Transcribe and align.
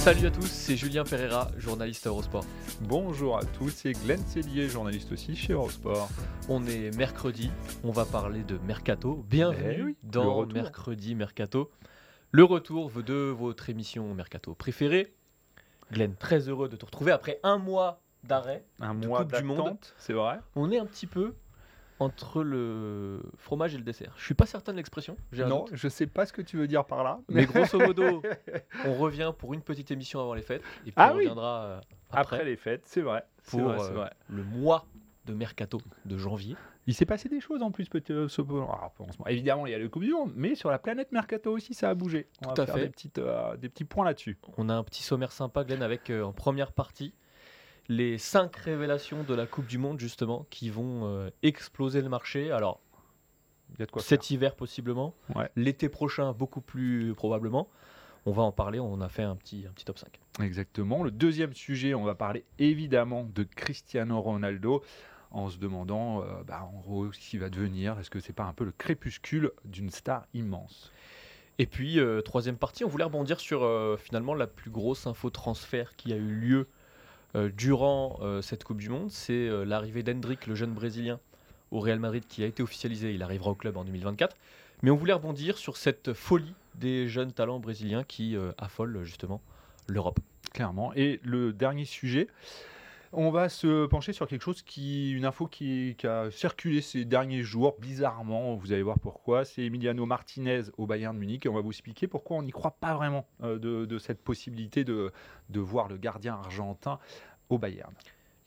Salut 0.00 0.28
à 0.28 0.30
tous, 0.30 0.46
c'est 0.46 0.76
Julien 0.76 1.04
Pereira, 1.04 1.48
journaliste 1.58 2.06
à 2.06 2.08
Eurosport. 2.08 2.44
Bonjour 2.80 3.36
à 3.36 3.44
tous, 3.44 3.68
c'est 3.68 3.92
Glenn 3.92 4.18
Cellier, 4.26 4.66
journaliste 4.66 5.12
aussi 5.12 5.36
chez 5.36 5.52
Eurosport. 5.52 6.08
On 6.48 6.66
est 6.66 6.96
mercredi, 6.96 7.50
on 7.84 7.90
va 7.90 8.06
parler 8.06 8.42
de 8.42 8.56
Mercato. 8.66 9.22
Bienvenue 9.28 9.74
Eh 9.78 9.82
oui, 9.82 9.96
dans. 10.02 10.46
Mercredi 10.46 11.14
Mercato. 11.14 11.70
Le 12.32 12.44
retour 12.44 12.90
de 12.90 13.14
votre 13.14 13.68
émission 13.68 14.14
Mercato 14.14 14.54
préférée. 14.54 15.12
Glenn, 15.92 16.14
très 16.16 16.48
heureux 16.48 16.70
de 16.70 16.76
te 16.76 16.86
retrouver 16.86 17.12
après 17.12 17.38
un 17.42 17.58
mois 17.58 18.00
d'arrêt. 18.24 18.64
Un 18.80 18.94
de 18.94 19.06
mois 19.06 19.20
Coupe 19.24 19.36
du 19.36 19.42
Monde. 19.44 19.56
d'attente, 19.58 19.94
c'est 19.98 20.14
vrai? 20.14 20.40
On 20.56 20.70
est 20.70 20.78
un 20.78 20.86
petit 20.86 21.06
peu 21.06 21.34
entre 22.00 22.42
le 22.42 23.22
fromage 23.36 23.74
et 23.74 23.78
le 23.78 23.84
dessert. 23.84 24.12
Je 24.16 24.24
suis 24.24 24.34
pas 24.34 24.46
certain 24.46 24.72
de 24.72 24.78
l'expression. 24.78 25.16
Non, 25.32 25.60
doute. 25.66 25.70
je 25.74 25.88
sais 25.88 26.06
pas 26.06 26.26
ce 26.26 26.32
que 26.32 26.42
tu 26.42 26.56
veux 26.56 26.66
dire 26.66 26.84
par 26.86 27.04
là. 27.04 27.20
Mais 27.28 27.44
grosso 27.46 27.78
modo, 27.78 28.22
on 28.86 28.94
revient 28.94 29.32
pour 29.38 29.54
une 29.54 29.62
petite 29.62 29.90
émission 29.92 30.18
avant 30.20 30.34
les 30.34 30.42
fêtes. 30.42 30.62
Et 30.82 30.92
puis 30.92 30.94
Ah 30.96 31.10
on 31.12 31.16
oui. 31.16 31.20
reviendra 31.24 31.62
euh, 31.64 31.80
après, 32.10 32.20
Après 32.36 32.44
les 32.44 32.56
fêtes, 32.56 32.82
c'est 32.86 33.02
vrai. 33.02 33.24
pour 33.48 33.60
vrai, 33.60 33.78
euh, 33.78 33.92
vrai. 33.92 34.10
le 34.28 34.42
mois 34.42 34.86
de 35.26 35.34
Mercato 35.34 35.78
de 36.06 36.16
janvier. 36.16 36.56
Il 36.86 36.94
s'est 36.94 37.04
passé 37.06 37.28
des 37.28 37.40
choses 37.40 37.62
en 37.62 37.70
plus, 37.70 37.88
peut-être. 37.88 38.10
euh, 38.10 38.28
ce- 38.28 38.40
alors, 38.40 38.92
moment, 38.98 39.26
évidemment, 39.28 39.66
il 39.66 39.70
y 39.72 39.74
a 39.74 39.78
le 39.78 39.88
Coupe 39.90 40.02
du 40.02 40.12
Monde, 40.12 40.32
mais 40.34 40.54
sur 40.54 40.70
la 40.70 40.78
planète 40.78 41.12
Mercato 41.12 41.52
aussi, 41.52 41.74
ça 41.74 41.90
a 41.90 41.94
bougé. 41.94 42.26
On 42.44 42.48
Tout 42.48 42.54
va 42.56 42.62
à 42.62 42.66
faire 42.66 42.74
fait. 42.76 42.80
Des, 42.84 42.88
petites, 42.88 43.18
euh, 43.18 43.56
des 43.58 43.68
petits 43.68 43.84
points 43.84 44.06
là-dessus. 44.06 44.38
On 44.56 44.70
a 44.70 44.74
un 44.74 44.82
petit 44.82 45.02
sommaire 45.02 45.30
sympa, 45.32 45.62
Glenn, 45.64 45.82
avec 45.82 46.08
euh, 46.08 46.22
en 46.24 46.32
première 46.32 46.72
partie 46.72 47.12
les 47.90 48.18
cinq 48.18 48.54
révélations 48.54 49.24
de 49.24 49.34
la 49.34 49.46
Coupe 49.46 49.66
du 49.66 49.76
Monde, 49.76 49.98
justement, 49.98 50.46
qui 50.48 50.70
vont 50.70 51.06
euh, 51.06 51.28
exploser 51.42 52.00
le 52.00 52.08
marché. 52.08 52.52
Alors, 52.52 52.80
Il 53.74 53.80
y 53.80 53.82
a 53.82 53.86
de 53.86 53.90
quoi 53.90 54.00
faire. 54.00 54.08
cet 54.08 54.30
hiver, 54.30 54.54
possiblement. 54.54 55.12
Ouais. 55.34 55.50
L'été 55.56 55.88
prochain, 55.88 56.32
beaucoup 56.32 56.60
plus 56.60 57.14
probablement. 57.16 57.68
On 58.26 58.32
va 58.32 58.42
en 58.42 58.52
parler, 58.52 58.78
on 58.78 59.00
a 59.00 59.08
fait 59.08 59.24
un 59.24 59.34
petit, 59.34 59.64
un 59.68 59.72
petit 59.72 59.84
top 59.84 59.98
5. 59.98 60.20
Exactement. 60.40 61.02
Le 61.02 61.10
deuxième 61.10 61.52
sujet, 61.52 61.92
on 61.94 62.04
va 62.04 62.14
parler 62.14 62.44
évidemment 62.60 63.24
de 63.24 63.42
Cristiano 63.42 64.20
Ronaldo 64.20 64.84
en 65.32 65.48
se 65.48 65.58
demandant 65.58 66.22
euh, 66.22 66.44
bah, 66.46 66.70
en 66.72 66.78
gros 66.78 67.10
ce 67.12 67.18
qu'il 67.18 67.40
va 67.40 67.50
devenir. 67.50 67.98
Est-ce 67.98 68.10
que 68.10 68.20
c'est 68.20 68.32
pas 68.32 68.44
un 68.44 68.52
peu 68.52 68.64
le 68.64 68.72
crépuscule 68.72 69.50
d'une 69.64 69.90
star 69.90 70.26
immense? 70.32 70.92
Et 71.58 71.66
puis, 71.66 71.98
euh, 71.98 72.20
troisième 72.20 72.56
partie, 72.56 72.84
on 72.84 72.88
voulait 72.88 73.04
rebondir 73.04 73.40
sur 73.40 73.64
euh, 73.64 73.96
finalement 73.96 74.34
la 74.34 74.46
plus 74.46 74.70
grosse 74.70 75.08
info 75.08 75.28
transfert 75.30 75.96
qui 75.96 76.12
a 76.12 76.16
eu 76.16 76.34
lieu 76.34 76.68
durant 77.34 78.18
euh, 78.22 78.42
cette 78.42 78.64
Coupe 78.64 78.78
du 78.78 78.88
Monde. 78.88 79.10
C'est 79.10 79.32
euh, 79.32 79.64
l'arrivée 79.64 80.02
d'Hendrick, 80.02 80.46
le 80.46 80.54
jeune 80.54 80.72
Brésilien, 80.72 81.20
au 81.70 81.80
Real 81.80 81.98
Madrid 81.98 82.24
qui 82.28 82.42
a 82.42 82.46
été 82.46 82.62
officialisé. 82.62 83.14
Il 83.14 83.22
arrivera 83.22 83.50
au 83.50 83.54
club 83.54 83.76
en 83.76 83.84
2024. 83.84 84.36
Mais 84.82 84.90
on 84.90 84.96
voulait 84.96 85.12
rebondir 85.12 85.58
sur 85.58 85.76
cette 85.76 86.14
folie 86.14 86.54
des 86.74 87.08
jeunes 87.08 87.32
talents 87.32 87.60
brésiliens 87.60 88.04
qui 88.04 88.36
euh, 88.36 88.52
affolent 88.58 89.04
justement 89.04 89.40
l'Europe. 89.86 90.18
Clairement. 90.52 90.92
Et 90.94 91.20
le 91.22 91.52
dernier 91.52 91.84
sujet, 91.84 92.28
on 93.12 93.30
va 93.30 93.48
se 93.48 93.86
pencher 93.86 94.12
sur 94.12 94.28
quelque 94.28 94.42
chose 94.42 94.62
qui, 94.62 95.10
une 95.10 95.24
info 95.24 95.48
qui, 95.48 95.96
a 96.04 96.30
circulé 96.30 96.80
ces 96.80 97.04
derniers 97.04 97.42
jours, 97.42 97.76
bizarrement, 97.80 98.54
vous 98.54 98.72
allez 98.72 98.84
voir 98.84 99.00
pourquoi. 99.00 99.44
C'est 99.44 99.62
Emiliano 99.62 100.06
Martinez 100.06 100.62
au 100.78 100.86
Bayern 100.86 101.14
de 101.14 101.18
Munich 101.18 101.44
et 101.44 101.48
on 101.48 101.54
va 101.54 101.60
vous 101.60 101.70
expliquer 101.70 102.06
pourquoi 102.06 102.36
on 102.36 102.42
n'y 102.42 102.52
croit 102.52 102.76
pas 102.80 102.94
vraiment 102.94 103.26
euh, 103.42 103.58
de, 103.58 103.84
de 103.84 103.98
cette 103.98 104.22
possibilité 104.22 104.84
de, 104.84 105.10
de 105.48 105.60
voir 105.60 105.88
le 105.88 105.96
gardien 105.96 106.34
argentin 106.34 107.00
au 107.50 107.58
Bayern. 107.58 107.92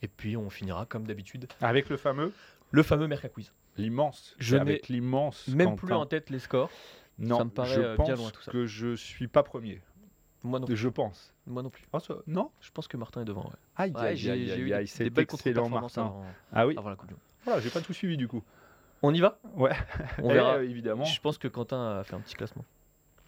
Et 0.02 0.08
puis 0.08 0.36
on 0.36 0.50
finira 0.50 0.84
comme 0.86 1.06
d'habitude 1.06 1.46
Avec 1.60 1.88
le 1.88 1.96
fameux, 1.96 2.32
le 2.72 2.82
fameux 2.82 3.06
Merca 3.06 3.28
Quiz. 3.28 3.52
l'immense, 3.76 4.34
Je 4.38 4.56
l'immense. 4.88 5.46
Même 5.48 5.76
plus 5.76 5.92
en 5.92 6.06
tête 6.06 6.30
les 6.30 6.38
scores. 6.40 6.70
Non, 7.18 7.38
ça 7.38 7.44
me 7.44 7.50
paraît, 7.50 7.74
je 7.74 7.80
euh, 7.80 7.94
pense 7.96 8.06
bien 8.08 8.16
loin, 8.16 8.30
tout 8.30 8.42
ça. 8.42 8.50
que 8.50 8.66
je 8.66 8.96
suis 8.96 9.28
pas 9.28 9.44
premier. 9.44 9.80
Moi 10.42 10.58
non 10.58 10.66
plus. 10.66 10.76
Je 10.76 10.88
pense. 10.88 11.32
Moi 11.46 11.62
non 11.62 11.70
plus. 11.70 11.84
Oh, 11.92 12.00
ça- 12.00 12.16
non 12.26 12.50
Je 12.60 12.70
pense 12.72 12.88
que 12.88 12.96
Martin 12.96 13.22
est 13.22 13.24
devant. 13.24 13.44
ouais. 13.44 13.50
Aïe, 13.76 13.92
Ouais, 13.92 14.00
aïe, 14.00 14.16
j'ai 14.16 14.30
aïe, 14.32 14.50
aïe, 14.50 14.60
eu 14.60 14.72
aïe, 14.74 14.84
des, 14.84 14.86
c'est 14.88 15.06
excellent, 15.06 15.26
contre-performances 15.26 15.96
Martin. 15.96 16.10
avant, 16.10 16.24
Ah 16.52 16.66
oui, 16.66 16.74
avant 16.76 16.90
la 16.90 16.96
Coupe 16.96 17.08
du 17.08 17.14
Monde. 17.14 17.22
voilà, 17.44 17.60
j'ai 17.60 17.70
pas 17.70 17.80
tout 17.80 17.92
suivi 17.92 18.16
du 18.16 18.26
coup. 18.28 18.42
On 19.02 19.14
y 19.14 19.20
va 19.20 19.38
Ouais, 19.54 19.72
On 20.22 20.28
verra. 20.32 20.56
euh, 20.56 20.64
évidemment. 20.68 21.04
Je 21.04 21.20
pense 21.20 21.38
que 21.38 21.46
Quentin 21.48 21.98
a 22.00 22.04
fait 22.04 22.14
un 22.14 22.20
petit 22.20 22.34
classement. 22.34 22.64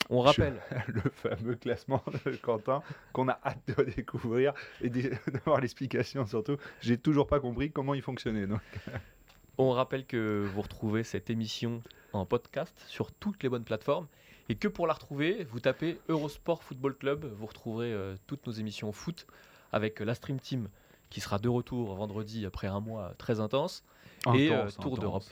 On 0.09 0.21
rappelle, 0.21 0.61
le 0.87 1.03
fameux 1.11 1.57
classement 1.57 2.03
de 2.25 2.37
Quentin 2.37 2.83
qu'on 3.13 3.29
a 3.29 3.39
hâte 3.45 3.77
de 3.77 3.83
découvrir 3.85 4.53
et 4.81 4.89
d'avoir 5.33 5.61
l'explication 5.61 6.27
surtout. 6.27 6.57
J'ai 6.81 6.99
toujours 6.99 7.27
pas 7.27 7.41
compris 7.41 7.71
comment 7.71 7.95
il 7.95 8.03
fonctionnait. 8.03 8.47
donc. 8.47 8.61
on 9.59 9.71
rappelle 9.71 10.05
que 10.07 10.47
vous 10.53 10.63
retrouvez 10.63 11.03
cette 11.03 11.31
émission 11.31 11.83
en 12.13 12.27
podcast 12.27 12.79
sur 12.87 13.13
toutes 13.13 13.43
les 13.43 13.49
bonnes 13.49 13.65
plateformes 13.65 14.07
et 14.49 14.55
que 14.55 14.69
pour 14.69 14.87
la 14.87 14.93
retrouver, 14.93 15.45
vous 15.45 15.61
tapez 15.61 15.99
Eurosport 16.09 16.63
Football 16.63 16.97
Club, 16.97 17.25
vous 17.25 17.47
retrouverez 17.47 17.93
euh, 17.93 18.17
toutes 18.27 18.47
nos 18.47 18.53
émissions 18.53 18.93
foot 18.93 19.27
avec 19.73 20.01
euh, 20.01 20.05
la 20.05 20.15
Stream 20.15 20.39
Team 20.39 20.69
qui 21.11 21.21
sera 21.21 21.39
de 21.39 21.49
retour 21.49 21.95
vendredi 21.95 22.47
après 22.47 22.67
un 22.67 22.81
mois 22.81 23.15
très 23.19 23.41
intense 23.41 23.85
et 24.35 24.51
euh, 24.51 24.69
Tour 24.81 24.99
d'Europe 24.99 25.25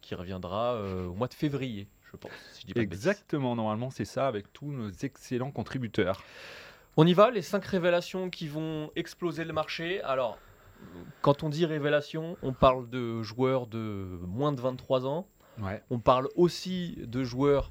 qui 0.00 0.14
reviendra 0.14 0.80
au 0.80 1.14
mois 1.14 1.26
de 1.26 1.34
février, 1.34 1.88
je 2.10 2.16
pense. 2.16 2.32
Si 2.52 2.62
je 2.62 2.66
dis 2.66 2.74
pas 2.74 2.80
de 2.80 2.86
bêtises. 2.86 3.06
Exactement, 3.06 3.56
normalement 3.56 3.90
c'est 3.90 4.04
ça 4.04 4.26
avec 4.26 4.52
tous 4.52 4.70
nos 4.70 4.90
excellents 4.90 5.50
contributeurs. 5.50 6.22
On 6.96 7.06
y 7.06 7.12
va, 7.12 7.30
les 7.30 7.42
cinq 7.42 7.64
révélations 7.64 8.30
qui 8.30 8.48
vont 8.48 8.90
exploser 8.96 9.44
le 9.44 9.52
marché. 9.52 10.00
Alors, 10.02 10.38
quand 11.20 11.42
on 11.42 11.50
dit 11.50 11.66
révélation, 11.66 12.38
on 12.42 12.52
parle 12.52 12.88
de 12.88 13.22
joueurs 13.22 13.66
de 13.66 14.18
moins 14.22 14.52
de 14.52 14.60
23 14.60 15.06
ans. 15.06 15.28
Ouais. 15.60 15.82
On 15.90 15.98
parle 15.98 16.28
aussi 16.36 16.96
de 16.98 17.22
joueurs 17.22 17.70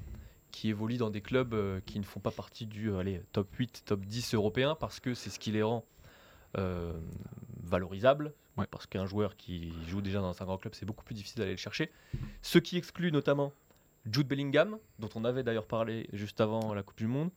qui 0.50 0.68
évoluent 0.70 0.96
dans 0.96 1.10
des 1.10 1.20
clubs 1.20 1.54
euh, 1.54 1.80
qui 1.86 1.98
ne 1.98 2.04
font 2.04 2.20
pas 2.20 2.30
partie 2.30 2.66
du 2.66 2.90
euh, 2.90 2.98
allez, 2.98 3.20
top 3.32 3.52
8, 3.54 3.82
top 3.84 4.04
10 4.04 4.34
européen, 4.34 4.76
parce 4.78 5.00
que 5.00 5.12
c'est 5.12 5.30
ce 5.30 5.38
qui 5.38 5.52
les 5.52 5.62
rend 5.62 5.84
euh, 6.56 6.92
valorisables. 7.62 8.32
Ouais. 8.56 8.66
Parce 8.70 8.86
qu'un 8.86 9.06
joueur 9.06 9.36
qui 9.36 9.72
joue 9.86 10.00
déjà 10.00 10.20
dans 10.20 10.40
un 10.40 10.44
grand 10.44 10.56
club, 10.56 10.74
c'est 10.74 10.86
beaucoup 10.86 11.04
plus 11.04 11.14
difficile 11.14 11.40
d'aller 11.40 11.50
le 11.50 11.58
chercher. 11.58 11.90
Ce 12.42 12.58
qui 12.58 12.78
exclut 12.78 13.12
notamment 13.12 13.52
Jude 14.10 14.28
Bellingham, 14.28 14.78
dont 14.98 15.08
on 15.14 15.24
avait 15.24 15.42
d'ailleurs 15.42 15.66
parlé 15.66 16.08
juste 16.12 16.40
avant 16.40 16.74
la 16.74 16.82
Coupe 16.82 16.98
du 16.98 17.06
Monde, 17.06 17.30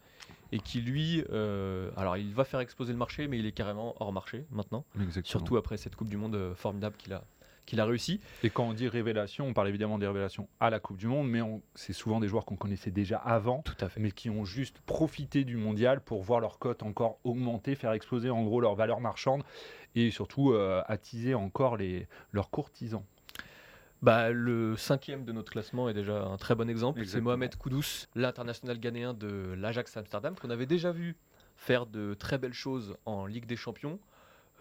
et 0.52 0.59
qui 0.59 0.81
lui, 0.81 1.24
euh, 1.31 1.90
alors 1.97 2.18
il 2.18 2.34
va 2.34 2.44
faire 2.44 2.59
exploser 2.59 2.91
le 2.94 3.00
marché, 3.00 3.28
mais 3.28 3.40
il 3.40 3.46
est 3.46 3.52
carrément 3.52 3.96
hors 4.00 4.13
marché 4.13 4.46
maintenant, 4.52 4.85
Exactement. 5.02 5.30
surtout 5.30 5.57
après 5.57 5.78
cette 5.78 5.96
Coupe 5.96 6.09
du 6.09 6.18
Monde 6.18 6.35
euh, 6.35 6.56
formidable 6.56 6.96
qu'il 6.97 7.13
a, 7.13 7.24
qu'il 7.66 7.80
a 7.80 7.85
réussi. 7.85 8.19
Et 8.44 8.50
quand 8.50 8.63
on 8.68 8.74
dit 8.74 8.88
révélation, 8.88 9.46
on 9.47 9.53
parle 9.53 9.69
évidemment 9.69 9.97
des 10.00 10.07
révélations 10.07 10.47
à 10.59 10.69
la 10.69 10.80
Coupe 10.80 10.97
du 10.97 11.07
Monde, 11.07 11.30
mais 11.30 11.41
on- 11.41 11.62
c'est 11.75 11.94
souvent 11.94 12.19
des 12.19 12.28
joueurs 12.28 12.46
qu'on 12.46 12.56
connaissait 12.56 12.90
déjà 12.91 13.18
avant, 13.18 13.62
Tout 13.62 13.74
à 13.80 13.90
fait. 13.90 14.00
mais 14.00 14.12
qui 14.12 14.30
ont 14.30 14.46
juste 14.46 14.80
profité 14.81 15.44
du 15.44 15.56
mondial 15.57 16.01
pour 16.01 16.22
voir 16.24 16.40
leur 16.40 16.57
cote 16.59 16.81
encore 16.84 17.19
augmenter, 17.24 17.75
faire 17.75 17.91
exploser 17.94 18.30
en 18.30 18.44
gros 18.44 18.59
leur 18.62 18.75
valeur 18.75 19.00
marchande 19.01 19.44
et 19.96 20.09
surtout 20.12 20.51
euh, 20.51 20.81
attiser 20.88 21.34
encore 21.36 21.78
les, 21.78 22.07
leurs 22.31 22.50
courtisans. 22.50 23.03
Bah, 24.01 24.31
le 24.31 24.77
cinquième 24.77 25.25
de 25.25 25.31
notre 25.33 25.51
classement 25.51 25.89
est 25.89 25.94
déjà 25.94 26.24
un 26.24 26.38
très 26.38 26.56
bon 26.56 26.69
exemple. 26.69 27.06
C'est. 27.06 27.19
Mohamed 27.19 27.56
Koudous, 27.57 28.06
l'international 28.15 28.79
ghanéen 28.79 29.13
de 29.13 29.53
l'Ajax 29.57 29.97
Amsterdam, 29.97 30.35
qu'on 30.35 30.50
avait 30.50 30.65
déjà 30.65 30.91
vu 30.91 31.18
faire 31.57 31.85
de 31.85 32.13
très 32.13 32.38
belles 32.38 32.53
choses 32.53 32.95
en 33.06 33.25
Ligue 33.25 33.45
des 33.45 33.57
Champions. 33.57 34.00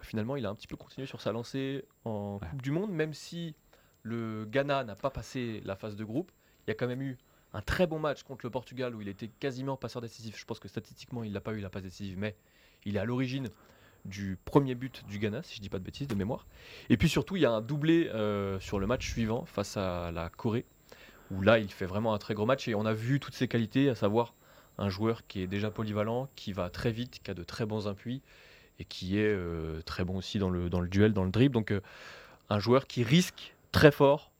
Finalement, 0.01 0.35
il 0.35 0.45
a 0.45 0.49
un 0.49 0.55
petit 0.55 0.67
peu 0.67 0.75
continué 0.75 1.07
sur 1.07 1.21
sa 1.21 1.31
lancée 1.31 1.85
en 2.05 2.39
Ouais. 2.41 2.47
Coupe 2.49 2.61
du 2.61 2.71
Monde, 2.71 2.91
même 2.91 3.13
si 3.13 3.55
le 4.03 4.45
Ghana 4.45 4.83
n'a 4.83 4.95
pas 4.95 5.09
passé 5.09 5.61
la 5.65 5.75
phase 5.75 5.95
de 5.95 6.03
groupe. 6.03 6.31
Il 6.67 6.69
y 6.69 6.71
a 6.71 6.75
quand 6.75 6.87
même 6.87 7.01
eu 7.01 7.17
un 7.53 7.61
très 7.61 7.87
bon 7.87 7.99
match 7.99 8.23
contre 8.23 8.45
le 8.45 8.49
Portugal 8.49 8.95
où 8.95 9.01
il 9.01 9.07
était 9.07 9.27
quasiment 9.27 9.77
passeur 9.77 10.01
décisif. 10.01 10.37
Je 10.37 10.45
pense 10.45 10.59
que 10.59 10.67
statistiquement, 10.67 11.23
il 11.23 11.31
n'a 11.31 11.41
pas 11.41 11.53
eu 11.53 11.59
la 11.59 11.69
passe 11.69 11.83
décisive, 11.83 12.17
mais 12.17 12.35
il 12.85 12.95
est 12.95 12.99
à 12.99 13.05
l'origine 13.05 13.49
du 14.05 14.37
premier 14.45 14.75
but 14.75 15.03
du 15.07 15.19
Ghana, 15.19 15.43
si 15.43 15.57
je 15.57 15.61
dis 15.61 15.69
pas 15.69 15.79
de 15.79 15.83
bêtises, 15.83 16.07
de 16.07 16.15
mémoire. 16.15 16.45
Et 16.89 16.97
puis 16.97 17.09
surtout, 17.09 17.35
il 17.35 17.41
y 17.41 17.45
a 17.45 17.51
un 17.51 17.61
doublé 17.61 18.09
euh, 18.09 18.59
sur 18.59 18.79
le 18.79 18.87
match 18.87 19.09
suivant 19.09 19.45
face 19.45 19.77
à 19.77 20.11
la 20.11 20.29
Corée, 20.29 20.65
où 21.31 21.41
là, 21.41 21.59
il 21.59 21.71
fait 21.71 21.85
vraiment 21.85 22.13
un 22.13 22.17
très 22.17 22.33
gros 22.33 22.45
match 22.45 22.67
et 22.67 22.75
on 22.75 22.85
a 22.85 22.93
vu 22.93 23.19
toutes 23.19 23.35
ses 23.35 23.47
qualités, 23.47 23.89
à 23.89 23.95
savoir 23.95 24.33
un 24.77 24.89
joueur 24.89 25.27
qui 25.27 25.41
est 25.41 25.47
déjà 25.47 25.69
polyvalent, 25.69 26.29
qui 26.35 26.53
va 26.53 26.69
très 26.69 26.91
vite, 26.91 27.21
qui 27.21 27.31
a 27.31 27.33
de 27.33 27.43
très 27.43 27.65
bons 27.65 27.87
appuis 27.87 28.21
et 28.79 28.85
qui 28.85 29.17
est 29.17 29.27
euh, 29.27 29.81
très 29.81 30.05
bon 30.05 30.17
aussi 30.17 30.39
dans 30.39 30.49
le, 30.49 30.69
dans 30.69 30.79
le 30.79 30.87
duel, 30.87 31.13
dans 31.13 31.25
le 31.25 31.31
dribble. 31.31 31.53
Donc, 31.53 31.71
euh, 31.71 31.81
un 32.49 32.59
joueur 32.59 32.87
qui 32.87 33.03
risque 33.03 33.53
très 33.71 33.91
fort 33.91 34.31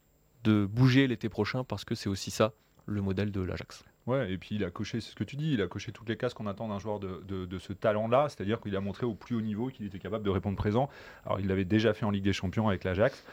de 0.44 0.66
bouger 0.66 1.08
l'été 1.08 1.28
prochain 1.30 1.64
parce 1.64 1.84
que 1.84 1.94
c'est 1.94 2.10
aussi 2.10 2.32
ça 2.32 2.54
le 2.86 3.02
modèle 3.02 3.32
de 3.32 3.42
l'Ajax. 3.42 3.84
Et 4.18 4.38
puis 4.38 4.56
il 4.56 4.64
a 4.64 4.70
coché, 4.70 5.02
c'est 5.02 5.12
ce 5.12 5.16
que 5.16 5.24
tu 5.24 5.36
dis, 5.36 5.54
il 5.54 5.62
a 5.62 5.68
coché 5.68 5.92
toutes 5.92 6.10
les 6.10 6.18
cases 6.18 6.34
qu'on 6.34 6.48
attend 6.48 6.68
d'un 6.68 6.80
joueur 6.80 7.00
de, 7.00 7.60
ce 7.60 7.74
talent-là, 7.74 8.28
c'est-à-dire 8.30 8.60
qu'il 8.60 8.76
a 8.76 8.82
montré 8.82 9.06
au 9.06 9.14
plus 9.14 9.36
haut 9.36 9.42
niveau 9.42 9.68
qu'il 9.68 9.86
était 9.86 10.00
capable 10.00 10.24
de 10.24 10.30
répondre 10.30 10.58
présent. 10.58 10.90
Alors 11.26 11.40
il 11.40 11.48
l'avait 11.48 11.66
déjà 11.66 11.94
fait 11.94 12.06
en 12.06 12.12
Ligue 12.12 12.24
des 12.24 12.34
Champions 12.34 12.68
avec 12.68 12.84
l'Ajax. 12.84 13.26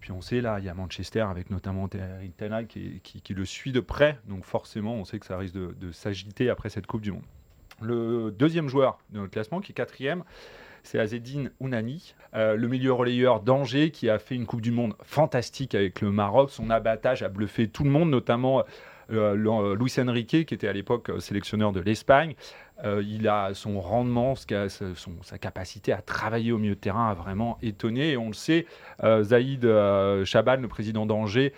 Puis 0.00 0.10
on 0.10 0.20
sait 0.20 0.40
là, 0.40 0.58
il 0.58 0.64
y 0.64 0.68
a 0.68 0.74
Manchester 0.74 1.20
avec 1.20 1.50
notamment 1.50 1.88
Eric 1.92 2.36
Ten 2.36 2.52
Hag 2.52 2.66
qui, 2.66 3.34
le 3.34 3.44
suit 3.44 3.72
de 3.72 3.80
près, 3.80 4.18
donc 4.26 4.44
forcément 4.44 4.94
on 4.94 5.04
sait 5.04 5.18
que 5.18 5.26
ça 5.26 5.38
risque 5.38 5.54
de, 5.54 5.92
s'agiter 5.92 6.50
après 6.50 6.70
cette 6.70 6.86
Coupe 6.86 7.02
du 7.02 7.12
Monde. 7.12 7.22
Le 7.80 8.30
deuxième 8.30 8.68
joueur 8.68 8.98
de 9.10 9.18
notre 9.18 9.32
classement, 9.32 9.60
qui 9.60 9.72
est 9.72 9.74
quatrième, 9.74 10.24
c'est 10.82 10.98
Azedine 10.98 11.52
Ounani, 11.60 12.14
euh, 12.34 12.56
le 12.56 12.66
milieu 12.66 12.92
relayeur 12.92 13.40
d'Angers 13.40 13.92
qui 13.92 14.10
a 14.10 14.18
fait 14.18 14.34
une 14.34 14.46
Coupe 14.46 14.60
du 14.60 14.72
Monde 14.72 14.94
fantastique 15.02 15.76
avec 15.76 16.00
le 16.00 16.10
Maroc. 16.10 16.50
Son 16.50 16.70
abattage 16.70 17.22
a 17.22 17.28
bluffé 17.28 17.68
tout 17.68 17.84
le 17.84 17.90
monde, 17.90 18.10
notamment 18.10 18.64
Luis 19.12 19.94
Enrique, 19.98 20.46
qui 20.46 20.54
était 20.54 20.68
à 20.68 20.72
l'époque 20.72 21.10
euh, 21.10 21.20
sélectionneur 21.20 21.72
de 21.72 21.80
l'Espagne. 21.80 22.34
Euh, 22.84 23.02
il 23.06 23.28
a 23.28 23.54
son 23.54 23.80
rendement, 23.80 24.34
sa 24.34 25.38
capacité 25.38 25.92
à 25.92 26.02
travailler 26.02 26.50
au 26.52 26.58
milieu 26.58 26.74
de 26.74 26.80
terrain 26.80 27.10
a 27.10 27.14
vraiment 27.14 27.58
étonné. 27.62 28.10
Et 28.12 28.16
on 28.16 28.28
le 28.28 28.34
sait, 28.34 28.66
euh, 29.04 29.22
Zaïd 29.22 29.64
euh, 29.64 30.24
Chaban, 30.24 30.56
le 30.56 30.68
président 30.68 31.06
d'Angers, 31.06 31.52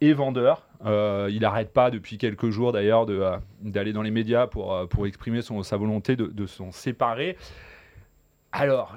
est 0.00 0.12
vendeur. 0.12 0.66
Euh, 0.84 1.28
il 1.32 1.40
n'arrête 1.40 1.72
pas 1.72 1.90
depuis 1.90 2.18
quelques 2.18 2.50
jours 2.50 2.72
d'ailleurs 2.72 3.06
euh, 3.08 3.38
d'aller 3.62 3.92
dans 3.92 4.02
les 4.02 4.10
médias 4.10 4.46
pour, 4.48 4.74
euh, 4.74 4.86
pour 4.86 5.06
exprimer 5.06 5.40
son- 5.42 5.62
sa 5.62 5.76
volonté 5.76 6.16
de, 6.16 6.26
de 6.26 6.46
s'en 6.46 6.72
séparer. 6.72 7.36
Alors, 8.50 8.96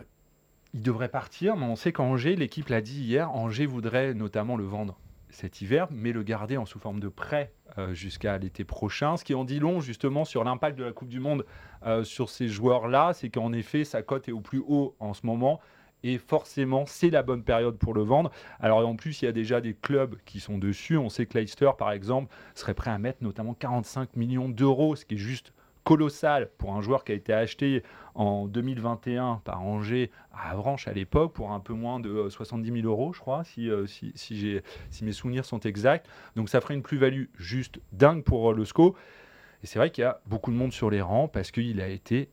il 0.74 0.82
devrait 0.82 1.10
partir, 1.10 1.56
mais 1.56 1.66
on 1.66 1.76
sait 1.78 1.94
qu'Angers, 1.94 2.36
l'équipe 2.36 2.68
l'a 2.68 2.82
dit 2.82 3.02
hier, 3.02 3.32
Angers 3.32 3.68
voudrait 3.68 4.14
notamment 4.14 4.58
le 4.58 4.66
vendre 4.66 4.98
cet 5.30 5.62
hiver, 5.62 5.88
mais 5.92 6.12
le 6.12 6.24
garder 6.24 6.58
en 6.58 6.66
sous 6.66 6.80
forme 6.80 7.00
de 7.00 7.08
prêt 7.08 7.52
euh, 7.52 7.55
jusqu'à 7.92 8.38
l'été 8.38 8.64
prochain. 8.64 9.18
Ce 9.18 9.24
qui 9.24 9.34
en 9.36 9.44
dit 9.44 9.60
long 9.60 9.82
justement 9.82 10.24
sur 10.24 10.44
l'impact 10.44 10.78
de 10.78 10.84
la 10.84 10.92
Coupe 10.92 11.10
du 11.10 11.20
Monde 11.20 11.46
euh, 11.86 12.04
sur 12.04 12.30
ces 12.30 12.48
joueurs-là, 12.48 13.14
c'est 13.14 13.30
qu'en 13.30 13.54
effet, 13.54 13.84
sa 13.84 14.02
cote 14.02 14.28
est 14.28 14.32
au 14.32 14.40
plus 14.40 14.64
haut 14.66 14.96
en 15.00 15.14
ce 15.14 15.26
moment. 15.26 15.60
Et 16.04 16.18
forcément, 16.18 16.86
c'est 16.86 17.10
la 17.10 17.24
bonne 17.24 17.44
période 17.44 17.78
pour 17.78 17.94
le 17.94 18.04
vendre. 18.04 18.32
Alors 18.60 18.88
en 18.88 18.96
plus, 18.96 19.22
il 19.22 19.26
y 19.26 19.28
a 19.28 19.32
déjà 19.32 19.62
des 19.62 19.74
clubs 19.74 20.18
qui 20.26 20.40
sont 20.40 20.58
dessus. 20.58 20.98
On 20.98 21.10
sait 21.10 21.26
que 21.26 21.38
Leicester, 21.38 21.72
par 21.78 21.92
exemple, 21.92 22.34
serait 22.54 22.74
prêt 22.74 22.92
à 22.92 22.98
mettre 22.98 23.24
notamment 23.24 23.54
45 23.54 24.16
millions 24.16 24.50
d'euros, 24.50 24.96
ce 24.96 25.06
qui 25.06 25.16
est 25.16 25.18
juste 25.18 25.52
colossal 25.86 26.50
pour 26.58 26.76
un 26.76 26.82
joueur 26.82 27.06
qui 27.06 27.14
a 27.14 27.16
été 27.16 27.32
acheté 27.32 27.84
en 28.16 28.48
2021 28.48 29.42
par 29.46 29.62
Angers 29.62 30.12
à 30.34 30.52
Avranches 30.52 30.90
à 30.90 30.94
l'époque 30.94 31.32
pour 31.32 31.52
un 31.52 31.62
peu 31.62 31.74
moins 31.74 32.02
de 32.02 32.10
euh, 32.10 32.30
70 32.30 32.82
000 32.82 32.88
euros, 32.88 33.14
je 33.14 33.20
crois, 33.20 33.46
si, 33.46 33.70
euh, 33.70 33.86
si, 33.88 34.12
si 34.16 34.60
si 34.90 35.06
mes 35.06 35.12
souvenirs 35.14 35.46
sont 35.46 35.60
exacts. 35.60 36.08
Donc 36.36 36.50
ça 36.50 36.60
ferait 36.60 36.74
une 36.74 36.84
plus-value 36.84 37.26
juste 37.38 37.80
dingue 37.94 38.24
pour 38.24 38.52
euh, 38.52 38.54
le 38.54 38.66
SCO. 38.66 38.96
Et 39.64 39.68
c'est 39.68 39.80
vrai 39.80 39.90
qu'il 39.92 40.02
y 40.02 40.06
a 40.06 40.20
beaucoup 40.26 40.52
de 40.52 40.58
monde 40.58 40.74
sur 40.74 40.90
les 40.90 41.02
rangs 41.02 41.28
parce 41.30 41.52
qu'il 41.52 41.80
a 41.80 41.88
été 41.88 42.30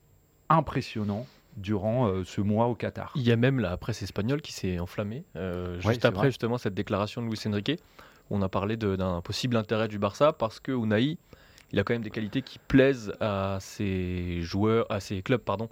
impressionnant 0.49 1.27
durant 1.57 2.07
euh, 2.09 2.25
ce 2.25 2.41
mois 2.41 2.67
au 2.67 2.75
Qatar. 2.75 3.13
Il 3.15 3.23
y 3.23 3.33
a 3.33 3.37
même 3.37 3.59
la 3.59 3.77
presse 3.77 4.03
espagnole 4.03 4.41
qui 4.41 4.53
s'est 4.53 4.79
enflammée 4.79 5.25
euh, 5.37 5.77
Ouais, 5.77 5.93
juste 5.93 6.05
après 6.05 6.21
vrai. 6.23 6.29
justement 6.29 6.59
cette 6.59 6.75
déclaration 6.75 7.23
de 7.23 7.27
Luis 7.29 7.41
Enrique. 7.47 7.79
On 8.31 8.41
a 8.43 8.49
parlé 8.49 8.77
d'un 8.77 9.21
possible 9.21 9.57
intérêt 9.57 9.89
du 9.89 9.99
Barça 9.99 10.33
parce 10.33 10.61
que 10.61 10.73
Unai, 10.73 11.19
il 11.73 11.79
a 11.79 11.85
quand 11.85 11.95
même 11.95 12.03
des 12.03 12.11
qualités 12.11 12.43
qui 12.43 12.59
plaisent 12.59 13.13
à 13.21 13.59
ses 13.61 14.41
joueurs, 14.43 14.87
à 14.91 15.01
ses 15.01 15.23
clubs 15.23 15.41
pardon, 15.41 15.69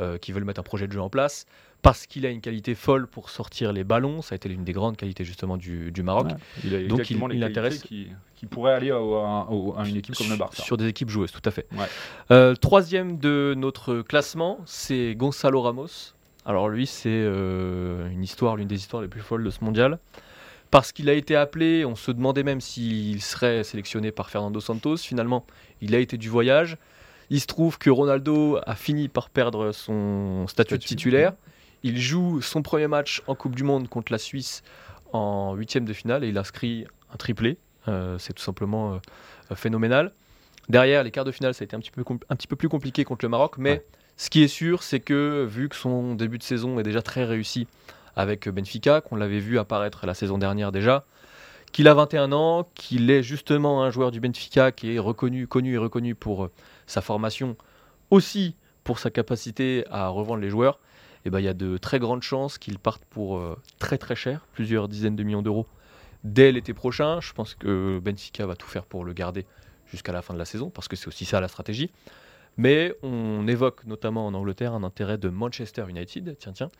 euh, 0.00 0.18
qui 0.18 0.32
veulent 0.32 0.44
mettre 0.44 0.60
un 0.60 0.64
projet 0.64 0.86
de 0.86 0.92
jeu 0.92 1.00
en 1.00 1.10
place. 1.10 1.46
Parce 1.82 2.06
qu'il 2.06 2.26
a 2.26 2.28
une 2.30 2.42
qualité 2.42 2.74
folle 2.74 3.06
pour 3.06 3.30
sortir 3.30 3.72
les 3.72 3.84
ballons, 3.84 4.20
ça 4.20 4.34
a 4.34 4.36
été 4.36 4.50
l'une 4.50 4.64
des 4.64 4.74
grandes 4.74 4.98
qualités 4.98 5.24
justement 5.24 5.56
du, 5.56 5.90
du 5.90 6.02
Maroc. 6.02 6.26
Ouais. 6.26 6.34
Il 6.64 6.74
a 6.74 6.82
Donc, 6.86 7.08
il- 7.08 7.16
les 7.16 7.22
il 7.24 7.28
qualités 7.40 7.44
intéresse- 7.46 7.82
qui, 7.82 8.08
qui 8.36 8.44
pourraient 8.44 8.74
aller 8.74 8.90
à, 8.90 9.46
une 9.86 9.96
équipe 9.96 10.14
comme 10.14 10.28
le 10.28 10.36
Barça. 10.36 10.62
Sur 10.62 10.76
des 10.76 10.86
équipes 10.88 11.08
joueuses, 11.08 11.32
tout 11.32 11.40
à 11.44 11.50
fait. 11.50 11.66
Ouais. 11.72 11.86
Euh, 12.32 12.54
troisième 12.54 13.16
de 13.18 13.54
notre 13.56 14.02
classement, 14.02 14.58
c'est 14.66 15.14
Gonzalo 15.14 15.62
Ramos. 15.62 16.12
Alors 16.44 16.68
lui, 16.68 16.86
c'est 16.86 17.08
euh, 17.08 18.10
une 18.10 18.22
histoire, 18.24 18.56
l'une 18.56 18.68
des 18.68 18.76
histoires 18.76 19.00
les 19.02 19.08
plus 19.08 19.20
folles 19.22 19.44
de 19.44 19.50
ce 19.50 19.64
mondial. 19.64 19.98
Parce 20.70 20.92
qu'il 20.92 21.08
a 21.08 21.14
été 21.14 21.34
appelé, 21.34 21.84
on 21.84 21.96
se 21.96 22.12
demandait 22.12 22.44
même 22.44 22.60
s'il 22.60 23.20
serait 23.22 23.64
sélectionné 23.64 24.12
par 24.12 24.30
Fernando 24.30 24.60
Santos. 24.60 24.98
Finalement, 24.98 25.44
il 25.80 25.94
a 25.94 25.98
été 25.98 26.16
du 26.16 26.28
voyage. 26.28 26.76
Il 27.28 27.40
se 27.40 27.46
trouve 27.46 27.78
que 27.78 27.90
Ronaldo 27.90 28.58
a 28.66 28.74
fini 28.76 29.08
par 29.08 29.30
perdre 29.30 29.72
son 29.72 30.46
statut 30.46 30.78
de 30.78 30.82
titulaire. 30.82 31.32
Il 31.82 31.98
joue 32.00 32.40
son 32.40 32.62
premier 32.62 32.86
match 32.86 33.22
en 33.26 33.34
Coupe 33.34 33.56
du 33.56 33.64
Monde 33.64 33.88
contre 33.88 34.12
la 34.12 34.18
Suisse 34.18 34.62
en 35.12 35.54
huitième 35.54 35.84
de 35.84 35.92
finale 35.92 36.22
et 36.24 36.28
il 36.28 36.38
inscrit 36.38 36.86
un 37.12 37.16
triplé. 37.16 37.56
Euh, 37.88 38.18
c'est 38.18 38.32
tout 38.34 38.42
simplement 38.42 38.94
euh, 39.50 39.54
phénoménal. 39.56 40.12
Derrière, 40.68 41.02
les 41.02 41.10
quarts 41.10 41.24
de 41.24 41.32
finale, 41.32 41.54
ça 41.54 41.62
a 41.62 41.64
été 41.64 41.74
un 41.74 41.80
petit 41.80 41.90
peu, 41.90 42.02
compl- 42.02 42.22
un 42.28 42.36
petit 42.36 42.46
peu 42.46 42.54
plus 42.54 42.68
compliqué 42.68 43.02
contre 43.04 43.24
le 43.24 43.28
Maroc, 43.28 43.56
mais 43.58 43.70
Ouais. 43.72 43.86
ce 44.16 44.30
qui 44.30 44.42
est 44.44 44.48
sûr, 44.48 44.82
c'est 44.84 45.00
que 45.00 45.44
vu 45.50 45.68
que 45.68 45.74
son 45.74 46.14
début 46.14 46.38
de 46.38 46.44
saison 46.44 46.78
est 46.78 46.84
déjà 46.84 47.02
très 47.02 47.24
réussi 47.24 47.66
avec 48.20 48.48
Benfica, 48.48 49.00
qu'on 49.00 49.16
l'avait 49.16 49.38
vu 49.38 49.58
apparaître 49.58 50.06
la 50.06 50.14
saison 50.14 50.38
dernière 50.38 50.72
déjà, 50.72 51.04
qu'il 51.72 51.88
a 51.88 51.94
21 51.94 52.32
ans, 52.32 52.68
qu'il 52.74 53.10
est 53.10 53.22
justement 53.22 53.82
un 53.82 53.90
joueur 53.90 54.10
du 54.10 54.20
Benfica 54.20 54.72
qui 54.72 54.94
est 54.94 54.98
reconnu, 54.98 55.46
connu 55.46 55.74
et 55.74 55.78
reconnu 55.78 56.14
pour 56.14 56.44
euh, 56.44 56.50
sa 56.86 57.00
formation, 57.00 57.56
aussi 58.10 58.56
pour 58.84 58.98
sa 58.98 59.10
capacité 59.10 59.84
à 59.90 60.08
revendre 60.08 60.40
les 60.40 60.50
joueurs, 60.50 60.80
et 61.24 61.30
ben, 61.30 61.38
il 61.40 61.44
y 61.44 61.48
a 61.48 61.54
de 61.54 61.76
très 61.76 61.98
grandes 61.98 62.22
chances 62.22 62.58
qu'il 62.58 62.78
parte 62.78 63.04
pour 63.06 63.38
euh, 63.38 63.56
très 63.78 63.98
très 63.98 64.16
cher, 64.16 64.46
plusieurs 64.52 64.88
dizaines 64.88 65.16
de 65.16 65.22
millions 65.22 65.42
d'euros 65.42 65.66
dès 66.24 66.52
l'été 66.52 66.74
prochain. 66.74 67.20
Je 67.20 67.32
pense 67.32 67.54
que 67.54 67.98
Benfica 67.98 68.46
va 68.46 68.56
tout 68.56 68.68
faire 68.68 68.84
pour 68.84 69.04
le 69.04 69.12
garder 69.12 69.46
jusqu'à 69.86 70.12
la 70.12 70.22
fin 70.22 70.34
de 70.34 70.38
la 70.38 70.44
saison, 70.44 70.70
parce 70.70 70.88
que 70.88 70.96
c'est 70.96 71.08
aussi 71.08 71.24
ça 71.24 71.40
la 71.40 71.48
stratégie. 71.48 71.90
Mais 72.56 72.94
on 73.02 73.46
évoque 73.48 73.84
notamment 73.86 74.26
en 74.26 74.34
Angleterre 74.34 74.74
un 74.74 74.82
intérêt 74.82 75.16
de 75.18 75.28
Manchester 75.30 75.84
United, 75.88 76.36
tiens 76.38 76.52
tiens, 76.52 76.70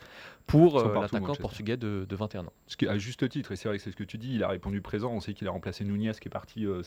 pour 0.47 0.79
euh, 0.79 1.01
l'attaquant 1.01 1.35
portugais 1.37 1.77
de, 1.77 2.05
de 2.09 2.17
21 2.17 2.47
ans. 2.47 2.53
Ce 2.67 2.77
qui, 2.77 2.87
à 2.87 2.99
juste 2.99 3.27
titre, 3.29 3.53
et 3.53 3.57
c'est 3.57 3.69
vrai 3.69 3.79
que 3.79 3.85
c'est 3.85 3.91
ce 3.93 3.97
que 3.97 4.05
tu 4.05 4.19
dis, 4.19 4.35
il 4.35 4.43
a 4.43 4.49
répondu 4.49 4.83
présent. 4.83 5.11
On 5.13 5.21
sait 5.21 5.33
qu'il 5.33 5.49
a 5.49 5.51
remplacé 5.51 5.85
Nunez 5.85 6.13
qui 6.21 6.29
est 6.29 6.31
parti 6.31 6.67
euh, 6.67 6.83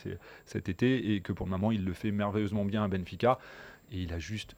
cet 0.46 0.70
été 0.70 1.14
et 1.16 1.22
que 1.22 1.32
pour 1.34 1.46
le 1.48 1.52
moment, 1.52 1.72
il 1.72 1.84
le 1.86 1.94
fait 1.94 2.12
merveilleusement 2.12 2.66
bien 2.66 2.84
à 2.84 2.88
Benfica. 2.88 3.40
Et 3.92 4.00
il 4.00 4.14
a 4.14 4.20
juste 4.20 4.56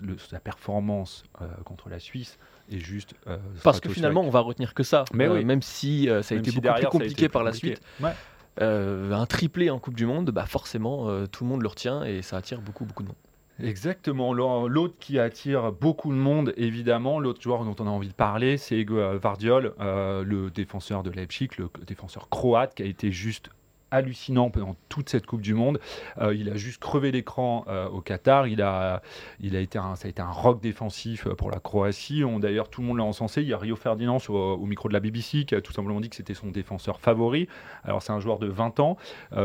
le- 0.00 0.16
sa 0.18 0.38
performance 0.38 1.24
euh, 1.40 1.46
contre 1.64 1.88
la 1.88 1.98
Suisse 1.98 2.38
est 2.70 2.78
juste. 2.78 3.14
euh, 3.26 3.36
Parce 3.64 3.80
que 3.80 3.88
finalement, 3.88 4.20
on 4.22 4.30
va 4.30 4.40
retenir 4.40 4.74
que 4.74 4.82
ça. 4.84 5.04
Mais 5.12 5.26
Euh, 5.26 5.34
oui. 5.38 5.44
Même 5.44 5.62
si 5.62 6.04
ça 6.06 6.12
a 6.12 6.14
Même 6.36 6.40
été 6.40 6.50
si 6.50 6.56
beaucoup 6.56 6.62
derrière, 6.62 6.90
plus 6.90 6.98
compliqué 7.00 7.28
par 7.28 7.42
la 7.42 7.52
suite, 7.52 7.80
Ouais. 8.00 8.12
un 8.60 9.26
triplé 9.26 9.70
en 9.70 9.78
Coupe 9.78 9.96
du 9.96 10.06
Monde, 10.06 10.30
bah 10.30 10.46
forcément, 10.46 11.26
tout 11.26 11.44
le 11.44 11.50
monde 11.50 11.62
le 11.62 11.68
retient 11.68 12.04
et 12.04 12.22
ça 12.22 12.36
attire 12.36 12.60
beaucoup, 12.60 12.84
beaucoup 12.84 13.02
de 13.02 13.08
monde. 13.08 13.16
Exactement. 13.62 14.34
L'au- 14.34 14.66
L'autre 14.68 14.96
qui 14.98 15.18
attire 15.18 15.72
beaucoup 15.72 16.10
de 16.10 16.18
monde, 16.18 16.52
évidemment, 16.56 17.20
l'autre 17.20 17.40
joueur 17.40 17.64
dont 17.64 17.76
on 17.78 17.86
a 17.86 17.90
envie 17.90 18.08
de 18.08 18.12
parler, 18.14 18.56
c'est 18.58 18.84
euh, 18.90 19.18
Vardiol, 19.18 19.74
euh, 19.80 20.24
le 20.24 20.50
défenseur 20.50 21.02
de 21.04 21.10
Leipzig, 21.10 21.48
le 21.58 21.70
défenseur 21.86 22.28
croate, 22.28 22.74
qui 22.74 22.82
a 22.82 22.86
été 22.86 23.12
juste 23.12 23.50
hallucinant 23.92 24.50
pendant 24.50 24.74
toute 24.88 25.08
cette 25.08 25.26
Coupe 25.26 25.40
du 25.42 25.54
Monde. 25.54 25.78
Euh, 26.20 26.34
il 26.34 26.50
a 26.50 26.56
juste 26.56 26.80
crevé 26.80 27.12
l'écran 27.12 27.64
euh, 27.68 27.88
au 27.88 28.00
Qatar. 28.00 28.48
Il 28.48 28.60
a, 28.62 29.02
il 29.38 29.54
a 29.54 29.60
été 29.60 29.78
ça 29.94 30.06
a 30.06 30.08
été 30.08 30.20
un 30.20 30.30
rock 30.30 30.60
défensif 30.60 31.26
euh, 31.28 31.34
pour 31.34 31.50
la 31.52 31.60
Croatie. 31.60 32.22
D'ailleurs, 32.40 32.68
tout 32.68 32.80
le 32.80 32.88
monde 32.88 32.98
l'a 32.98 33.04
encensé. 33.04 33.42
Il 33.42 33.48
y 33.48 33.52
a 33.52 33.58
Rio 33.58 33.76
Ferdinand 33.76 34.18
au 34.28 34.66
micro 34.66 34.88
de 34.88 34.94
la 34.94 35.00
BBC 35.00 35.44
qui 35.44 35.54
a 35.54 35.60
tout 35.60 35.72
simplement 35.72 36.00
dit 36.00 36.08
que 36.10 36.16
c'était 36.16 36.34
son 36.34 36.48
défenseur 36.48 37.00
favori. 37.00 37.46
Alors, 37.84 38.02
c'est 38.02 38.12
un 38.12 38.20
joueur 38.20 38.38
de 38.38 38.48
20 38.48 38.80
ans 38.80 38.96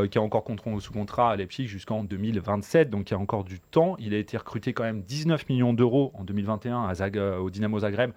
qui 0.10 0.18
a 0.18 0.22
encore 0.22 0.44
sous 0.80 0.94
contrat 0.94 1.32
à 1.32 1.36
Leipzig 1.36 1.68
jusqu'en 1.68 2.04
2027, 2.04 2.89
donc 2.89 3.10
il 3.10 3.13
y 3.13 3.18
a 3.18 3.20
encore 3.20 3.44
du 3.44 3.60
temps. 3.60 3.96
Il 4.00 4.13
a 4.13 4.18
été 4.18 4.38
recruté 4.38 4.74
quand 4.74 4.84
même 4.84 5.01
19 5.01 5.50
millions 5.50 5.74
d'euros 5.74 6.12
en 6.16 6.24
2021 6.24 6.84
à 6.86 6.94
Zag- 6.94 7.18
euh, 7.18 7.38
au 7.38 7.50
Dynamo 7.50 7.80
Zagreb 7.80 8.12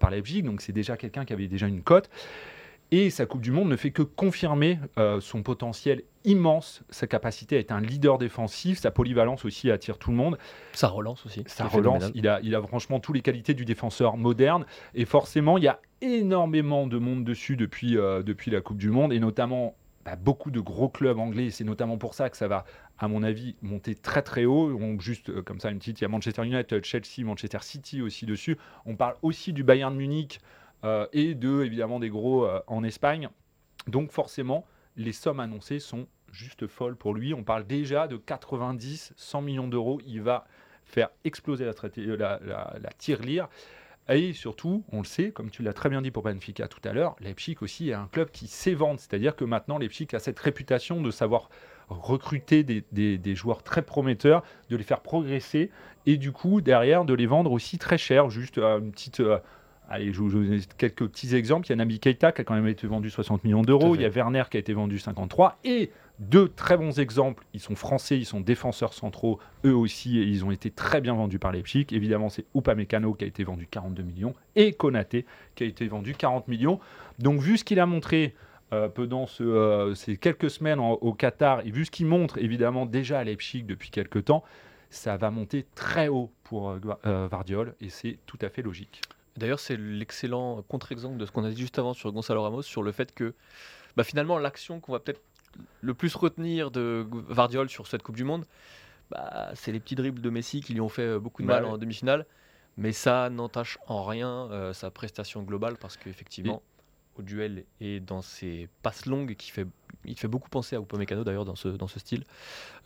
par 0.00 0.10
Leipzig, 0.10 0.42
donc 0.42 0.62
c'est 0.62 0.72
déjà 0.72 0.96
quelqu'un 0.96 1.26
qui 1.26 1.34
avait 1.34 1.48
déjà 1.48 1.66
une 1.68 1.82
cote. 1.82 2.08
Et 2.92 3.10
sa 3.10 3.26
Coupe 3.26 3.40
du 3.40 3.50
Monde 3.50 3.68
ne 3.68 3.76
fait 3.76 3.90
que 3.90 4.02
confirmer 4.02 4.78
euh, 4.98 5.20
son 5.20 5.42
potentiel 5.42 6.02
immense, 6.24 6.82
sa 6.88 7.06
capacité 7.06 7.56
à 7.56 7.60
être 7.60 7.72
un 7.72 7.80
leader 7.80 8.18
défensif, 8.18 8.78
sa 8.78 8.90
polyvalence 8.90 9.44
aussi 9.44 9.70
attire 9.70 9.98
tout 9.98 10.10
le 10.10 10.16
monde. 10.16 10.38
Ça 10.72 10.88
relance 10.88 11.26
aussi. 11.26 11.40
Est 11.40 11.62
relance, 11.62 12.10
il 12.14 12.28
a, 12.28 12.40
il 12.42 12.54
a 12.54 12.62
franchement 12.62 13.00
toutes 13.00 13.16
les 13.16 13.22
qualités 13.22 13.54
du 13.54 13.64
défenseur 13.64 14.16
moderne. 14.16 14.66
Et 14.94 15.04
forcément, 15.04 15.58
il 15.58 15.64
y 15.64 15.68
a 15.68 15.80
énormément 16.00 16.86
de 16.86 16.98
monde 16.98 17.24
dessus 17.24 17.56
depuis, 17.56 17.96
euh, 17.96 18.22
depuis 18.22 18.50
la 18.50 18.60
Coupe 18.60 18.78
du 18.78 18.90
Monde, 18.90 19.12
et 19.12 19.18
notamment 19.18 19.74
bah, 20.04 20.14
beaucoup 20.14 20.52
de 20.52 20.60
gros 20.60 20.88
clubs 20.88 21.18
anglais. 21.18 21.50
C'est 21.50 21.64
notamment 21.64 21.98
pour 21.98 22.14
ça 22.14 22.30
que 22.30 22.36
ça 22.36 22.46
va, 22.46 22.64
à 22.98 23.08
mon 23.08 23.24
avis, 23.24 23.56
monter 23.62 23.96
très 23.96 24.22
très 24.22 24.44
haut. 24.44 24.76
On, 24.80 25.00
juste 25.00 25.30
euh, 25.30 25.42
comme 25.42 25.58
ça, 25.58 25.70
une 25.70 25.78
petite, 25.78 26.00
il 26.00 26.02
y 26.02 26.04
a 26.04 26.08
Manchester 26.08 26.44
United, 26.44 26.84
Chelsea, 26.84 27.24
Manchester 27.24 27.58
City 27.62 28.00
aussi 28.02 28.26
dessus. 28.26 28.56
On 28.84 28.94
parle 28.94 29.16
aussi 29.22 29.52
du 29.52 29.64
Bayern 29.64 29.94
Munich 29.94 30.40
et 31.12 31.34
de, 31.34 31.62
évidemment, 31.64 31.98
des 32.00 32.08
gros 32.10 32.44
euh, 32.44 32.60
en 32.66 32.84
Espagne. 32.84 33.28
Donc 33.86 34.10
forcément, 34.12 34.66
les 34.96 35.12
sommes 35.12 35.40
annoncées 35.40 35.78
sont 35.80 36.06
juste 36.32 36.66
folles 36.66 36.96
pour 36.96 37.14
lui. 37.14 37.34
On 37.34 37.44
parle 37.44 37.66
déjà 37.66 38.08
de 38.08 38.16
90, 38.16 39.12
100 39.16 39.42
millions 39.42 39.68
d'euros. 39.68 40.00
Il 40.06 40.22
va 40.22 40.46
faire 40.84 41.08
exploser 41.24 41.64
euh, 41.64 42.16
la, 42.16 42.40
la, 42.44 42.76
la 42.80 42.90
tirelire. 42.98 43.48
Et 44.08 44.32
surtout, 44.34 44.84
on 44.92 44.98
le 44.98 45.04
sait, 45.04 45.32
comme 45.32 45.50
tu 45.50 45.62
l'as 45.64 45.72
très 45.72 45.88
bien 45.88 46.00
dit 46.00 46.12
pour 46.12 46.22
Benfica 46.22 46.68
tout 46.68 46.80
à 46.84 46.92
l'heure, 46.92 47.16
Leipzig 47.18 47.56
aussi 47.60 47.90
est 47.90 47.94
un 47.94 48.06
club 48.06 48.30
qui 48.30 48.46
sait 48.46 48.74
vendre. 48.74 49.00
C'est-à-dire 49.00 49.34
que 49.34 49.44
maintenant, 49.44 49.78
Leipzig 49.78 50.06
a 50.12 50.20
cette 50.20 50.38
réputation 50.38 51.00
de 51.00 51.10
savoir 51.10 51.48
recruter 51.88 52.62
des, 52.62 52.84
des- 52.92 53.34
joueurs 53.34 53.62
très 53.64 53.82
prometteurs, 53.82 54.42
de 54.70 54.76
les 54.76 54.84
faire 54.84 55.00
progresser 55.00 55.70
et 56.06 56.16
du 56.18 56.30
coup, 56.32 56.60
derrière, 56.60 57.04
de 57.04 57.14
les 57.14 57.26
vendre 57.26 57.50
aussi 57.50 57.78
très 57.78 57.98
cher. 57.98 58.30
Juste 58.30 58.58
euh, 58.58 58.78
une 58.78 58.92
petite. 58.92 59.20
euh, 59.20 59.38
allez, 59.88 60.12
je 60.12 60.20
vous 60.20 60.30
donne 60.30 60.60
quelques 60.78 61.06
petits 61.08 61.34
exemples. 61.34 61.66
Il 61.66 61.70
y 61.70 61.72
a 61.72 61.76
Nabi 61.76 61.98
Keita 62.00 62.32
qui 62.32 62.40
a 62.40 62.44
quand 62.44 62.54
même 62.54 62.66
été 62.68 62.86
vendu 62.86 63.10
60 63.10 63.44
millions 63.44 63.62
d'euros. 63.62 63.94
Il 63.94 64.02
y 64.02 64.04
a 64.04 64.08
Werner 64.08 64.44
qui 64.50 64.56
a 64.56 64.60
été 64.60 64.72
vendu 64.72 64.98
53. 64.98 65.58
Et 65.64 65.90
deux 66.18 66.48
très 66.48 66.76
bons 66.78 66.98
exemples. 66.98 67.44
Ils 67.52 67.60
sont 67.60 67.74
français, 67.76 68.16
ils 68.18 68.24
sont 68.24 68.40
défenseurs 68.40 68.94
centraux, 68.94 69.38
eux 69.64 69.74
aussi, 69.74 70.18
et 70.18 70.22
ils 70.22 70.44
ont 70.44 70.50
été 70.50 70.70
très 70.70 71.00
bien 71.00 71.14
vendus 71.14 71.38
par 71.38 71.52
Leipzig. 71.52 71.86
Évidemment, 71.92 72.28
c'est 72.30 72.46
Upamecano 72.54 73.12
qui 73.14 73.24
a 73.24 73.26
été 73.26 73.44
vendu 73.44 73.66
42 73.70 74.02
millions 74.02 74.34
et 74.54 74.72
Konaté 74.72 75.26
qui 75.54 75.64
a 75.64 75.66
été 75.66 75.86
vendu 75.88 76.14
40 76.14 76.48
millions. 76.48 76.80
Donc, 77.18 77.40
vu 77.40 77.58
ce 77.58 77.64
qu'il 77.64 77.80
a 77.80 77.86
montré 77.86 78.34
euh, 78.72 78.88
pendant 78.88 79.26
ce, 79.26 79.44
euh, 79.44 79.94
ces 79.94 80.16
quelques 80.16 80.50
semaines 80.50 80.80
en- 80.80 80.92
au 80.94 81.12
Qatar, 81.12 81.60
et 81.64 81.70
vu 81.70 81.84
ce 81.84 81.90
qu'il 81.92 82.06
montre 82.06 82.38
évidemment 82.38 82.84
déjà 82.86 83.20
à 83.20 83.24
Leipzig 83.24 83.62
depuis 83.62 83.90
quelques 83.90 84.24
temps, 84.24 84.42
ça 84.90 85.16
va 85.16 85.30
monter 85.30 85.66
très 85.76 86.08
haut 86.08 86.32
pour 86.44 86.70
euh, 86.70 86.80
euh, 87.06 87.28
Vardiol, 87.30 87.74
et 87.80 87.90
c'est 87.90 88.18
tout 88.26 88.38
à 88.42 88.48
fait 88.48 88.62
logique. 88.62 89.02
D'ailleurs, 89.36 89.60
c'est 89.60 89.76
l'excellent 89.76 90.62
contre-exemple 90.68 91.16
de 91.16 91.26
ce 91.26 91.30
qu'on 91.32 91.44
a 91.44 91.50
dit 91.50 91.60
juste 91.60 91.78
avant 91.78 91.94
sur 91.94 92.12
Gonzalo 92.12 92.42
Ramos, 92.42 92.62
sur 92.62 92.82
le 92.82 92.92
fait 92.92 93.14
que 93.14 93.34
bah, 93.96 94.04
finalement, 94.04 94.38
l'action 94.38 94.80
qu'on 94.80 94.92
va 94.92 95.00
peut-être 95.00 95.22
le 95.80 95.94
plus 95.94 96.14
retenir 96.14 96.70
de 96.70 97.06
Vardiol 97.28 97.68
sur 97.68 97.86
cette 97.86 98.02
Coupe 98.02 98.16
du 98.16 98.24
Monde, 98.24 98.44
bah, 99.10 99.50
c'est 99.54 99.72
les 99.72 99.80
petits 99.80 99.94
dribbles 99.94 100.20
de 100.20 100.30
Messi 100.30 100.60
qui 100.60 100.74
lui 100.74 100.80
ont 100.80 100.88
fait 100.88 101.02
euh, 101.02 101.18
beaucoup 101.18 101.42
de 101.42 101.46
Bah 101.46 101.54
mal 101.54 101.64
ouais. 101.64 101.70
en 101.70 101.78
demi-finale. 101.78 102.26
Mais 102.76 102.92
ça 102.92 103.30
n'entache 103.30 103.78
en 103.86 104.04
rien 104.04 104.50
euh, 104.50 104.72
sa 104.74 104.90
prestation 104.90 105.42
globale 105.42 105.76
parce 105.78 105.96
qu'effectivement, 105.96 106.62
au 107.18 107.22
duel 107.22 107.64
et 107.80 108.00
dans 108.00 108.20
ses 108.20 108.68
passes 108.82 109.06
longues, 109.06 109.34
qui 109.36 109.50
fait, 109.50 109.66
il 110.04 110.18
fait 110.18 110.28
beaucoup 110.28 110.50
penser 110.50 110.76
à 110.76 110.80
Upamecano 110.80 111.24
d'ailleurs 111.24 111.46
dans 111.46 111.54
ce, 111.56 111.68
dans 111.68 111.88
ce 111.88 111.98
style, 111.98 112.24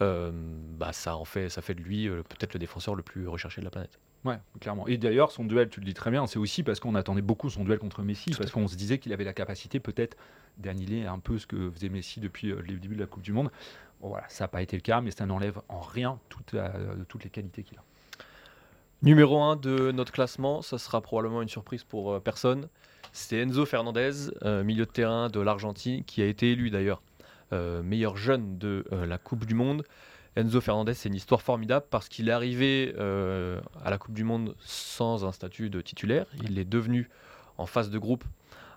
euh, 0.00 0.30
bah, 0.78 0.92
ça, 0.92 1.16
en 1.16 1.24
fait, 1.24 1.48
ça 1.48 1.62
fait 1.62 1.74
de 1.74 1.80
lui 1.80 2.08
euh, 2.08 2.22
peut-être 2.22 2.54
le 2.54 2.60
défenseur 2.60 2.94
le 2.94 3.02
plus 3.02 3.26
recherché 3.26 3.60
de 3.60 3.64
la 3.64 3.70
planète. 3.70 3.98
Ouais, 4.24 4.38
clairement. 4.60 4.86
Et 4.86 4.98
d'ailleurs, 4.98 5.30
son 5.32 5.44
duel, 5.44 5.70
tu 5.70 5.80
le 5.80 5.86
dis 5.86 5.94
très 5.94 6.10
bien, 6.10 6.26
c'est 6.26 6.38
aussi 6.38 6.62
parce 6.62 6.78
qu'on 6.78 6.94
attendait 6.94 7.22
beaucoup 7.22 7.48
son 7.48 7.64
duel 7.64 7.78
contre 7.78 8.02
Messi, 8.02 8.30
Tout 8.30 8.38
parce 8.38 8.50
qu'on 8.50 8.68
se 8.68 8.76
disait 8.76 8.98
qu'il 8.98 9.12
avait 9.14 9.24
la 9.24 9.32
capacité 9.32 9.80
peut-être 9.80 10.16
d'annihiler 10.58 11.06
un 11.06 11.18
peu 11.18 11.38
ce 11.38 11.46
que 11.46 11.70
faisait 11.70 11.88
Messi 11.88 12.20
depuis 12.20 12.50
euh, 12.50 12.60
le 12.66 12.74
début 12.76 12.96
de 12.96 13.00
la 13.00 13.06
Coupe 13.06 13.22
du 13.22 13.32
Monde. 13.32 13.50
Bon, 14.02 14.08
voilà, 14.08 14.24
ça 14.28 14.44
n'a 14.44 14.48
pas 14.48 14.60
été 14.60 14.76
le 14.76 14.82
cas, 14.82 15.00
mais 15.00 15.10
ça 15.10 15.24
n'enlève 15.24 15.60
en 15.68 15.80
rien 15.80 16.18
toute 16.28 16.52
la- 16.52 16.74
euh, 16.76 16.96
toutes 17.08 17.24
les 17.24 17.30
qualités 17.30 17.62
qu'il 17.62 17.78
a. 17.78 17.82
Numéro 19.02 19.40
1 19.40 19.56
de 19.56 19.92
notre 19.92 20.12
classement, 20.12 20.60
ça 20.60 20.76
sera 20.76 21.00
probablement 21.00 21.40
une 21.40 21.48
surprise 21.48 21.84
pour 21.84 22.12
euh, 22.12 22.20
personne. 22.20 22.68
C'est 23.12 23.38
Enzo 23.38 23.64
Fernandez, 23.64 24.28
euh, 24.42 24.62
milieu 24.62 24.84
de 24.84 24.90
terrain 24.90 25.28
de 25.30 25.40
l'Argentine, 25.40 26.04
qui 26.04 26.20
a 26.22 26.26
été 26.26 26.52
élu 26.52 26.68
d'ailleurs 26.70 27.00
euh, 27.52 27.82
meilleur 27.82 28.16
jeune 28.16 28.58
de 28.58 28.84
la 28.92 29.18
Coupe 29.18 29.46
du 29.46 29.54
Monde. 29.54 29.84
Enzo 30.36 30.60
Fernandez, 30.60 30.94
c'est 30.94 31.08
une 31.08 31.14
histoire 31.16 31.42
formidable 31.42 31.86
parce 31.90 32.08
qu'il 32.08 32.28
est 32.28 32.32
arrivé 32.32 32.94
euh, 32.98 33.60
à 33.84 33.90
la 33.90 33.98
Coupe 33.98 34.14
du 34.14 34.24
Monde 34.24 34.54
sans 34.60 35.24
un 35.24 35.32
statut 35.32 35.70
de 35.70 35.80
titulaire. 35.80 36.26
Il 36.44 36.58
est 36.58 36.64
devenu 36.64 37.08
en 37.58 37.66
phase 37.66 37.90
de 37.90 37.98
groupe 37.98 38.24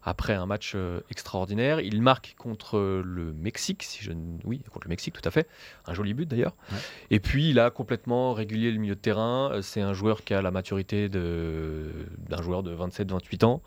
après 0.05 0.33
un 0.33 0.45
match 0.45 0.73
euh, 0.75 0.99
extraordinaire. 1.09 1.79
Il 1.79 2.01
marque 2.01 2.35
contre 2.37 3.01
le 3.05 3.31
Mexique, 3.33 3.83
si 3.83 4.03
je 4.03 4.11
ne- 4.11 4.37
oui, 4.43 4.61
contre 4.73 4.87
le 4.87 4.89
Mexique, 4.89 5.13
tout 5.13 5.21
à 5.27 5.31
fait. 5.31 5.47
Un 5.85 5.93
joli 5.93 6.13
but 6.13 6.27
d'ailleurs. 6.27 6.55
Ouais. 6.71 6.77
Et 7.11 7.19
puis 7.19 7.51
il 7.51 7.59
a 7.59 7.69
complètement 7.69 8.33
régulier 8.33 8.71
le 8.71 8.79
milieu 8.79 8.95
de 8.95 8.99
terrain. 8.99 9.51
Euh, 9.53 9.61
C'est 9.61 9.79
un 9.81 9.93
joueur 9.93 10.23
qui 10.23 10.33
a 10.33 10.41
la 10.41 10.51
maturité 10.51 11.07
de- 11.07 11.91
d'un 12.29 12.41
joueur 12.41 12.63
de 12.63 12.73
27-28 12.75 13.45
ans, 13.45 13.61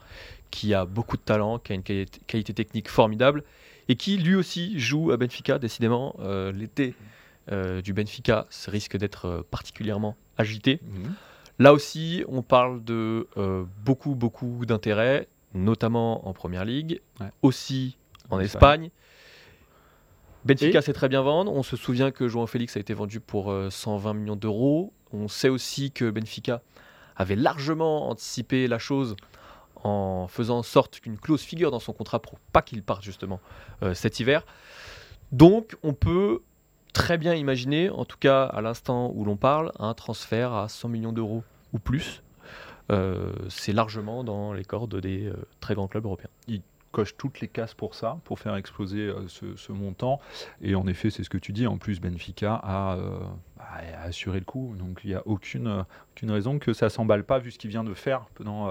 qui 0.50 0.74
a 0.74 0.84
beaucoup 0.84 1.16
de 1.16 1.22
talent, 1.22 1.58
qui 1.60 1.72
a 1.72 1.74
une 1.76 1.82
qualité, 1.84 2.20
qualité 2.26 2.52
technique 2.52 2.88
formidable 2.90 3.44
et 3.88 3.94
qui 3.94 4.18
lui 4.18 4.34
aussi 4.34 4.78
joue 4.78 5.12
à 5.12 5.16
Benfica. 5.16 5.58
Décidément, 5.58 6.16
euh, 6.18 6.50
l'été 6.52 6.94
euh, 7.52 7.80
du 7.82 7.92
Benfica 7.92 8.46
ça 8.50 8.70
risque 8.70 8.96
d'être 8.96 9.26
euh, 9.26 9.42
particulièrement 9.50 10.16
agité. 10.38 10.80
Là 11.58 11.72
aussi, 11.72 12.22
on 12.28 12.42
parle 12.42 12.84
de 12.84 13.28
euh, 13.38 13.64
beaucoup, 13.84 14.14
beaucoup 14.14 14.66
d'intérêt, 14.66 15.26
notamment 15.54 16.28
en 16.28 16.32
Première 16.34 16.64
Ligue, 16.66 17.00
Ouais. 17.20 17.28
aussi 17.42 17.96
en 18.30 18.36
En 18.36 18.40
Espagne. 18.40 18.90
Benfica 20.44 20.80
sait 20.82 20.92
très 20.92 21.08
bien 21.08 21.22
vendre. 21.22 21.52
On 21.52 21.62
se 21.62 21.76
souvient 21.76 22.10
que 22.10 22.28
João 22.28 22.46
Félix 22.46 22.76
a 22.76 22.80
été 22.80 22.94
vendu 22.94 23.20
pour 23.20 23.50
euh, 23.50 23.70
120 23.70 24.14
millions 24.14 24.36
d'euros. 24.36 24.92
On 25.12 25.28
sait 25.28 25.48
aussi 25.48 25.90
que 25.90 26.10
Benfica 26.10 26.62
avait 27.16 27.36
largement 27.36 28.10
anticipé 28.10 28.68
la 28.68 28.78
chose 28.78 29.16
en 29.82 30.26
faisant 30.28 30.58
en 30.58 30.62
sorte 30.62 31.00
qu'une 31.00 31.16
clause 31.18 31.40
figure 31.42 31.70
dans 31.70 31.80
son 31.80 31.92
contrat 31.92 32.20
pour 32.20 32.38
pas 32.52 32.62
qu'il 32.62 32.82
parte 32.82 33.02
justement 33.02 33.40
euh, 33.82 33.94
cet 33.94 34.20
hiver. 34.20 34.44
Donc 35.32 35.76
on 35.82 35.94
peut 35.94 36.42
très 36.96 37.18
bien 37.18 37.34
imaginer, 37.34 37.90
en 37.90 38.06
tout 38.06 38.16
cas 38.16 38.44
à 38.44 38.62
l'instant 38.62 39.12
où 39.14 39.26
l'on 39.26 39.36
parle, 39.36 39.70
un 39.78 39.92
transfert 39.92 40.54
à 40.54 40.66
100 40.70 40.88
millions 40.88 41.12
d'euros 41.12 41.44
ou 41.74 41.78
plus. 41.78 42.22
Euh, 42.90 43.34
c'est 43.50 43.74
largement 43.74 44.24
dans 44.24 44.54
les 44.54 44.64
cordes 44.64 44.98
des 44.98 45.26
euh, 45.26 45.34
très 45.60 45.74
grands 45.74 45.88
clubs 45.88 46.06
européens. 46.06 46.30
coche 46.92 47.14
toutes 47.18 47.40
les 47.40 47.48
cases 47.48 47.74
pour 47.74 47.94
ça, 47.94 48.18
pour 48.24 48.38
faire 48.38 48.56
exploser 48.56 49.00
euh, 49.00 49.28
ce, 49.28 49.72
montant. 49.72 50.20
Et 50.62 50.74
en 50.74 50.86
effet, 50.86 51.10
c'est 51.10 51.22
ce 51.22 51.28
que 51.28 51.36
tu 51.36 51.52
dis. 51.52 51.66
En 51.66 51.76
plus, 51.76 52.00
Benfica 52.00 52.54
a, 52.54 52.96
assuré 54.02 54.38
le 54.38 54.46
coup. 54.46 54.74
Donc, 54.78 55.00
il 55.04 55.08
n'y 55.08 55.14
a 55.14 55.22
aucune, 55.26 55.84
raison 56.22 56.58
que 56.58 56.72
ça 56.72 56.88
s'emballe 56.88 57.24
pas, 57.24 57.38
vu 57.38 57.50
ce 57.50 57.58
qu'il 57.58 57.68
vient 57.68 57.84
de 57.84 57.92
faire 57.92 58.24
pendant, 58.36 58.70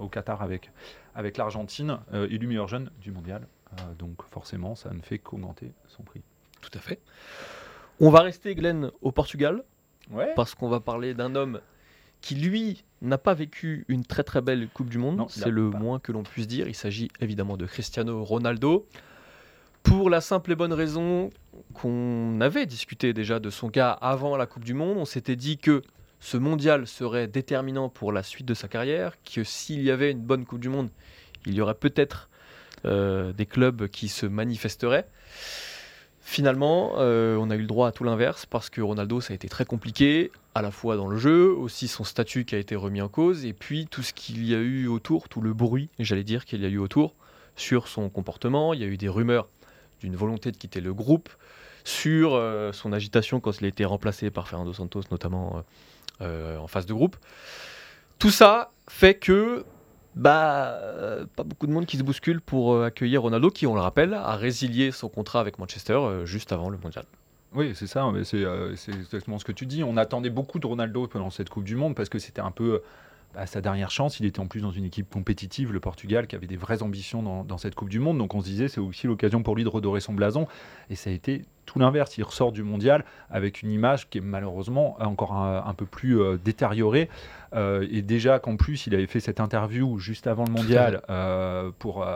au 0.00 0.08
Qatar 0.08 0.40
avec, 0.40 0.70
avec 1.14 1.36
l'Argentine, 1.36 1.98
élu 2.14 2.46
meilleur 2.46 2.68
jeune 2.68 2.90
du 3.02 3.12
mondial. 3.12 3.46
Donc, 3.98 4.22
forcément, 4.30 4.74
ça 4.74 4.94
ne 4.94 5.02
fait 5.02 5.18
qu'augmenter 5.18 5.72
son 5.88 6.04
prix. 6.04 6.22
Tout 6.60 6.70
à 6.74 6.78
fait. 6.80 7.00
On 8.00 8.10
va 8.10 8.20
rester, 8.20 8.54
Glenn, 8.54 8.90
au 9.02 9.12
Portugal, 9.12 9.62
Ouais. 10.10 10.32
parce 10.34 10.54
qu'on 10.54 10.68
va 10.68 10.80
parler 10.80 11.14
d'un 11.14 11.34
homme 11.34 11.60
qui, 12.20 12.34
lui, 12.34 12.84
n'a 13.02 13.18
pas 13.18 13.34
vécu 13.34 13.84
une 13.88 14.04
très 14.04 14.24
très 14.24 14.40
belle 14.40 14.68
Coupe 14.74 14.90
du 14.90 14.98
Monde. 14.98 15.24
C'est 15.28 15.50
le 15.50 15.70
pas. 15.70 15.78
moins 15.78 15.98
que 15.98 16.12
l'on 16.12 16.22
puisse 16.22 16.46
dire. 16.48 16.68
Il 16.68 16.74
s'agit 16.74 17.10
évidemment 17.20 17.56
de 17.56 17.66
Cristiano 17.66 18.24
Ronaldo. 18.24 18.86
Pour 19.82 20.10
la 20.10 20.20
simple 20.20 20.52
et 20.52 20.56
bonne 20.56 20.74
raison 20.74 21.30
qu'on 21.72 22.38
avait 22.42 22.66
discuté 22.66 23.12
déjà 23.14 23.38
de 23.40 23.48
son 23.48 23.70
cas 23.70 23.90
avant 23.90 24.36
la 24.36 24.46
Coupe 24.46 24.64
du 24.64 24.74
Monde, 24.74 24.98
on 24.98 25.06
s'était 25.06 25.36
dit 25.36 25.56
que 25.56 25.82
ce 26.20 26.36
mondial 26.36 26.86
serait 26.86 27.26
déterminant 27.28 27.88
pour 27.88 28.12
la 28.12 28.22
suite 28.22 28.46
de 28.46 28.52
sa 28.52 28.68
carrière, 28.68 29.14
que 29.22 29.42
s'il 29.42 29.82
y 29.82 29.90
avait 29.90 30.10
une 30.10 30.20
bonne 30.20 30.44
Coupe 30.44 30.60
du 30.60 30.68
Monde, 30.68 30.90
il 31.46 31.54
y 31.54 31.62
aurait 31.62 31.74
peut-être 31.74 32.28
euh, 32.84 33.32
des 33.32 33.46
clubs 33.46 33.88
qui 33.88 34.08
se 34.08 34.26
manifesteraient. 34.26 35.08
Finalement, 36.30 36.92
euh, 36.98 37.36
on 37.40 37.50
a 37.50 37.56
eu 37.56 37.62
le 37.62 37.66
droit 37.66 37.88
à 37.88 37.90
tout 37.90 38.04
l'inverse 38.04 38.46
parce 38.46 38.70
que 38.70 38.80
Ronaldo, 38.80 39.20
ça 39.20 39.32
a 39.32 39.34
été 39.34 39.48
très 39.48 39.64
compliqué, 39.64 40.30
à 40.54 40.62
la 40.62 40.70
fois 40.70 40.96
dans 40.96 41.08
le 41.08 41.18
jeu, 41.18 41.50
aussi 41.50 41.88
son 41.88 42.04
statut 42.04 42.44
qui 42.44 42.54
a 42.54 42.58
été 42.58 42.76
remis 42.76 43.02
en 43.02 43.08
cause, 43.08 43.44
et 43.44 43.52
puis 43.52 43.88
tout 43.90 44.04
ce 44.04 44.12
qu'il 44.12 44.46
y 44.46 44.54
a 44.54 44.58
eu 44.58 44.86
autour, 44.86 45.28
tout 45.28 45.40
le 45.40 45.52
bruit, 45.54 45.88
j'allais 45.98 46.22
dire, 46.22 46.44
qu'il 46.44 46.62
y 46.62 46.64
a 46.64 46.68
eu 46.68 46.78
autour 46.78 47.16
sur 47.56 47.88
son 47.88 48.08
comportement. 48.10 48.74
Il 48.74 48.80
y 48.80 48.84
a 48.84 48.86
eu 48.86 48.96
des 48.96 49.08
rumeurs 49.08 49.48
d'une 49.98 50.14
volonté 50.14 50.52
de 50.52 50.56
quitter 50.56 50.80
le 50.80 50.94
groupe, 50.94 51.30
sur 51.82 52.34
euh, 52.34 52.70
son 52.70 52.92
agitation 52.92 53.40
quand 53.40 53.60
il 53.60 53.64
a 53.64 53.68
été 53.68 53.84
remplacé 53.84 54.30
par 54.30 54.46
Fernando 54.46 54.72
Santos, 54.72 55.02
notamment 55.10 55.64
euh, 56.20 56.58
en 56.58 56.68
phase 56.68 56.86
de 56.86 56.94
groupe. 56.94 57.16
Tout 58.20 58.30
ça 58.30 58.70
fait 58.88 59.16
que 59.16 59.64
bah, 60.16 60.78
euh, 60.82 61.24
pas 61.36 61.44
beaucoup 61.44 61.66
de 61.66 61.72
monde 61.72 61.86
qui 61.86 61.96
se 61.96 62.02
bouscule 62.02 62.40
pour 62.40 62.72
euh, 62.72 62.86
accueillir 62.86 63.22
Ronaldo, 63.22 63.50
qui, 63.50 63.66
on 63.66 63.74
le 63.74 63.80
rappelle, 63.80 64.14
a 64.14 64.36
résilié 64.36 64.90
son 64.90 65.08
contrat 65.08 65.40
avec 65.40 65.58
Manchester 65.58 65.94
euh, 65.94 66.26
juste 66.26 66.52
avant 66.52 66.68
le 66.68 66.78
mondial. 66.78 67.04
Oui, 67.54 67.72
c'est 67.74 67.88
ça, 67.88 68.08
c'est 68.24 68.44
exactement 68.92 69.38
ce 69.38 69.44
que 69.44 69.52
tu 69.52 69.66
dis. 69.66 69.82
On 69.82 69.96
attendait 69.96 70.30
beaucoup 70.30 70.60
de 70.60 70.66
Ronaldo 70.66 71.08
pendant 71.08 71.30
cette 71.30 71.48
Coupe 71.48 71.64
du 71.64 71.74
Monde 71.74 71.96
parce 71.96 72.08
que 72.08 72.20
c'était 72.20 72.40
un 72.40 72.52
peu 72.52 72.80
bah, 73.34 73.44
sa 73.44 73.60
dernière 73.60 73.90
chance. 73.90 74.20
Il 74.20 74.26
était 74.26 74.38
en 74.38 74.46
plus 74.46 74.60
dans 74.60 74.70
une 74.70 74.84
équipe 74.84 75.10
compétitive, 75.10 75.72
le 75.72 75.80
Portugal, 75.80 76.28
qui 76.28 76.36
avait 76.36 76.46
des 76.46 76.56
vraies 76.56 76.82
ambitions 76.82 77.24
dans, 77.24 77.42
dans 77.42 77.58
cette 77.58 77.74
Coupe 77.74 77.88
du 77.88 77.98
Monde. 77.98 78.18
Donc 78.18 78.36
on 78.36 78.40
se 78.40 78.46
disait, 78.46 78.68
c'est 78.68 78.78
aussi 78.78 79.08
l'occasion 79.08 79.42
pour 79.42 79.56
lui 79.56 79.64
de 79.64 79.68
redorer 79.68 80.00
son 80.00 80.12
blason. 80.12 80.46
Et 80.90 80.94
ça 80.94 81.10
a 81.10 81.12
été 81.12 81.44
tout 81.66 81.78
l'inverse. 81.78 82.16
Il 82.18 82.24
ressort 82.24 82.52
du 82.52 82.62
mondial 82.62 83.04
avec 83.30 83.62
une 83.62 83.70
image 83.70 84.08
qui 84.08 84.18
est 84.18 84.22
malheureusement 84.22 84.96
encore 85.00 85.32
un, 85.34 85.64
un 85.66 85.74
peu 85.74 85.86
plus 85.86 86.20
euh, 86.20 86.36
détériorée. 86.42 87.08
Euh, 87.52 87.86
et 87.90 88.02
déjà 88.02 88.38
qu'en 88.38 88.56
plus, 88.56 88.86
il 88.86 88.94
avait 88.94 89.06
fait 89.06 89.18
cette 89.20 89.40
interview 89.40 89.98
juste 89.98 90.26
avant 90.28 90.44
le 90.44 90.52
mondial 90.52 91.02
euh, 91.10 91.70
pour, 91.80 92.06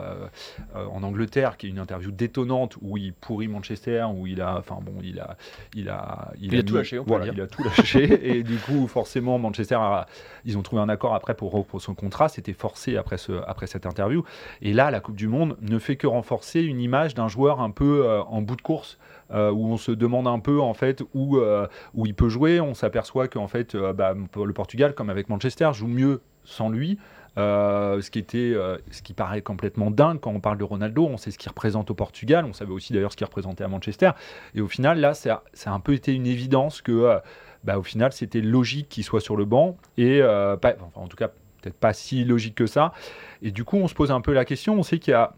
en 0.75 1.03
Angleterre, 1.03 1.57
qui 1.57 1.67
est 1.67 1.69
une 1.69 1.79
interview 1.79 2.11
détonnante 2.11 2.77
où 2.81 2.97
il 2.97 3.13
pourrit 3.13 3.47
Manchester, 3.47 4.05
où 4.15 4.27
il 4.27 4.41
a, 4.41 4.57
enfin 4.57 4.77
bon, 4.81 4.93
il 5.03 5.19
a, 5.19 5.37
il 5.73 5.89
a, 5.89 6.31
Il 6.39 6.55
a 6.57 6.63
tout 6.63 6.75
lâché, 6.75 6.99
on 6.99 7.03
peut 7.03 7.09
voilà, 7.09 7.25
le 7.25 7.31
dire. 7.31 7.39
il 7.41 7.43
a 7.43 7.47
tout 7.47 7.63
lâché. 7.63 8.19
et 8.37 8.43
du 8.43 8.57
coup, 8.57 8.87
forcément, 8.87 9.37
Manchester, 9.37 9.75
a- 9.75 10.05
ils 10.45 10.57
ont 10.57 10.61
trouvé 10.61 10.81
un 10.81 10.89
accord 10.89 11.13
après 11.15 11.33
pour 11.35 11.51
rompre 11.51 11.79
son 11.79 11.95
contrat. 11.95 12.29
C'était 12.29 12.53
forcé 12.53 12.95
après, 12.97 13.17
ce, 13.17 13.33
après 13.47 13.67
cette 13.67 13.85
interview. 13.85 14.23
Et 14.61 14.73
là, 14.73 14.89
la 14.91 14.99
Coupe 15.01 15.15
du 15.15 15.27
Monde 15.27 15.57
ne 15.61 15.79
fait 15.79 15.95
que 15.97 16.07
renforcer 16.07 16.61
une 16.61 16.79
image 16.79 17.13
d'un 17.13 17.27
joueur 17.27 17.59
un 17.61 17.71
peu 17.71 18.07
en 18.27 18.41
bout 18.41 18.55
de 18.55 18.61
course. 18.61 18.97
Euh, 19.31 19.51
où 19.51 19.65
on 19.65 19.77
se 19.77 19.91
demande 19.91 20.27
un 20.27 20.39
peu 20.39 20.61
en 20.61 20.73
fait 20.73 21.01
où, 21.13 21.37
euh, 21.37 21.67
où 21.93 22.05
il 22.05 22.13
peut 22.13 22.29
jouer. 22.29 22.59
On 22.59 22.73
s'aperçoit 22.73 23.27
qu'en 23.27 23.47
fait 23.47 23.75
euh, 23.75 23.93
bah, 23.93 24.13
le 24.13 24.53
Portugal, 24.53 24.93
comme 24.93 25.09
avec 25.09 25.29
Manchester, 25.29 25.71
joue 25.73 25.87
mieux 25.87 26.21
sans 26.43 26.69
lui. 26.69 26.99
Ce 27.37 28.09
qui 28.09 28.19
était, 28.19 28.53
ce 28.91 29.01
qui 29.01 29.13
paraît 29.13 29.41
complètement 29.41 29.91
dingue 29.91 30.21
quand 30.21 30.31
on 30.31 30.39
parle 30.39 30.57
de 30.57 30.63
Ronaldo, 30.63 31.05
on 31.05 31.17
sait 31.17 31.31
ce 31.31 31.37
qu'il 31.37 31.49
représente 31.49 31.91
au 31.91 31.93
Portugal, 31.93 32.45
on 32.45 32.53
savait 32.53 32.71
aussi 32.71 32.93
d'ailleurs 32.93 33.11
ce 33.11 33.17
qu'il 33.17 33.25
représentait 33.25 33.65
à 33.65 33.67
Manchester, 33.67 34.11
et 34.53 34.61
au 34.61 34.69
final 34.69 35.01
là, 35.01 35.13
ça, 35.13 35.43
a 35.65 35.71
un 35.71 35.81
peu 35.81 35.91
été 35.91 36.13
une 36.13 36.27
évidence 36.27 36.81
que, 36.81 37.19
bah, 37.65 37.77
au 37.77 37.83
final, 37.83 38.13
c'était 38.13 38.39
logique 38.39 38.87
qu'il 38.87 39.03
soit 39.03 39.19
sur 39.19 39.35
le 39.35 39.43
banc 39.43 39.75
et 39.97 40.23
enfin, 40.23 40.77
en 40.95 41.07
tout 41.07 41.17
cas 41.17 41.27
peut-être 41.61 41.77
pas 41.77 41.93
si 41.93 42.23
logique 42.23 42.55
que 42.55 42.67
ça. 42.67 42.93
Et 43.41 43.51
du 43.51 43.65
coup, 43.65 43.77
on 43.77 43.87
se 43.87 43.95
pose 43.95 44.11
un 44.11 44.21
peu 44.21 44.31
la 44.31 44.45
question. 44.45 44.75
On 44.75 44.83
sait 44.83 44.99
qu'il 44.99 45.11
y 45.11 45.15
a, 45.15 45.33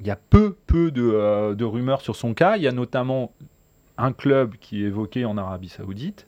il 0.00 0.06
y 0.06 0.10
a 0.10 0.16
peu, 0.16 0.56
peu 0.66 0.90
de, 0.90 1.54
de 1.54 1.64
rumeurs 1.64 2.00
sur 2.00 2.16
son 2.16 2.34
cas. 2.34 2.56
Il 2.56 2.62
y 2.62 2.68
a 2.68 2.72
notamment 2.72 3.32
un 3.98 4.12
club 4.12 4.56
qui 4.60 4.84
est 4.84 4.88
évoqué 4.88 5.24
en 5.24 5.36
Arabie 5.36 5.68
Saoudite. 5.68 6.26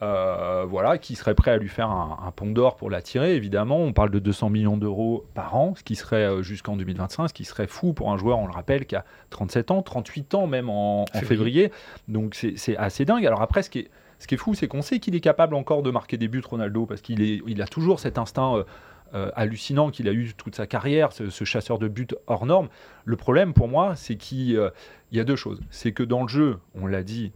Euh, 0.00 0.64
voilà, 0.68 0.96
qui 0.96 1.16
serait 1.16 1.34
prêt 1.34 1.50
à 1.50 1.56
lui 1.56 1.68
faire 1.68 1.90
un, 1.90 2.32
pont 2.36 2.50
d'or 2.50 2.76
pour 2.76 2.88
l'attirer, 2.88 3.34
évidemment. 3.34 3.78
On 3.78 3.92
parle 3.92 4.10
de 4.10 4.20
200 4.20 4.48
millions 4.50 4.76
d'euros 4.76 5.26
par 5.34 5.56
an, 5.56 5.74
ce 5.76 5.82
qui 5.82 5.96
serait 5.96 6.24
euh, 6.24 6.42
jusqu'en 6.42 6.76
2025, 6.76 7.28
ce 7.28 7.34
qui 7.34 7.44
serait 7.44 7.66
fou 7.66 7.94
pour 7.94 8.12
un 8.12 8.16
joueur, 8.16 8.38
on 8.38 8.46
le 8.46 8.52
rappelle, 8.52 8.86
qui 8.86 8.94
a 8.94 9.04
37 9.30 9.72
ans, 9.72 9.82
38 9.82 10.34
ans 10.34 10.46
même 10.46 10.70
en, 10.70 11.04
février. 11.24 11.72
Donc 12.06 12.36
c'est 12.36 12.76
assez 12.76 13.04
dingue. 13.04 13.26
Alors 13.26 13.42
après, 13.42 13.64
ce 13.64 13.70
qui 13.70 13.80
est, 13.80 13.90
ce 14.20 14.28
qui 14.28 14.36
est 14.36 14.38
fou, 14.38 14.54
c'est 14.54 14.68
qu'on 14.68 14.82
sait 14.82 15.00
qu'il 15.00 15.16
est 15.16 15.20
capable 15.20 15.56
encore 15.56 15.82
de 15.82 15.90
marquer 15.90 16.16
des 16.16 16.28
buts, 16.28 16.42
Ronaldo, 16.48 16.86
parce 16.86 17.00
qu'il 17.00 17.20
il 17.20 17.62
a 17.62 17.66
toujours 17.66 17.98
cet 17.98 18.18
instinct. 18.18 18.54
Euh, 18.54 18.64
hallucinant 19.12 19.90
qu'il 19.90 20.08
a 20.08 20.12
eu 20.12 20.32
toute 20.36 20.54
sa 20.54 20.66
carrière, 20.66 21.12
ce, 21.12 21.44
chasseur 21.44 21.78
de 21.78 21.88
buts 21.88 22.08
hors 22.26 22.46
norme. 22.46 22.68
Le 23.04 23.16
problème 23.16 23.54
pour 23.54 23.68
moi, 23.68 23.96
c'est 23.96 24.16
qu'il 24.16 24.70
y 25.12 25.20
a 25.20 25.24
deux 25.24 25.36
choses. 25.36 25.60
C'est 25.70 25.92
que 25.92 26.02
dans 26.02 26.22
le 26.22 26.28
jeu, 26.28 26.58
on 26.74 26.86
l'a 26.86 27.02
dit, 27.02 27.32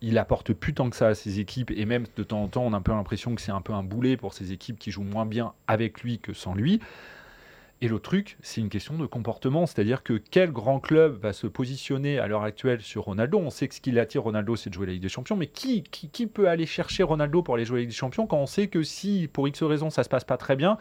il 0.00 0.18
apporte 0.18 0.52
plus 0.52 0.74
tant 0.74 0.90
que 0.90 0.96
ça 0.96 1.08
à 1.08 1.14
ses 1.14 1.40
équipes 1.40 1.70
et 1.70 1.84
même 1.84 2.06
de 2.16 2.22
temps 2.22 2.42
en 2.42 2.48
temps 2.48 2.62
on 2.62 2.72
a 2.72 2.76
un 2.76 2.82
peu 2.82 2.92
l'impression 2.92 3.34
que 3.34 3.40
c'est 3.40 3.52
un 3.52 3.60
peu 3.60 3.72
un 3.72 3.82
boulet 3.82 4.16
pour 4.16 4.34
ses 4.34 4.52
équipes 4.52 4.78
qui 4.78 4.90
jouent 4.90 5.02
moins 5.02 5.26
bien 5.26 5.52
avec 5.66 6.02
lui 6.02 6.18
que 6.18 6.32
sans 6.32 6.54
lui. 6.54 6.80
Et 7.82 7.88
l'autre 7.88 8.04
truc, 8.04 8.38
c'est 8.40 8.62
une 8.62 8.70
question 8.70 8.96
de 8.96 9.04
comportement, 9.04 9.66
c'est-à-dire 9.66 10.02
que 10.02 10.14
quel 10.14 10.50
grand 10.50 10.80
club 10.80 11.20
va 11.20 11.34
se 11.34 11.46
positionner 11.46 12.18
à 12.18 12.26
l'heure 12.26 12.42
actuelle 12.42 12.80
sur 12.80 13.04
Ronaldo? 13.04 13.38
On 13.38 13.50
sait 13.50 13.68
que 13.68 13.74
ce 13.74 13.82
qui 13.82 13.90
l'attire 13.90 14.22
Ronaldo, 14.22 14.56
c'est 14.56 14.70
de 14.70 14.74
jouer 14.74 14.86
la 14.86 14.92
Ligue 14.94 15.02
des 15.02 15.10
Champions, 15.10 15.36
mais 15.36 15.46
qui, 15.46 15.82
qui, 15.82 16.26
peut 16.26 16.48
aller 16.48 16.64
chercher 16.64 17.02
Ronaldo 17.02 17.42
pour 17.42 17.54
aller 17.54 17.66
jouer 17.66 17.76
la 17.76 17.80
Ligue 17.80 17.90
des 17.90 17.94
Champions 17.94 18.26
quand 18.26 18.38
on 18.38 18.46
sait 18.46 18.68
que 18.68 18.82
si, 18.82 19.28
pour 19.30 19.46
X 19.46 19.62
raisons, 19.62 19.90
ça 19.90 20.04
se 20.04 20.08
passe 20.08 20.24
pas 20.24 20.38
très 20.38 20.56
bien, 20.56 20.78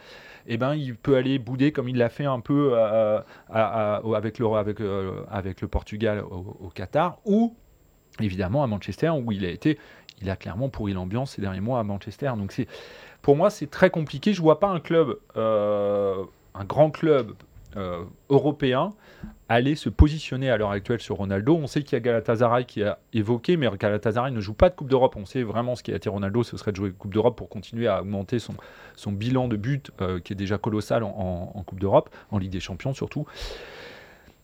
eh 0.48 0.56
ben, 0.56 0.74
il 0.74 0.96
peut 0.96 1.18
aller 1.18 1.38
bouder 1.38 1.74
comme 1.74 1.90
il 1.90 1.98
l'a 1.98 2.08
fait 2.08 2.26
un 2.26 2.40
peu 2.40 2.72
euh, 2.74 3.20
le, 3.50 3.56
euh, 4.82 5.24
avec 5.30 5.60
le 5.60 5.68
Portugal 5.68 6.24
au, 6.24 6.70
Qatar, 6.74 7.20
ou 7.26 7.58
évidemment 8.22 8.64
à 8.64 8.68
Manchester 8.68 9.10
où 9.10 9.34
il 9.34 9.44
a 9.44 9.50
été, 9.50 9.78
il 10.22 10.30
a 10.30 10.38
clairement 10.38 10.70
pourri 10.70 10.94
l'ambiance 10.94 11.32
ces 11.32 11.42
derniers 11.42 11.60
mois 11.60 11.82
à 11.82 11.84
Manchester. 11.84 12.32
Donc 12.38 12.56
pour 13.22 13.36
moi, 13.36 13.50
c'est 13.50 13.70
très 13.70 13.90
compliqué. 13.90 14.34
Je 14.34 14.42
vois 14.42 14.60
pas 14.60 14.70
un 14.70 14.80
club, 14.80 15.18
euh, 15.36 16.24
un 16.60 16.66
grand 16.66 16.92
club 16.92 17.34
euh, 17.78 18.04
européen 18.30 18.94
aller 19.48 19.76
se 19.76 19.90
positionner 19.90 20.50
à 20.50 20.58
l'heure 20.58 20.72
actuelle 20.72 21.02
sur 21.02 21.18
Ronaldo. 21.18 21.56
On 21.56 21.68
sait 21.68 21.84
qu'il 21.84 21.94
y 21.94 21.98
a 21.98 22.00
Galatasaray 22.00 22.66
qui 22.66 22.84
a 22.84 23.00
évoqué, 23.14 23.58
mais 23.58 23.70
Galatasaray 23.78 24.32
ne 24.32 24.42
joue 24.42 24.54
pas 24.54 24.70
de 24.70 24.76
Coupe 24.76 24.90
d'Europe. 24.90 25.16
On 25.18 25.26
sait 25.26 25.44
vraiment 25.44 25.76
ce 25.76 25.84
qui 25.84 25.92
a 25.94 25.96
été 25.96 26.10
Ronaldo, 26.10 26.44
ce 26.44 26.58
serait 26.58 26.72
de 26.72 26.78
jouer 26.78 26.92
Coupe 26.92 27.14
d'Europe 27.14 27.38
pour 27.38 27.50
continuer 27.50 27.88
à 27.88 28.02
augmenter 28.02 28.40
son, 28.40 29.12
bilan 29.12 29.48
de 29.48 29.56
but 29.56 29.92
euh, 30.02 30.20
qui 30.20 30.34
est 30.34 30.36
déjà 30.36 30.58
colossal 30.58 31.04
en, 31.04 31.64
Coupe 31.66 31.80
d'Europe, 31.80 32.10
en 32.32 32.40
Ligue 32.40 32.52
des 32.52 32.60
Champions 32.60 32.94
surtout. 32.94 33.26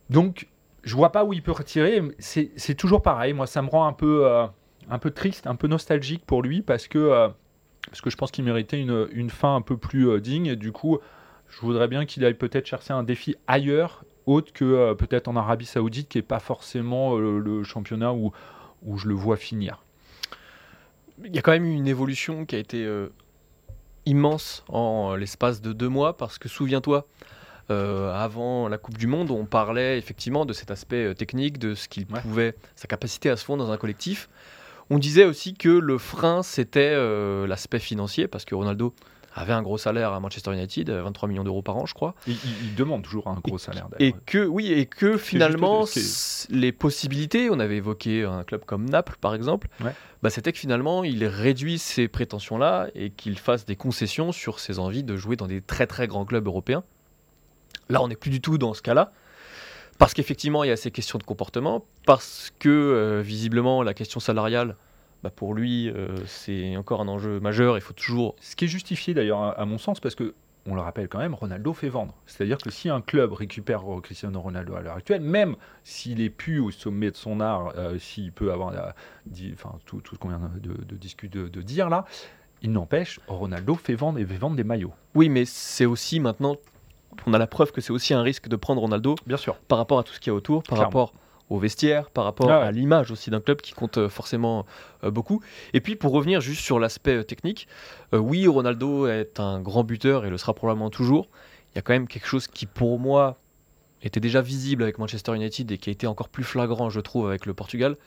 Donc 0.09 0.47
je 0.83 0.95
vois 0.95 1.11
pas 1.11 1.25
où 1.25 1.33
il 1.33 1.41
peut 1.41 1.51
retirer. 1.51 2.01
C'est 2.19 2.75
toujours 2.75 3.01
pareil. 3.01 3.33
Moi, 3.33 3.47
ça 3.47 3.61
me 3.61 3.69
rend 3.69 3.87
un 3.87 3.93
peu, 3.93 4.27
euh, 4.27 4.45
un 4.89 4.99
peu 4.99 5.11
triste, 5.11 5.47
un 5.47 5.55
peu 5.55 5.67
nostalgique 5.67 6.25
pour 6.25 6.43
lui 6.43 6.61
parce 6.61 6.87
que, 6.87 6.99
euh, 6.99 7.29
parce 7.87 8.01
que 8.01 8.09
je 8.11 8.17
pense 8.17 8.29
qu'il 8.29 8.43
méritait 8.43 8.79
une, 8.79 9.07
une, 9.11 9.29
fin 9.29 9.55
un 9.55 9.61
peu 9.61 9.77
plus 9.77 10.19
digne. 10.21 10.47
Et 10.47 10.55
du 10.55 10.71
coup, 10.71 10.99
je 11.51 11.59
voudrais 11.61 11.87
bien 11.87 12.05
qu'il 12.05 12.25
aille 12.25 12.33
peut-être 12.33 12.65
chercher 12.65 12.93
un 12.93 13.03
défi 13.03 13.35
ailleurs, 13.45 14.03
autre 14.25 14.51
que 14.51 14.93
peut-être 14.93 15.27
en 15.27 15.35
Arabie 15.35 15.65
Saoudite, 15.65 16.09
qui 16.09 16.17
n'est 16.17 16.23
pas 16.23 16.39
forcément 16.39 17.17
le 17.17 17.63
championnat 17.63 18.13
où, 18.13 18.31
où 18.83 18.97
je 18.97 19.07
le 19.07 19.13
vois 19.13 19.37
finir. 19.37 19.83
Il 21.23 21.35
y 21.35 21.37
a 21.37 21.41
quand 21.41 21.51
même 21.51 21.65
eu 21.65 21.73
une 21.73 21.87
évolution 21.87 22.45
qui 22.45 22.55
a 22.55 22.59
été 22.59 22.87
immense 24.05 24.63
en 24.67 25.15
l'espace 25.15 25.61
de 25.61 25.73
deux 25.73 25.89
mois 25.89 26.17
parce 26.17 26.37
que 26.37 26.49
souviens-toi, 26.49 27.07
euh, 27.69 28.13
avant 28.13 28.67
la 28.67 28.77
Coupe 28.77 28.97
du 28.97 29.07
Monde, 29.07 29.31
on 29.31 29.45
parlait 29.45 29.97
effectivement 29.97 30.45
de 30.45 30.53
cet 30.53 30.71
aspect 30.71 31.05
euh, 31.05 31.13
technique, 31.13 31.57
de 31.57 31.75
ce 31.75 31.87
qu'il 31.87 32.05
pouvait, 32.05 32.55
sa 32.75 32.87
capacité 32.87 33.29
à 33.29 33.37
se 33.37 33.45
fondre 33.45 33.65
dans 33.65 33.71
un 33.71 33.77
collectif. 33.77 34.29
On 34.89 34.99
disait 34.99 35.25
aussi 35.25 35.53
que 35.53 35.69
le 35.69 35.97
frein, 35.97 36.43
c'était 36.43 36.91
euh, 36.93 37.47
l'aspect 37.47 37.79
financier, 37.79 38.27
parce 38.27 38.43
que 38.43 38.55
Ronaldo 38.55 38.93
avait 39.33 39.53
un 39.53 39.61
gros 39.61 39.77
salaire 39.77 40.13
à 40.13 40.19
Manchester 40.19 40.53
United, 40.53 40.89
23 40.89 41.29
millions 41.29 41.43
d'euros 41.43 41.61
par 41.61 41.77
an, 41.77 41.85
je 41.85 41.93
crois. 41.93 42.15
Il, 42.27 42.75
demande 42.75 43.03
toujours 43.03 43.27
un 43.27 43.35
gros 43.35 43.57
salaire. 43.57 43.87
Et 43.99 44.13
que 44.25 44.45
oui, 44.45 44.71
et 44.71 44.85
que 44.85 45.17
finalement, 45.17 45.85
les 46.49 46.71
possibilités, 46.71 47.49
on 47.49 47.59
avait 47.59 47.77
évoqué 47.77 48.23
un 48.23 48.43
club 48.43 48.65
comme 48.65 48.89
Naples, 48.89 49.17
par 49.21 49.33
exemple, 49.33 49.67
bah, 50.21 50.29
c'était 50.29 50.51
que 50.51 50.59
finalement, 50.59 51.03
il 51.03 51.25
réduit 51.25 51.79
ses 51.79 52.07
prétentions-là 52.07 52.87
et 52.93 53.09
qu'il 53.09 53.39
fasse 53.39 53.65
des 53.65 53.75
concessions 53.75 54.31
sur 54.31 54.59
ses 54.59 54.79
envies 54.79 55.03
de 55.03 55.15
jouer 55.17 55.35
dans 55.35 55.47
des 55.47 55.61
très 55.61 55.87
très 55.87 56.07
grands 56.07 56.25
clubs 56.25 56.45
européens. 56.45 56.83
Là, 57.89 58.01
on 58.01 58.07
n'est 58.07 58.15
plus 58.15 58.31
du 58.31 58.41
tout 58.41 58.57
dans 58.57 58.73
ce 58.73 58.81
cas-là. 58.81 59.11
Parce 59.97 60.13
qu'effectivement, 60.13 60.63
il 60.63 60.67
y 60.67 60.71
a 60.71 60.77
ces 60.77 60.89
questions 60.89 61.19
de 61.19 61.23
comportement, 61.23 61.85
parce 62.07 62.51
que 62.57 62.69
euh, 62.69 63.21
visiblement, 63.21 63.83
la 63.83 63.93
question 63.93 64.19
salariale, 64.19 64.75
bah, 65.23 65.29
pour 65.29 65.53
lui, 65.53 65.89
euh, 65.89 66.15
c'est 66.25 66.75
encore 66.77 67.01
un 67.01 67.07
enjeu 67.07 67.39
majeur. 67.39 67.77
Il 67.77 67.81
faut 67.81 67.93
toujours. 67.93 68.35
Ce 68.41 68.55
qui 68.55 68.65
est 68.65 68.67
justifié 68.67 69.13
d'ailleurs, 69.13 69.59
à, 69.59 69.65
mon 69.65 69.77
sens, 69.77 69.99
parce 69.99 70.15
que 70.15 70.33
on 70.67 70.75
le 70.75 70.81
rappelle 70.81 71.07
quand 71.07 71.17
même, 71.17 71.33
Ronaldo 71.33 71.73
fait 71.73 71.89
vendre. 71.89 72.13
C'est-à-dire 72.27 72.59
que 72.59 72.69
si 72.69 72.87
un 72.87 73.01
club 73.01 73.33
récupère 73.33 73.83
Cristiano 74.03 74.39
Ronaldo 74.39 74.75
à 74.75 74.81
l'heure 74.81 74.95
actuelle, 74.95 75.21
même 75.21 75.55
s'il 75.83 76.21
est 76.21 76.29
plus 76.29 76.59
au 76.59 76.69
sommet 76.69 77.09
de 77.09 77.15
son 77.15 77.39
art, 77.39 77.73
euh, 77.77 77.97
s'il 77.97 78.31
peut 78.31 78.51
avoir 78.51 78.69
enfin, 78.69 79.79
tout, 79.85 80.01
tout, 80.01 80.13
ce 80.13 80.19
qu'on 80.19 80.29
vient 80.29 80.51
de, 80.61 80.95
discuter, 80.95 81.39
de, 81.39 81.47
de, 81.47 81.61
dire 81.63 81.89
là, 81.89 82.05
il 82.61 82.71
n'empêche, 82.71 83.19
Ronaldo 83.27 83.73
fait 83.73 83.95
vendre 83.95 84.19
et 84.19 84.25
fait 84.25 84.37
vendre 84.37 84.55
des 84.55 84.63
maillots. 84.63 84.93
Oui, 85.15 85.29
mais 85.29 85.45
c'est 85.45 85.87
aussi 85.87 86.19
maintenant 86.19 86.57
on 87.25 87.33
a 87.33 87.37
la 87.37 87.47
preuve 87.47 87.71
que 87.71 87.81
c'est 87.81 87.91
aussi 87.91 88.13
un 88.13 88.21
risque 88.21 88.47
de 88.47 88.55
prendre 88.55 88.81
Ronaldo. 88.81 89.15
Bien 89.25 89.37
sûr. 89.37 89.55
Par 89.67 89.77
rapport 89.77 89.99
à 89.99 90.03
tout 90.03 90.13
ce 90.13 90.19
qu'il 90.19 90.31
y 90.31 90.33
a 90.33 90.35
autour, 90.35 90.63
par 90.63 90.77
rapport 90.77 91.13
au 91.51 91.59
vestiaire, 91.59 92.09
par 92.09 92.23
rapport 92.23 92.49
ah 92.49 92.63
à 92.63 92.71
l'image 92.71 93.11
aussi 93.11 93.29
d'un 93.29 93.41
club 93.41 93.59
qui 93.59 93.73
compte 93.73 93.97
euh, 93.97 94.07
forcément 94.07 94.65
euh, 95.03 95.11
beaucoup. 95.11 95.41
Et 95.73 95.81
puis 95.81 95.97
pour 95.97 96.13
revenir 96.13 96.39
juste 96.39 96.61
sur 96.61 96.79
l'aspect 96.79 97.17
euh, 97.17 97.23
technique, 97.23 97.67
oui, 98.13 98.47
Ronaldo 98.47 99.07
est 99.07 99.39
un 99.39 99.59
grand 99.59 99.83
buteur 99.83 100.25
et 100.25 100.29
le 100.29 100.37
sera 100.37 100.53
probablement 100.53 100.89
toujours. 100.89 101.27
Il 101.71 101.75
y 101.75 101.79
a 101.79 101.81
quand 101.81 101.93
même 101.93 102.07
quelque 102.07 102.27
chose 102.27 102.47
qui 102.47 102.65
pour 102.65 102.99
moi 102.99 103.37
était 104.01 104.21
déjà 104.21 104.41
visible 104.41 104.83
avec 104.83 104.97
Manchester 104.97 105.35
United 105.35 105.71
et 105.71 105.77
qui 105.77 105.89
a 105.89 105.93
été 105.93 106.07
encore 106.07 106.29
plus 106.29 106.43
flagrant, 106.43 106.89
je 106.89 106.99
trouve, 107.01 107.27
avec 107.27 107.45
le 107.45 107.53
Portugal. 107.53 107.97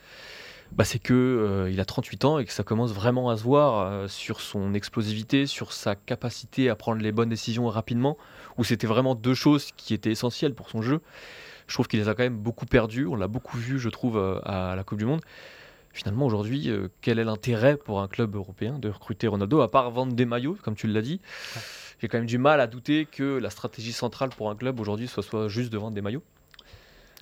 Bah, 0.71 0.83
c'est 0.83 0.99
que 0.99 1.67
il 1.71 1.79
a 1.79 1.85
38 1.85 2.25
ans 2.25 2.39
et 2.39 2.45
que 2.45 2.51
ça 2.51 2.63
commence 2.63 2.91
vraiment 2.93 3.29
à 3.29 3.37
se 3.37 3.43
voir 3.43 4.09
sur 4.09 4.41
son 4.41 4.73
explosivité, 4.73 5.45
sur 5.45 5.71
sa 5.71 5.95
capacité 5.95 6.69
à 6.69 6.75
prendre 6.75 7.01
les 7.01 7.11
bonnes 7.11 7.29
décisions 7.29 7.67
rapidement 7.67 8.17
où 8.57 8.63
c'était 8.63 8.87
vraiment 8.87 9.15
deux 9.15 9.35
choses 9.35 9.71
qui 9.77 9.93
étaient 9.93 10.11
essentielles 10.11 10.53
pour 10.53 10.69
son 10.69 10.81
jeu. 10.81 11.01
Je 11.67 11.73
trouve 11.73 11.87
qu'il 11.87 11.99
les 11.99 12.07
a 12.07 12.13
quand 12.13 12.23
même 12.23 12.37
beaucoup 12.37 12.65
perdues. 12.65 13.07
On 13.07 13.15
l'a 13.15 13.27
beaucoup 13.27 13.57
vu, 13.57 13.79
je 13.79 13.89
trouve, 13.89 14.17
euh, 14.17 14.39
à 14.43 14.75
la 14.75 14.83
Coupe 14.83 14.99
du 14.99 15.05
Monde. 15.05 15.21
Finalement, 15.93 16.25
aujourd'hui, 16.25 16.69
euh, 16.69 16.89
quel 17.01 17.19
est 17.19 17.23
l'intérêt 17.23 17.77
pour 17.77 18.01
un 18.01 18.07
club 18.07 18.35
européen 18.35 18.77
de 18.79 18.89
recruter 18.89 19.27
Ronaldo, 19.27 19.61
à 19.61 19.71
part 19.71 19.89
vendre 19.91 20.13
des 20.13 20.25
maillots, 20.25 20.57
comme 20.61 20.75
tu 20.75 20.87
l'as 20.87 21.01
dit? 21.01 21.21
J'ai 21.99 22.07
quand 22.07 22.17
même 22.17 22.27
du 22.27 22.37
mal 22.37 22.59
à 22.59 22.67
douter 22.67 23.05
que 23.05 23.37
la 23.37 23.49
stratégie 23.49 23.93
centrale 23.93 24.29
pour 24.29 24.49
un 24.49 24.55
club 24.55 24.79
aujourd'hui 24.79 25.07
soit, 25.07 25.23
soit 25.23 25.47
juste 25.47 25.71
de 25.71 25.77
vendre 25.77 25.95
des 25.95 26.01
maillots. 26.01 26.23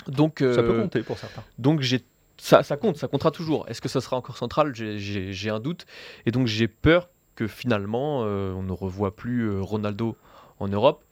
Donc, 0.08 0.40
ça 0.40 0.46
peut 0.46 0.72
euh, 0.72 0.82
compter 0.82 1.04
pour 1.04 1.18
certains. 1.18 1.44
Donc 1.60 1.82
j'ai 1.82 2.04
ça, 2.38 2.64
ça, 2.64 2.76
compte, 2.76 2.98
ça 2.98 3.08
comptera 3.08 3.30
toujours. 3.32 3.70
Est-ce 3.70 3.80
que 3.80 3.88
ça 3.88 4.02
sera 4.02 4.18
encore 4.18 4.38
central? 4.38 4.74
J'ai 4.74 5.50
un 5.50 5.60
doute. 5.60 5.86
Et 6.26 6.32
donc 6.32 6.48
j'ai 6.48 6.68
peur 6.68 7.10
que 7.36 7.48
finalement, 7.48 8.22
on 8.22 8.64
ne 8.64 8.72
revoit 8.72 9.16
plus 9.16 9.60
Ronaldo 9.60 10.18
en 10.60 10.68
Europe. 10.68 11.04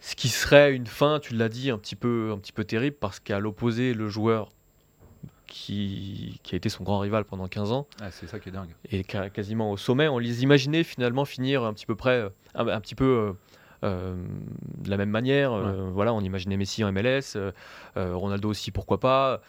Ce 0.00 0.16
qui 0.16 0.28
serait 0.28 0.74
une 0.74 0.86
fin, 0.86 1.20
tu 1.20 1.34
l'as 1.34 1.48
dit, 1.48 1.70
un 1.70 1.78
petit 1.78 1.96
peu, 1.96 2.30
un 2.32 2.38
petit 2.38 2.52
peu 2.52 2.64
terrible 2.64 2.96
parce 2.98 3.20
qu'à 3.20 3.38
l'opposé, 3.38 3.92
le 3.94 4.08
joueur 4.08 4.50
qui, 5.50 6.40
qui, 6.42 6.54
a 6.54 6.56
été 6.56 6.68
son 6.68 6.84
grand 6.84 7.00
rival 7.00 7.24
pendant 7.24 7.48
15 7.48 7.72
ans. 7.72 7.86
Ah, 8.00 8.10
c'est 8.10 8.26
ça 8.26 8.38
qui 8.38 8.48
est 8.48 8.52
dingue. 8.52 8.70
Et 8.90 9.04
quasiment 9.04 9.70
au 9.70 9.76
sommet. 9.76 10.08
On 10.08 10.18
les 10.18 10.42
imaginait 10.42 10.84
finalement 10.84 11.24
finir 11.26 11.64
un 11.64 11.74
petit 11.74 11.86
peu 11.86 11.96
près, 11.96 12.24
un, 12.54 12.80
petit 12.80 12.94
peu 12.94 13.04
euh, 13.04 13.32
euh, 13.84 14.16
de 14.78 14.88
la 14.88 14.96
même 14.96 15.10
manière. 15.10 15.52
Euh, 15.52 15.90
voilà, 15.92 16.14
on 16.14 16.20
imaginait 16.20 16.56
Messi 16.56 16.82
en 16.84 16.92
MLS, 16.92 17.36
Ronaldo 17.96 18.48
aussi, 18.48 18.70
pourquoi 18.70 19.00
pas. 19.00 19.42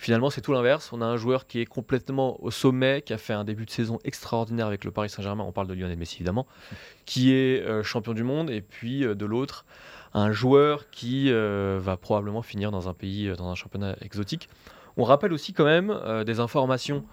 Finalement, 0.00 0.30
c'est 0.30 0.40
tout 0.40 0.54
l'inverse. 0.54 0.94
On 0.94 1.02
a 1.02 1.04
un 1.04 1.18
joueur 1.18 1.46
qui 1.46 1.60
est 1.60 1.66
complètement 1.66 2.42
au 2.42 2.50
sommet, 2.50 3.02
qui 3.02 3.12
a 3.12 3.18
fait 3.18 3.34
un 3.34 3.44
début 3.44 3.66
de 3.66 3.70
saison 3.70 3.98
extraordinaire 4.02 4.66
avec 4.66 4.86
le 4.86 4.90
Paris 4.90 5.10
Saint-Germain. 5.10 5.44
On 5.44 5.52
parle 5.52 5.66
de 5.66 5.74
Lionel 5.74 5.98
Messi 5.98 6.16
évidemment, 6.16 6.46
qui 7.04 7.34
est 7.34 7.60
euh, 7.60 7.82
champion 7.82 8.14
du 8.14 8.22
monde. 8.22 8.48
Et 8.48 8.62
puis 8.62 9.04
euh, 9.04 9.14
de 9.14 9.26
l'autre, 9.26 9.66
un 10.14 10.32
joueur 10.32 10.88
qui 10.88 11.30
euh, 11.30 11.78
va 11.82 11.98
probablement 11.98 12.40
finir 12.40 12.70
dans 12.70 12.88
un 12.88 12.94
pays, 12.94 13.30
dans 13.36 13.50
un 13.50 13.54
championnat 13.54 13.94
exotique. 14.00 14.48
On 14.96 15.04
rappelle 15.04 15.34
aussi 15.34 15.52
quand 15.52 15.66
même 15.66 15.94
des 16.24 16.40
informations 16.40 17.04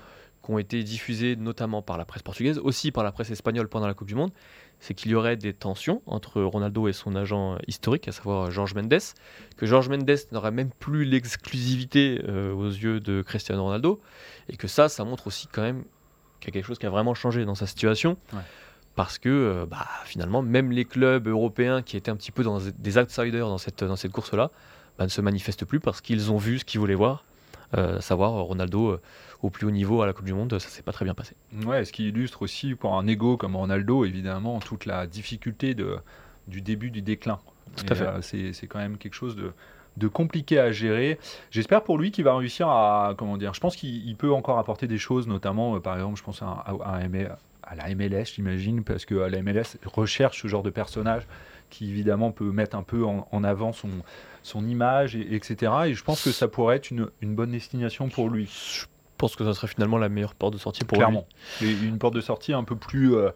qui 0.42 0.52
ont 0.52 0.58
été 0.58 0.82
diffusées 0.82 1.36
notamment 1.36 1.82
par 1.82 1.98
la 1.98 2.06
presse 2.06 2.24
portugaise, 2.24 2.58
aussi 2.58 2.94
par 2.94 3.04
la 3.04 3.12
presse 3.12 3.32
espagnole 3.32 3.68
pendant 3.68 3.88
la 3.88 3.96
Coupe 3.96 4.08
du 4.08 4.16
Monde, 4.16 4.32
c'est 4.80 4.94
qu'il 4.94 5.12
y 5.12 5.16
aurait 5.16 5.38
des 5.38 5.54
tensions 5.54 6.02
entre 6.06 6.42
Ronaldo 6.42 6.88
et 6.88 6.94
son 6.94 7.16
agent 7.16 7.58
historique, 7.68 8.08
à 8.08 8.12
savoir 8.12 8.52
Georges 8.52 8.76
Mendes, 8.76 9.00
que 9.58 9.66
Georges 9.66 9.90
Mendes 9.90 10.18
n'aurait 10.32 10.52
même 10.52 10.70
plus 10.80 11.04
l'exclusivité 11.04 12.22
euh, 12.28 12.54
aux 12.54 12.70
yeux 12.70 13.00
de 13.00 13.22
Cristiano 13.22 13.64
Ronaldo, 13.64 14.00
et 14.50 14.58
que 14.58 14.68
ça, 14.68 14.90
ça 14.90 15.04
montre 15.04 15.28
aussi 15.28 15.48
quand 15.48 15.64
même 15.64 15.84
qu'il 16.40 16.50
y 16.50 16.52
a 16.52 16.54
quelque 16.54 16.68
chose 16.68 16.80
qui 16.80 16.86
a 16.86 16.90
vraiment 16.90 17.16
changé 17.16 17.46
dans 17.46 17.56
sa 17.56 17.66
situation. 17.66 18.18
Ouais. 18.34 18.42
Parce 18.96 19.20
que 19.20 19.30
euh, 19.30 19.66
bah, 19.68 19.88
finalement, 20.06 20.42
même 20.42 20.72
les 20.72 20.86
clubs 20.86 21.28
européens 21.28 21.84
qui 21.84 21.98
étaient 21.98 22.10
un 22.10 22.16
petit 22.16 22.32
peu 22.32 22.44
dans 22.44 22.60
des 22.60 22.98
outsiders 22.98 23.48
dans 23.48 23.60
cette, 23.60 23.84
dans 23.84 23.96
cette 23.96 24.12
course-là, 24.12 24.52
bah, 24.98 25.06
ne 25.06 25.10
se 25.10 25.22
manifestent 25.22 25.66
plus 25.66 25.80
parce 25.80 26.02
qu'ils 26.02 26.32
ont 26.32 26.38
vu 26.38 26.60
ce 26.60 26.66
qu'ils 26.66 26.80
voulaient 26.80 26.96
voir, 26.96 27.24
euh, 27.78 27.98
à 27.98 28.02
savoir 28.02 28.32
Ronaldo 28.34 28.90
euh, 28.90 29.02
au 29.44 29.50
plus 29.50 29.68
haut 29.68 29.72
niveau 29.72 30.02
à 30.02 30.06
la 30.06 30.14
Coupe 30.14 30.26
du 30.26 30.34
Monde, 30.34 30.58
ça 30.60 30.68
s'est 30.70 30.82
pas 30.82 30.92
très 30.92 31.06
bien 31.06 31.14
passé. 31.14 31.36
Ouais, 31.66 31.86
ce 31.86 31.92
qui 31.94 32.08
illustre 32.10 32.42
aussi 32.42 32.76
pour 32.76 32.96
un 32.96 33.06
ego 33.08 33.38
comme 33.38 33.56
Ronaldo, 33.56 34.04
évidemment, 34.06 34.60
toute 34.60 34.86
la 34.86 35.06
difficulté 35.08 35.74
de, 35.76 35.98
du 36.48 36.62
début 36.62 36.90
du 36.92 37.02
déclin. 37.02 37.40
Tout 37.76 37.86
à 37.90 37.96
fait. 37.96 38.06
euh, 38.36 38.52
c'est 38.54 38.68
quand 38.68 38.80
même 38.80 38.98
quelque 38.98 39.14
chose 39.14 39.36
de, 39.36 39.52
de 39.98 40.08
compliqué 40.08 40.60
à 40.60 40.72
gérer. 40.72 41.20
J'espère 41.52 41.84
pour 41.84 41.98
lui 41.98 42.12
qu'il 42.12 42.24
va 42.24 42.36
réussir 42.36 42.68
à, 42.70 43.14
comment 43.18 43.38
dire, 43.38 43.54
je 43.54 43.60
pense 43.60 43.76
qu'il 43.76 44.08
il 44.08 44.16
peut 44.16 44.32
encore 44.32 44.58
apporter 44.58 44.88
des 44.88 44.98
choses, 44.98 45.28
notamment, 45.28 45.76
euh, 45.76 45.80
par 45.80 45.96
exemple, 45.96 46.18
je 46.18 46.24
pense 46.24 46.42
à, 46.42 46.64
à- 46.84 47.02
la 47.76 47.94
MLS, 47.96 48.24
j'imagine, 48.34 48.84
parce 48.86 49.04
que 49.06 49.14
euh, 49.14 49.30
la 49.30 49.42
MLS 49.42 49.76
recherche 49.86 50.42
ce 50.42 50.48
genre 50.48 50.64
de 50.64 50.70
personnage 50.70 51.24
qui, 51.70 51.90
évidemment, 51.90 52.32
peut 52.32 52.50
mettre 52.52 52.78
un 52.78 52.84
peu 52.84 53.04
en, 53.06 53.28
en 53.30 53.44
avant 53.44 53.74
son, 53.74 53.90
son 54.42 54.66
image, 54.66 55.18
et, 55.18 55.36
etc. 55.36 55.74
Et 55.88 55.94
je 55.94 56.02
pense 56.04 56.24
que 56.24 56.32
ça 56.32 56.48
pourrait 56.48 56.78
être 56.78 56.92
une, 56.92 57.10
une 57.22 57.36
bonne 57.36 57.52
destination 57.52 58.08
pour 58.08 58.30
lui. 58.30 58.46
Je 58.46 58.86
pense 59.18 59.36
que 59.36 59.44
ça 59.44 59.54
serait 59.54 59.68
finalement 59.68 59.98
la 59.98 60.10
meilleure 60.10 60.36
porte 60.36 60.54
de 60.54 60.60
sortie 60.60 60.84
pour 60.84 60.98
Clairement. 60.98 61.28
Et 61.62 61.70
une 61.72 61.98
porte 61.98 62.14
de 62.14 62.22
sortie 62.22 62.54
un 62.54 62.64
peu 62.64 62.76
plus, 62.76 63.16
euh, 63.16 63.30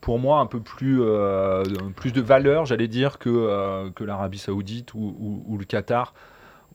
pour 0.00 0.18
moi, 0.18 0.40
un 0.40 0.46
peu 0.46 0.60
plus, 0.60 1.00
euh, 1.02 1.62
plus 1.96 2.12
de 2.12 2.20
valeur, 2.20 2.66
j'allais 2.66 2.88
dire, 2.88 3.18
que, 3.18 3.28
euh, 3.30 3.90
que 3.90 4.04
l'Arabie 4.04 4.38
Saoudite 4.38 4.94
ou, 4.94 5.16
ou- 5.18 5.44
ou 5.46 5.58
le 5.58 5.64
Qatar, 5.64 6.14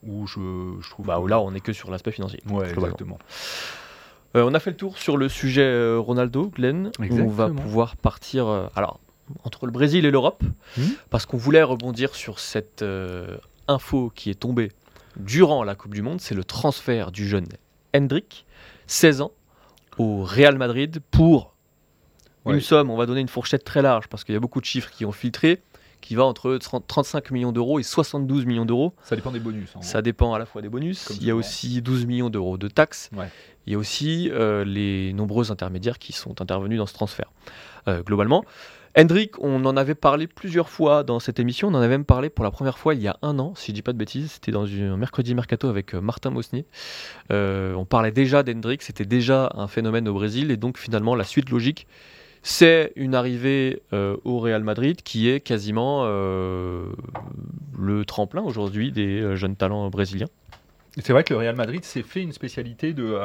où 0.06 0.26
je, 0.26 0.40
je 0.80 0.90
trouve. 0.90 1.06
lui. 1.06 1.12
Bah, 1.12 1.20
où 1.20 1.26
là, 1.26 1.40
on 1.40 1.50
n'est 1.52 1.60
que 1.60 1.72
sur 1.72 1.90
l'aspect 1.90 2.10
financier. 2.12 2.40
Ouais, 2.50 2.68
exactement. 2.70 3.18
On 4.36 4.52
a 4.52 4.58
fait 4.58 4.70
le 4.70 4.76
tour 4.76 4.98
sur 4.98 5.16
le 5.16 5.28
sujet 5.28 5.94
Ronaldo, 5.96 6.50
Glenn. 6.54 6.90
On 6.98 7.28
va 7.28 7.48
pouvoir 7.50 7.94
partir 7.96 8.68
alors, 8.74 8.98
entre 9.44 9.66
le 9.66 9.72
Brésil 9.72 10.04
et 10.04 10.10
l'Europe, 10.10 10.42
Mhm. 10.76 10.84
parce 11.08 11.24
qu'on 11.24 11.36
voulait 11.36 11.62
rebondir 11.62 12.14
sur 12.16 12.40
cette 12.40 12.84
info 13.68 14.10
qui 14.14 14.30
est 14.30 14.34
tombée 14.40 14.72
durant 15.16 15.62
la 15.62 15.76
Coupe 15.76 15.94
du 15.94 16.02
Monde. 16.02 16.20
C'est 16.20 16.34
le 16.34 16.42
transfert 16.44 17.12
du 17.12 17.28
jeune 17.28 17.46
Hendrik, 17.96 18.44
16 18.86 19.20
ans, 19.22 19.32
au 19.98 20.22
Real 20.24 20.56
Madrid 20.58 21.00
pour 21.10 21.52
Ouais. 22.44 22.54
une 22.54 22.60
somme, 22.60 22.90
on 22.90 22.96
va 22.96 23.06
donner 23.06 23.20
une 23.22 23.28
fourchette 23.28 23.64
très 23.64 23.80
large, 23.80 24.06
parce 24.08 24.22
qu'il 24.22 24.34
y 24.34 24.36
a 24.36 24.40
beaucoup 24.40 24.60
de 24.60 24.66
chiffres 24.66 24.90
qui 24.90 25.06
ont 25.06 25.12
filtré, 25.12 25.62
qui 26.02 26.14
va 26.14 26.24
entre 26.24 26.58
30 26.58 26.86
35 26.86 27.30
millions 27.30 27.52
d'euros 27.52 27.78
et 27.78 27.82
72 27.82 28.44
millions 28.44 28.66
d'euros. 28.66 28.92
Ça 29.02 29.16
dépend 29.16 29.30
des 29.30 29.40
bonus. 29.40 29.70
hein. 29.74 29.80
Ça 29.80 30.02
dépend 30.02 30.34
à 30.34 30.38
la 30.38 30.44
fois 30.44 30.60
des 30.60 30.68
bonus. 30.68 31.08
Il 31.18 31.24
y 31.24 31.30
a 31.30 31.34
aussi 31.34 31.80
12 31.80 32.04
millions 32.04 32.28
d'euros 32.28 32.58
de 32.58 32.68
taxes. 32.68 33.08
Ouais. 33.16 33.30
Il 33.66 33.72
y 33.72 33.76
a 33.76 33.78
aussi 33.78 34.28
euh, 34.30 34.62
les 34.66 35.14
nombreux 35.14 35.50
intermédiaires 35.50 35.98
qui 35.98 36.12
sont 36.12 36.42
intervenus 36.42 36.76
dans 36.76 36.84
ce 36.84 36.92
transfert. 36.92 37.32
Euh, 37.88 38.02
globalement, 38.02 38.44
Hendrik, 38.96 39.40
on 39.40 39.64
en 39.64 39.76
avait 39.76 39.96
parlé 39.96 40.28
plusieurs 40.28 40.68
fois 40.68 41.02
dans 41.02 41.18
cette 41.18 41.40
émission. 41.40 41.66
On 41.66 41.74
en 41.74 41.78
avait 41.78 41.88
même 41.88 42.04
parlé 42.04 42.30
pour 42.30 42.44
la 42.44 42.52
première 42.52 42.78
fois 42.78 42.94
il 42.94 43.02
y 43.02 43.08
a 43.08 43.16
un 43.22 43.40
an, 43.40 43.54
si 43.56 43.72
je 43.72 43.74
dis 43.74 43.82
pas 43.82 43.92
de 43.92 43.98
bêtises. 43.98 44.32
C'était 44.32 44.52
dans 44.52 44.66
un 44.66 44.96
mercredi 44.96 45.34
mercato 45.34 45.68
avec 45.68 45.94
euh, 45.94 46.00
Martin 46.00 46.30
Mosnier. 46.30 46.64
Euh, 47.32 47.74
on 47.74 47.84
parlait 47.84 48.12
déjà 48.12 48.44
d'Hendrik, 48.44 48.82
c'était 48.82 49.04
déjà 49.04 49.50
un 49.56 49.66
phénomène 49.66 50.06
au 50.06 50.14
Brésil. 50.14 50.52
Et 50.52 50.56
donc 50.56 50.78
finalement, 50.78 51.16
la 51.16 51.24
suite 51.24 51.50
logique, 51.50 51.88
c'est 52.42 52.92
une 52.94 53.16
arrivée 53.16 53.82
euh, 53.92 54.16
au 54.22 54.38
Real 54.38 54.62
Madrid 54.62 55.02
qui 55.02 55.28
est 55.28 55.40
quasiment 55.40 56.04
le 56.04 56.94
tremplin 58.06 58.42
aujourd'hui 58.42 58.92
des 58.92 59.34
jeunes 59.34 59.56
talents 59.56 59.90
brésiliens. 59.90 60.28
C'est 60.98 61.12
vrai 61.12 61.24
que 61.24 61.34
le 61.34 61.40
Real 61.40 61.56
Madrid 61.56 61.84
s'est 61.84 62.02
fait 62.02 62.22
une 62.22 62.32
spécialité 62.32 62.92
de, 62.92 63.18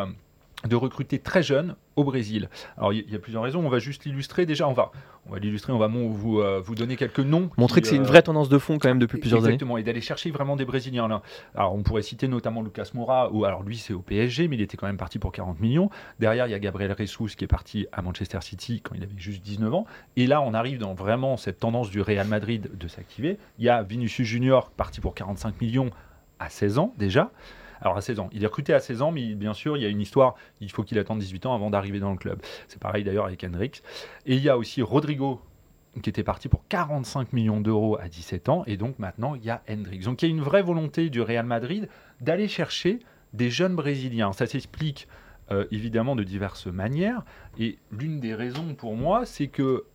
de 0.67 0.75
recruter 0.75 1.19
très 1.19 1.41
jeunes 1.41 1.75
au 1.95 2.03
Brésil. 2.03 2.49
Alors 2.77 2.91
il 2.91 3.07
y, 3.07 3.11
y 3.11 3.15
a 3.15 3.19
plusieurs 3.19 3.43
raisons. 3.43 3.65
On 3.65 3.69
va 3.69 3.79
juste 3.79 4.05
l'illustrer. 4.05 4.45
Déjà, 4.45 4.67
on 4.67 4.73
va, 4.73 4.91
on 5.25 5.31
va 5.31 5.39
l'illustrer. 5.39 5.71
On 5.71 5.77
va 5.77 5.87
vous, 5.87 6.39
euh, 6.39 6.61
vous 6.63 6.75
donner 6.75 6.95
quelques 6.95 7.19
noms. 7.19 7.49
Montrer 7.57 7.81
qui, 7.81 7.83
que 7.83 7.87
c'est 7.89 7.95
une 7.95 8.03
euh, 8.03 8.07
vraie 8.07 8.21
tendance 8.21 8.49
de 8.49 8.57
fond 8.57 8.77
quand 8.77 8.89
même 8.89 8.99
depuis 8.99 9.19
plusieurs 9.19 9.41
années. 9.41 9.53
Exactement, 9.53 9.77
et 9.77 9.83
d'aller 9.83 10.01
chercher 10.01 10.31
vraiment 10.31 10.55
des 10.55 10.65
Brésiliens. 10.65 11.07
Là. 11.07 11.21
Alors, 11.55 11.73
on 11.75 11.83
pourrait 11.83 12.01
citer 12.01 12.27
notamment 12.27 12.61
Lucas 12.61 12.89
Moura, 12.93 13.31
ou 13.31 13.45
alors 13.45 13.63
lui, 13.63 13.77
c'est 13.77 13.93
au 13.93 14.01
PSG, 14.01 14.47
mais 14.47 14.57
il 14.57 14.61
était 14.61 14.75
quand 14.75 14.87
même 14.87 14.97
parti 14.97 15.19
pour 15.19 15.31
40 15.31 15.59
millions. 15.59 15.89
Derrière, 16.19 16.47
il 16.47 16.51
y 16.51 16.55
a 16.55 16.59
Gabriel 16.59 16.93
Jesus 16.97 17.35
qui 17.37 17.43
est 17.45 17.47
parti 17.47 17.87
à 17.91 18.01
Manchester 18.01 18.39
City 18.41 18.81
quand 18.81 18.95
il 18.95 19.03
avait 19.03 19.17
juste 19.17 19.41
19 19.43 19.73
ans. 19.73 19.85
Et 20.17 20.27
là, 20.27 20.41
on 20.41 20.53
arrive 20.53 20.79
dans 20.79 20.93
vraiment 20.93 21.37
cette 21.37 21.59
tendance 21.59 21.89
du 21.89 22.01
Real 22.01 22.27
Madrid 22.27 22.69
de 22.73 22.87
s'activer. 22.87 23.37
Il 23.59 23.65
y 23.65 23.69
a 23.69 23.83
Vinicius 23.83 24.27
Junior 24.27 24.71
parti 24.71 24.99
pour 24.99 25.15
45 25.15 25.61
millions 25.61 25.89
à 26.39 26.49
16 26.49 26.79
ans 26.79 26.93
déjà. 26.97 27.31
Alors 27.81 27.97
à 27.97 28.01
16 28.01 28.19
ans, 28.19 28.29
il 28.31 28.43
est 28.43 28.47
recruté 28.47 28.73
à 28.73 28.79
16 28.79 29.01
ans, 29.01 29.11
mais 29.11 29.35
bien 29.35 29.53
sûr, 29.53 29.77
il 29.77 29.83
y 29.83 29.85
a 29.85 29.89
une 29.89 30.01
histoire, 30.01 30.35
il 30.61 30.71
faut 30.71 30.83
qu'il 30.83 30.99
attende 30.99 31.19
18 31.19 31.45
ans 31.45 31.55
avant 31.55 31.69
d'arriver 31.69 31.99
dans 31.99 32.11
le 32.11 32.17
club. 32.17 32.41
C'est 32.67 32.79
pareil 32.79 33.03
d'ailleurs 33.03 33.25
avec 33.25 33.43
Hendrix. 33.43 33.71
Et 34.25 34.35
il 34.35 34.43
y 34.43 34.49
a 34.49 34.57
aussi 34.57 34.81
Rodrigo 34.81 35.41
qui 36.01 36.09
était 36.09 36.23
parti 36.23 36.49
pour 36.49 36.67
45 36.67 37.33
millions 37.33 37.61
d'euros 37.61 37.97
à 37.99 38.07
17 38.07 38.49
ans, 38.49 38.63
et 38.67 38.77
donc 38.77 38.99
maintenant 38.99 39.35
il 39.35 39.43
y 39.43 39.49
a 39.49 39.63
Hendrix. 39.69 39.99
Donc 39.99 40.21
il 40.21 40.29
y 40.29 40.31
a 40.31 40.35
une 40.35 40.41
vraie 40.41 40.61
volonté 40.61 41.09
du 41.09 41.21
Real 41.21 41.45
Madrid 41.45 41.89
d'aller 42.21 42.47
chercher 42.47 42.99
des 43.33 43.49
jeunes 43.49 43.75
Brésiliens. 43.75 44.33
Ça 44.33 44.45
s'explique 44.45 45.07
euh, 45.51 45.65
évidemment 45.71 46.15
de 46.15 46.23
diverses 46.23 46.67
manières, 46.67 47.23
et 47.57 47.79
l'une 47.91 48.19
des 48.19 48.35
raisons 48.35 48.75
pour 48.75 48.95
moi, 48.95 49.25
c'est 49.25 49.47
que 49.47 49.85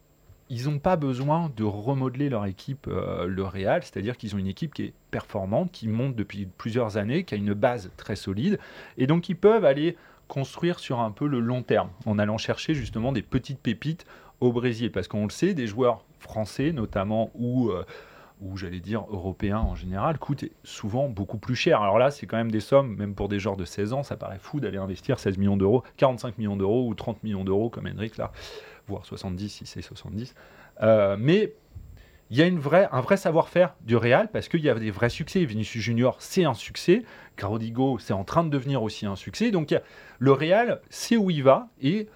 ils 0.54 0.70
n'ont 0.70 0.78
pas 0.78 0.94
besoin 0.94 1.50
de 1.56 1.64
remodeler 1.64 2.28
leur 2.28 2.46
équipe, 2.46 2.86
euh, 2.86 3.26
le 3.26 3.42
Real, 3.42 3.82
c'est-à-dire 3.82 4.16
qu'ils 4.16 4.36
ont 4.36 4.38
une 4.38 4.46
équipe 4.46 4.72
qui 4.72 4.84
est 4.84 4.92
performante, 5.10 5.72
qui 5.72 5.88
monte 5.88 6.14
depuis 6.14 6.46
plusieurs 6.46 6.96
années, 6.96 7.24
qui 7.24 7.34
a 7.34 7.36
une 7.36 7.54
base 7.54 7.90
très 7.96 8.14
solide, 8.14 8.60
et 8.96 9.08
donc 9.08 9.28
ils 9.28 9.36
peuvent 9.36 9.64
aller 9.64 9.96
construire 10.28 10.78
sur 10.78 11.00
un 11.00 11.10
peu 11.10 11.26
le 11.26 11.40
long 11.40 11.62
terme, 11.62 11.90
en 12.06 12.20
allant 12.20 12.38
chercher 12.38 12.74
justement 12.74 13.10
des 13.10 13.22
petites 13.22 13.58
pépites 13.58 14.06
au 14.40 14.52
Brésil, 14.52 14.92
parce 14.92 15.08
qu'on 15.08 15.24
le 15.24 15.30
sait, 15.30 15.54
des 15.54 15.66
joueurs 15.66 16.04
français 16.20 16.70
notamment, 16.70 17.30
ou, 17.34 17.70
euh, 17.70 17.84
j'allais 18.54 18.80
dire 18.80 19.04
européens 19.10 19.58
en 19.58 19.74
général, 19.74 20.18
coûtent 20.18 20.44
souvent 20.62 21.08
beaucoup 21.08 21.38
plus 21.38 21.56
cher. 21.56 21.82
Alors 21.82 21.98
là, 21.98 22.12
c'est 22.12 22.26
quand 22.26 22.36
même 22.36 22.52
des 22.52 22.60
sommes, 22.60 22.94
même 22.94 23.14
pour 23.14 23.28
des 23.28 23.40
joueurs 23.40 23.56
de 23.56 23.64
16 23.64 23.92
ans, 23.92 24.02
ça 24.04 24.16
paraît 24.16 24.38
fou 24.38 24.60
d'aller 24.60 24.78
investir 24.78 25.18
16 25.18 25.36
millions 25.38 25.56
d'euros, 25.56 25.82
45 25.96 26.38
millions 26.38 26.56
d'euros 26.56 26.86
ou 26.86 26.94
30 26.94 27.24
millions 27.24 27.44
d'euros 27.44 27.70
comme 27.70 27.86
Hendrik 27.86 28.16
là, 28.18 28.30
voire 28.88 29.04
70 29.04 29.48
si 29.48 29.66
c'est 29.66 29.82
70. 29.82 30.34
Euh, 30.82 31.16
mais 31.18 31.54
il 32.30 32.38
y 32.38 32.42
a 32.42 32.46
une 32.46 32.58
vraie, 32.58 32.88
un 32.90 33.00
vrai 33.00 33.16
savoir-faire 33.16 33.74
du 33.82 33.96
Real 33.96 34.30
parce 34.30 34.48
qu'il 34.48 34.60
y 34.60 34.70
a 34.70 34.74
des 34.74 34.90
vrais 34.90 35.10
succès. 35.10 35.44
Vinicius 35.44 35.82
Junior, 35.82 36.16
c'est 36.20 36.44
un 36.44 36.54
succès. 36.54 37.02
Carodigo, 37.36 37.98
c'est 37.98 38.12
en 38.12 38.24
train 38.24 38.44
de 38.44 38.48
devenir 38.48 38.82
aussi 38.82 39.06
un 39.06 39.16
succès. 39.16 39.50
Donc 39.50 39.74
le 40.18 40.32
Real 40.32 40.80
sait 40.90 41.16
où 41.16 41.30
il 41.30 41.42
va 41.42 41.68
et 41.80 42.08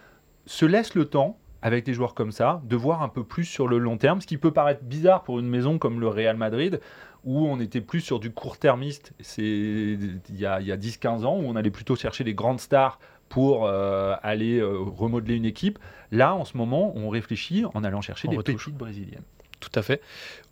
se 0.46 0.64
laisse 0.64 0.94
le 0.94 1.04
temps, 1.04 1.38
avec 1.60 1.84
des 1.84 1.92
joueurs 1.92 2.14
comme 2.14 2.32
ça, 2.32 2.62
de 2.64 2.76
voir 2.76 3.02
un 3.02 3.08
peu 3.08 3.24
plus 3.24 3.44
sur 3.44 3.68
le 3.68 3.78
long 3.78 3.98
terme, 3.98 4.20
ce 4.20 4.26
qui 4.26 4.38
peut 4.38 4.52
paraître 4.52 4.82
bizarre 4.82 5.24
pour 5.24 5.38
une 5.40 5.48
maison 5.48 5.78
comme 5.78 6.00
le 6.00 6.08
Real 6.08 6.36
Madrid, 6.36 6.80
où 7.24 7.46
on 7.46 7.60
était 7.60 7.80
plus 7.80 8.00
sur 8.00 8.20
du 8.20 8.30
court-termiste 8.30 9.12
il 9.36 10.20
y 10.30 10.46
a, 10.46 10.54
a 10.54 10.60
10-15 10.60 11.24
ans, 11.24 11.36
où 11.36 11.44
on 11.44 11.56
allait 11.56 11.70
plutôt 11.70 11.96
chercher 11.96 12.24
les 12.24 12.34
grandes 12.34 12.60
stars 12.60 12.98
pour 13.28 13.66
euh, 13.66 14.14
aller 14.22 14.58
euh, 14.58 14.78
remodeler 14.78 15.34
une 15.36 15.44
équipe. 15.44 15.78
Là, 16.10 16.34
en 16.34 16.44
ce 16.44 16.56
moment, 16.56 16.92
on 16.96 17.08
réfléchit 17.10 17.64
en 17.74 17.84
allant 17.84 18.00
chercher 18.00 18.28
En 18.28 18.30
des 18.30 18.36
retouche. 18.38 18.64
pépites 18.66 18.78
brésiliennes. 18.78 19.22
Tout 19.60 19.70
à 19.74 19.82
fait. 19.82 20.00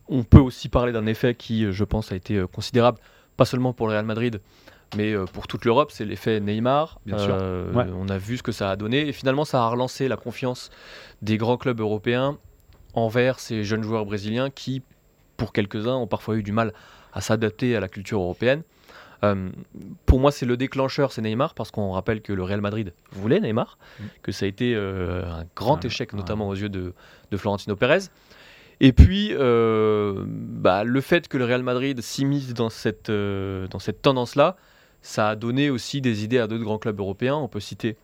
On 0.09 0.23
peut 0.25 0.39
aussi 0.41 0.69
parler 0.69 0.93
d'un 0.93 1.07
effet 1.07 1.35
qui, 1.35 1.65
euh, 1.65 1.73
je 1.73 1.85
pense, 1.85 2.13
a 2.13 2.17
été 2.17 2.45
considérable, 2.53 2.99
pas 3.37 3.45
seulement 3.45 3.73
pour 3.73 3.87
le 3.87 3.93
Real 3.95 4.05
Madrid, 4.05 4.41
mais 4.97 5.15
pour 5.33 5.47
toute 5.49 5.65
l'Europe, 5.65 5.91
c'est 5.91 6.05
l'effet 6.05 6.39
Neymar. 6.41 7.01
Bien 7.07 7.19
sûr. 7.19 7.35
Euh, 7.35 7.73
Ouais. 7.73 7.87
On 7.99 8.09
a 8.09 8.19
vu 8.19 8.37
ce 8.37 8.43
que 8.43 8.53
ça 8.53 8.71
a 8.71 8.77
donné, 8.77 9.09
et 9.09 9.13
finalement, 9.13 9.45
ça 9.45 9.63
a 9.65 9.69
relancé 9.69 10.07
la 10.09 10.17
confiance 10.17 10.71
des 11.23 11.37
grands 11.39 11.57
clubs 11.57 11.81
européens 11.81 12.39
envers 12.95 13.41
ces 13.41 13.65
jeunes 13.65 13.83
joueurs 13.83 14.07
brésiliens 14.07 14.49
qui, 14.51 14.83
pour 15.37 15.53
quelques-uns, 15.53 15.97
ont 15.97 16.07
parfois 16.07 16.37
eu 16.37 16.43
du 16.43 16.53
mal 16.53 16.73
à 17.13 17.21
s'adapter 17.21 17.75
à 17.77 17.81
la 17.81 17.89
culture 17.89 18.21
européenne. 18.21 18.63
Euh, 19.25 19.51
pour 20.05 20.21
moi, 20.21 20.31
c'est 20.31 20.47
le 20.47 20.57
déclencheur, 20.57 21.11
c'est 21.13 21.23
Neymar, 21.23 21.55
parce 21.55 21.71
qu'on 21.71 21.93
rappelle 21.93 22.21
que 22.21 22.33
le 22.33 22.43
Real 22.43 22.61
Madrid 22.61 22.93
voulait 23.13 23.41
Neymar, 23.41 23.79
Mm. 23.99 24.05
que 24.23 24.33
ça 24.33 24.45
a 24.45 24.49
été 24.49 24.75
euh, 24.75 25.25
un 25.25 25.45
grand 25.57 25.85
échec, 25.85 26.13
notamment 26.13 26.49
aux 26.49 26.55
yeux 26.55 26.69
de, 26.69 26.93
de 27.31 27.37
Florentino 27.37 27.77
Pérez. 27.77 28.01
Et 28.81 28.93
puis, 28.93 29.31
euh, 29.33 30.25
bah, 30.27 30.85
le 30.85 31.01
fait 31.01 31.29
que 31.29 31.39
le 31.39 31.47
Real 31.47 31.63
Madrid 31.63 32.01
s'immisce 32.03 32.53
dans 32.53 32.69
cette, 32.69 33.11
dans 33.11 33.79
cette 33.79 34.03
tendance-là, 34.03 34.57
ça 35.01 35.31
a 35.31 35.37
donné 35.37 35.71
aussi 35.71 36.01
des 36.03 36.25
idées 36.25 36.39
à 36.39 36.47
d'autres 36.47 36.65
grands 36.65 36.79
clubs 36.79 36.99
européens. 37.01 37.37
On 37.37 37.49
peut 37.49 37.61
citer 37.61 37.97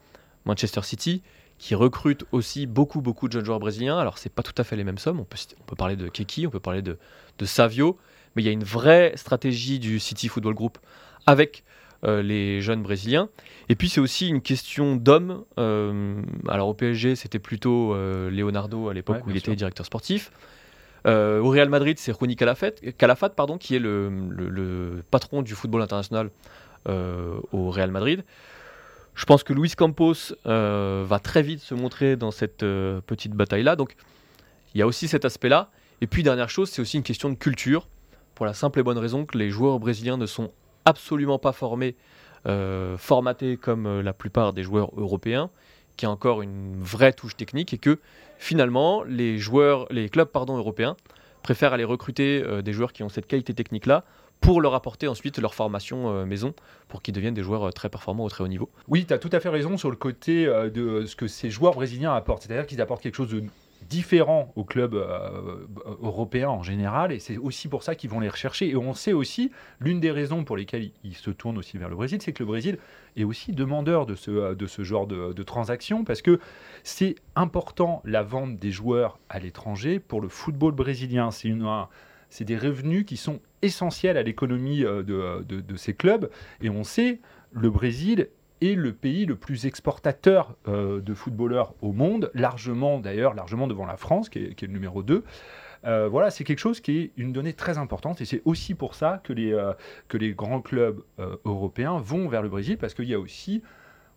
Manchester 0.47 0.81
City, 0.83 1.23
qui 1.59 1.75
recrute 1.75 2.25
aussi 2.33 2.67
beaucoup, 2.67 3.03
beaucoup 3.03 3.29
de 3.29 3.33
jeunes 3.35 3.45
joueurs 3.45 3.61
brésiliens. 3.61 3.99
Alors, 3.99 4.17
c'est 4.19 4.33
pas 4.33 4.43
tout 4.43 4.55
à 4.57 4.65
fait 4.65 4.77
les 4.77 4.85
mêmes 4.85 4.99
sommes. 4.99 5.21
On 5.21 5.25
peut, 5.25 5.37
citer- 5.37 5.57
on 5.61 5.65
peut 5.65 5.77
parler 5.77 5.97
de 5.97 6.09
Keki, 6.09 6.47
on 6.47 6.51
peut 6.51 6.59
parler 6.59 6.81
de, 6.83 6.97
de 7.39 7.45
Savio, 7.45 7.99
mais 8.35 8.43
il 8.43 8.47
y 8.47 8.49
a 8.49 8.53
une 8.53 8.65
vraie 8.65 9.13
stratégie 9.17 9.79
du 9.79 9.99
City 10.01 10.29
Football 10.29 10.55
Group 10.55 10.79
avec 11.27 11.65
euh, 12.05 12.23
les 12.23 12.61
jeunes 12.61 12.83
brésiliens. 12.83 13.29
Et 13.69 13.77
puis 13.77 13.89
c'est 13.89 14.01
aussi 14.01 14.29
une 14.29 14.41
question 14.43 14.97
d'hommes. 14.97 15.45
Euh, 15.59 16.21
alors 16.49 16.69
au 16.69 16.75
PSG, 16.75 17.15
c'était 17.17 17.39
plutôt 17.39 17.95
euh, 17.95 18.31
Leonardo 18.31 18.89
à 18.89 18.95
l'époque 18.95 19.17
Ouais, 19.19 19.23
où 19.27 19.31
il 19.31 19.37
était 19.37 19.55
directeur 19.55 19.87
sportif. 19.87 20.31
Au 21.05 21.49
Real 21.51 21.69
Madrid, 21.69 21.99
c'est 21.99 22.13
Rouni 22.13 22.37
Calafat, 22.37 22.71
Calafat 22.97 23.31
pardon, 23.31 23.59
qui 23.59 23.75
est 23.75 23.81
le, 23.81 24.09
le- 24.31 24.49
le 24.49 25.03
patron 25.11 25.43
du 25.43 25.55
football 25.55 25.83
international 25.83 26.31
au 26.89 27.71
Real 27.71 27.91
Madrid. 27.91 28.25
Je 29.15 29.25
pense 29.27 29.43
que 29.43 29.53
Luis 29.53 29.71
Campos 29.77 30.15
va 30.45 31.19
très 31.23 31.43
vite 31.43 31.61
se 31.61 31.75
montrer 31.75 32.17
dans 32.17 32.31
cette 32.31 32.59
petite 32.59 33.33
bataille-là. 33.33 33.75
Donc 33.77 33.97
il 34.75 34.79
y 34.79 34.83
a 34.83 34.87
aussi 34.87 35.09
cet 35.09 35.25
aspect-là. 35.25 35.71
Et 36.01 36.07
puis 36.07 36.23
dernière 36.23 36.49
chose, 36.51 36.71
c'est 36.71 36.81
aussi 36.83 36.97
une 36.97 37.03
question 37.03 37.31
de 37.31 37.35
culture, 37.37 37.89
pour 38.35 38.47
la 38.47 38.55
simple 38.55 38.81
et 38.81 38.83
bonne 38.83 38.99
raison 38.99 39.25
que 39.25 39.37
les 39.39 39.51
joueurs 39.51 39.79
brésiliens 39.79 40.17
ne 40.17 40.27
sont 40.27 40.51
absolument 40.85 41.39
pas 41.39 41.53
formés, 41.53 41.97
euh, 42.47 42.97
formatés 42.99 43.57
comme 43.57 43.87
euh, 43.87 44.03
la 44.03 44.13
plupart 44.13 44.53
des 44.53 44.63
joueurs 44.63 44.91
européens, 44.97 45.51
qui 45.97 46.07
a 46.07 46.11
encore 46.11 46.43
une 46.43 46.75
vraie 46.81 47.13
touche 47.13 47.37
technique 47.37 47.73
et 47.75 47.79
que 47.79 47.99
finalement 48.39 49.03
les 49.05 49.39
joueurs, 49.39 49.87
les 49.91 50.09
clubs 50.09 50.29
européens 50.35 50.97
préfèrent 51.43 51.73
aller 51.73 51.85
recruter 51.85 52.43
euh, 52.43 52.63
des 52.63 52.73
joueurs 52.73 52.93
qui 52.93 53.03
ont 53.03 53.09
cette 53.09 53.27
qualité 53.27 53.55
technique-là 53.55 54.05
pour 54.41 54.61
leur 54.61 54.75
apporter 54.75 55.07
ensuite 55.07 55.39
leur 55.39 55.55
formation 55.55 56.27
maison 56.27 56.53
pour 56.89 57.01
qu'ils 57.01 57.15
deviennent 57.15 57.33
des 57.33 57.45
joueurs 57.45 57.73
très 57.73 57.89
performants 57.89 58.25
au 58.25 58.29
très 58.29 58.43
haut 58.43 58.49
niveau. 58.49 58.69
Oui, 58.89 59.07
tu 59.07 59.15
as 59.15 59.19
tout 59.19 59.31
à 59.31 59.39
fait 59.39 59.51
raison 59.51 59.77
sur 59.77 59.89
le 59.89 59.95
côté 59.95 60.47
de 60.47 61.07
ce 61.07 61.15
que 61.15 61.29
ces 61.29 61.49
joueurs 61.49 61.75
brésiliens 61.75 62.13
apportent. 62.13 62.43
C'est-à-dire 62.43 62.67
qu'ils 62.67 62.81
apportent 62.81 63.05
quelque 63.05 63.15
chose 63.15 63.31
de 63.31 63.45
différent 63.89 64.53
aux 64.57 64.65
clubs 64.65 64.95
euh, 64.95 65.67
européens 66.03 66.49
en 66.49 66.63
général, 66.63 67.13
et 67.13 67.19
c'est 67.19 67.37
aussi 67.39 67.69
pour 67.69 67.83
ça 67.83 67.95
qu'ils 67.95 68.11
vont 68.11 68.21
les 68.21 68.29
rechercher. 68.29 68.69
Et 68.69 68.77
on 68.77 68.95
sait 68.95 69.13
aussi, 69.13 69.51
l'une 69.81 70.01
des 70.01 70.11
raisons 70.11 70.45
pour 70.45 70.57
lesquelles 70.57 70.91
ils- 71.05 71.15
se 71.15 71.31
tournent 71.31 71.59
aussi 71.59 71.77
vers 71.79 71.89
le 71.89 71.97
Brésil, 71.97 72.19
c'est 72.23 72.33
que 72.33 72.43
le 72.43 72.47
Brésil 72.49 72.79
est 73.17 73.25
aussi 73.25 73.53
demandeur 73.53 74.07
de 74.07 74.15
ce, 74.15 74.31
euh, 74.31 74.55
de 74.55 74.67
ce 74.67 74.83
genre 74.83 75.07
de, 75.07 75.43
transactions, 75.43 76.05
parce 76.05 76.23
que 76.23 76.39
c'est 76.85 77.15
important 77.37 78.03
la 78.05 78.23
vente 78.23 78.59
des 78.59 78.71
joueurs 78.71 79.19
à 79.29 79.39
l'étranger 79.39 79.99
pour 80.01 80.21
le 80.21 80.29
football 80.29 80.73
brésilien. 80.73 81.31
C'est 81.31 81.49
une... 81.49 81.63
un- 81.65 81.89
c'est 82.35 82.45
des 82.47 82.57
revenus 82.57 83.05
qui 83.05 83.19
sont 83.19 83.41
essentiels 83.61 84.17
à 84.17 84.23
l'économie 84.23 84.85
euh, 84.85 85.03
de, 85.03 85.45
de- 85.45 85.61
de 85.61 85.77
ces 85.77 85.93
clubs. 85.93 86.31
Et 86.63 86.71
on 86.71 86.83
sait, 86.83 87.21
le 87.53 87.69
Brésil 87.69 88.29
est 88.63 88.75
le 88.75 88.93
pays 88.93 89.27
le 89.27 89.37
plus 89.37 89.67
exportateur 89.67 90.57
euh, 90.69 91.01
de 91.01 91.15
footballeurs 91.15 91.75
au 91.83 91.93
monde, 91.93 92.31
largement 92.35 92.99
d'ailleurs, 93.01 93.35
largement 93.35 93.67
devant 93.67 93.87
la 93.87 93.97
France, 93.97 94.29
qui 94.29 94.39
est, 94.39 94.63
le 94.63 94.69
numéro 94.69 95.03
2. 95.03 95.25
Euh, 95.85 96.09
voilà, 96.09 96.31
c'est 96.31 96.45
quelque 96.45 96.61
chose 96.61 96.81
qui 96.81 96.99
est 96.99 97.13
une 97.17 97.33
donnée 97.33 97.55
très 97.55 97.77
importante 97.77 98.21
et 98.21 98.25
c'est 98.25 98.43
aussi 98.45 98.75
pour 98.75 98.95
ça 98.95 99.21
que 99.25 99.33
les, 99.33 99.53
euh, 99.53 99.73
que 100.09 100.17
les 100.17 100.33
grands 100.33 100.61
clubs 100.61 101.03
européens 101.45 101.99
vont 101.99 102.29
vers 102.29 102.43
le 102.43 102.49
Brésil 102.49 102.79
parce 102.79 102.95
qu'il 102.95 103.07
y 103.07 103.15
a 103.15 103.19
aussi, 103.19 103.63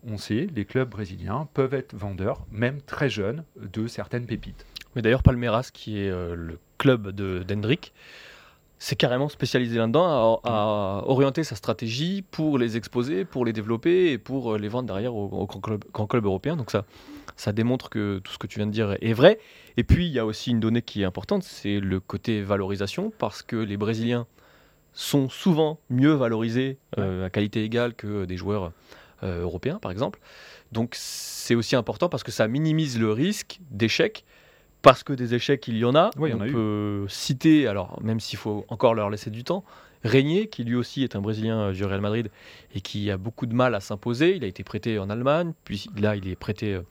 on 0.06 0.16
sait, 0.16 0.46
les 0.54 0.64
clubs 0.64 0.88
brésiliens 0.88 1.48
peuvent 1.54 1.74
être 1.74 1.94
vendeurs, 1.94 2.46
même 2.52 2.80
très 2.82 3.08
jeunes, 3.08 3.44
de 3.56 3.88
certaines 3.88 4.26
pépites. 4.26 4.64
Mais 4.94 5.02
d'ailleurs, 5.02 5.24
Palmeiras, 5.24 5.70
qui 5.72 6.00
est 6.00 6.10
le 6.10 6.58
club 6.78 7.10
de 7.10 7.42
d'Hendrick, 7.42 7.92
s'est 8.78 8.96
carrément 8.96 9.28
spécialisé 9.28 9.78
là-dedans, 9.78 10.40
à, 10.44 10.50
à 10.50 11.02
orienter 11.06 11.44
sa 11.44 11.56
stratégie 11.56 12.22
pour 12.22 12.58
les 12.58 12.76
exposer, 12.76 13.24
pour 13.24 13.44
les 13.44 13.52
développer 13.52 14.12
et 14.12 14.18
pour 14.18 14.54
euh, 14.54 14.58
les 14.58 14.68
vendre 14.68 14.86
derrière 14.86 15.12
clubs, 15.62 15.84
grands 15.92 16.06
clubs 16.06 16.24
européens. 16.24 16.56
Donc 16.56 16.70
ça, 16.70 16.84
ça 17.36 17.52
démontre 17.52 17.88
que 17.88 18.18
tout 18.18 18.32
ce 18.32 18.38
que 18.38 18.46
tu 18.46 18.58
viens 18.58 18.66
de 18.66 18.72
dire 18.72 18.96
est 19.00 19.12
vrai. 19.12 19.38
Et 19.76 19.84
puis, 19.84 20.06
il 20.06 20.12
y 20.12 20.18
a 20.18 20.26
aussi 20.26 20.50
une 20.50 20.60
donnée 20.60 20.82
qui 20.82 21.02
est 21.02 21.04
importante, 21.04 21.42
c'est 21.42 21.80
le 21.80 22.00
côté 22.00 22.42
valorisation, 22.42 23.12
parce 23.18 23.42
que 23.42 23.56
les 23.56 23.76
Brésiliens 23.76 24.26
sont 24.92 25.28
souvent 25.28 25.78
mieux 25.90 26.14
valorisés 26.14 26.78
euh, 26.98 27.26
à 27.26 27.30
qualité 27.30 27.62
égale 27.62 27.94
que 27.94 28.24
des 28.24 28.36
joueurs 28.36 28.72
euh, 29.22 29.42
européens, 29.42 29.78
par 29.78 29.90
exemple. 29.90 30.20
Donc 30.72 30.94
c'est 30.94 31.54
aussi 31.54 31.76
important 31.76 32.08
parce 32.08 32.22
que 32.22 32.32
ça 32.32 32.48
minimise 32.48 32.98
le 32.98 33.12
risque 33.12 33.60
d'échec 33.70 34.24
parce 34.86 35.02
que 35.02 35.12
des 35.12 35.34
échecs, 35.34 35.66
il 35.66 35.76
y 35.78 35.84
en 35.84 35.96
a. 35.96 36.10
Oui, 36.16 36.30
On 36.32 36.40
a 36.40 36.46
eu. 36.46 36.52
peut 36.52 37.06
citer, 37.08 37.66
alors 37.66 37.98
même 38.02 38.20
s'il 38.20 38.38
faut 38.38 38.64
encore 38.68 38.94
leur 38.94 39.10
laisser 39.10 39.30
du 39.30 39.42
temps, 39.42 39.64
Régnier, 40.04 40.46
qui 40.48 40.62
lui 40.62 40.76
aussi 40.76 41.02
est 41.02 41.16
un 41.16 41.20
Brésilien 41.20 41.58
euh, 41.58 41.72
du 41.72 41.84
Real 41.84 42.00
Madrid 42.00 42.30
et 42.72 42.80
qui 42.80 43.10
a 43.10 43.16
beaucoup 43.16 43.46
de 43.46 43.54
mal 43.54 43.74
à 43.74 43.80
s'imposer. 43.80 44.36
Il 44.36 44.44
a 44.44 44.46
été 44.46 44.62
prêté 44.62 45.00
en 45.00 45.10
Allemagne, 45.10 45.54
puis 45.64 45.90
là 45.98 46.14
il 46.14 46.28
est 46.28 46.36
prêté 46.36 46.74
euh, 46.74 46.82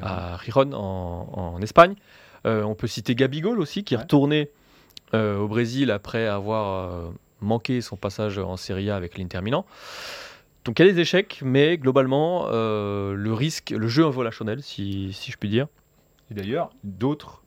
à 0.00 0.36
Riron 0.36 0.72
en, 0.72 1.54
en 1.54 1.62
Espagne. 1.62 1.94
Euh, 2.44 2.64
on 2.64 2.74
peut 2.74 2.88
citer 2.88 3.14
Gabigol 3.14 3.60
aussi, 3.60 3.84
qui 3.84 3.94
est 3.94 3.98
Ouais. 3.98 4.02
retourné 4.02 4.50
euh, 5.14 5.38
au 5.38 5.46
Brésil 5.46 5.92
après 5.92 6.26
avoir 6.26 6.90
euh, 6.90 7.10
manqué 7.40 7.80
son 7.82 7.96
passage 7.96 8.38
en 8.38 8.56
Serie 8.56 8.90
A 8.90 8.96
avec 8.96 9.16
l'Inter 9.16 9.40
Milan. 9.42 9.64
Donc 10.64 10.80
il 10.80 10.86
y 10.86 10.88
a 10.88 10.92
des 10.92 10.98
échecs, 11.00 11.40
mais 11.44 11.78
globalement, 11.78 12.48
le 12.50 13.32
risque, 13.32 13.70
le 13.70 13.86
jeu 13.86 14.04
en 14.04 14.10
vaut 14.10 14.24
la 14.24 14.32
chandelle, 14.32 14.62
si, 14.62 15.12
si 15.12 15.30
je 15.30 15.36
puis 15.36 15.48
dire. 15.50 15.68
Et 16.30 16.34
d'ailleurs, 16.34 16.70
d'autres, 16.82 17.43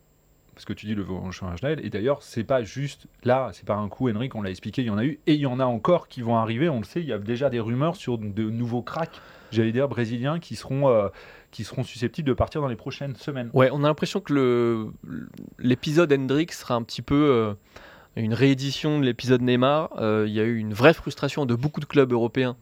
parce 0.57 0.65
que 0.65 0.73
tu 0.73 0.87
dis 0.87 0.95
le 0.95 1.05
Chanel, 1.29 1.85
et 1.85 1.91
d'ailleurs, 1.91 2.23
c'est 2.23 2.43
pas 2.43 2.63
juste 2.63 3.05
là, 3.23 3.51
c'est 3.53 3.63
pas 3.63 3.75
un 3.75 3.89
coup, 3.89 4.09
Henrik, 4.09 4.33
on 4.33 4.41
l'a 4.41 4.49
expliqué, 4.49 4.81
il 4.81 4.87
y 4.87 4.89
en 4.89 4.97
a 4.97 5.05
eu, 5.05 5.19
et 5.27 5.35
il 5.35 5.39
y 5.39 5.45
en 5.45 5.59
a 5.59 5.65
encore 5.65 6.07
qui 6.07 6.23
vont 6.23 6.35
arriver, 6.35 6.67
on 6.67 6.79
le 6.79 6.83
sait, 6.83 6.99
il 6.99 7.05
y 7.05 7.13
a 7.13 7.19
déjà 7.19 7.51
des 7.51 7.59
rumeurs 7.59 7.95
sur 7.95 8.17
de 8.17 8.49
nouveaux 8.49 8.81
cracks, 8.81 9.21
j'allais 9.51 9.71
dire, 9.71 9.87
brésiliens, 9.87 10.39
qui 10.39 10.55
seront, 10.55 10.89
euh, 10.89 11.09
qui 11.51 11.63
seront 11.63 11.83
susceptibles 11.83 12.27
de 12.27 12.33
partir 12.33 12.59
dans 12.59 12.69
les 12.69 12.75
prochaines 12.75 13.15
semaines. 13.15 13.51
Ouais, 13.53 13.69
on 13.71 13.83
a 13.83 13.87
l'impression 13.87 14.19
que 14.19 14.87
l'épisode 15.59 16.11
Hendrix 16.11 16.47
sera 16.49 16.73
un 16.73 16.81
petit 16.81 17.03
peu 17.03 17.13
euh, 17.13 17.53
une 18.15 18.33
réédition 18.33 18.99
de 18.99 19.05
l'épisode 19.05 19.43
Neymar. 19.43 19.91
Euh, 19.99 20.25
Il 20.27 20.33
y 20.33 20.39
a 20.39 20.43
eu 20.43 20.57
une 20.57 20.73
vraie 20.73 20.95
frustration 20.95 21.45
de 21.45 21.53
beaucoup 21.53 21.81
de 21.81 21.85
clubs 21.85 22.11
européens 22.11 22.57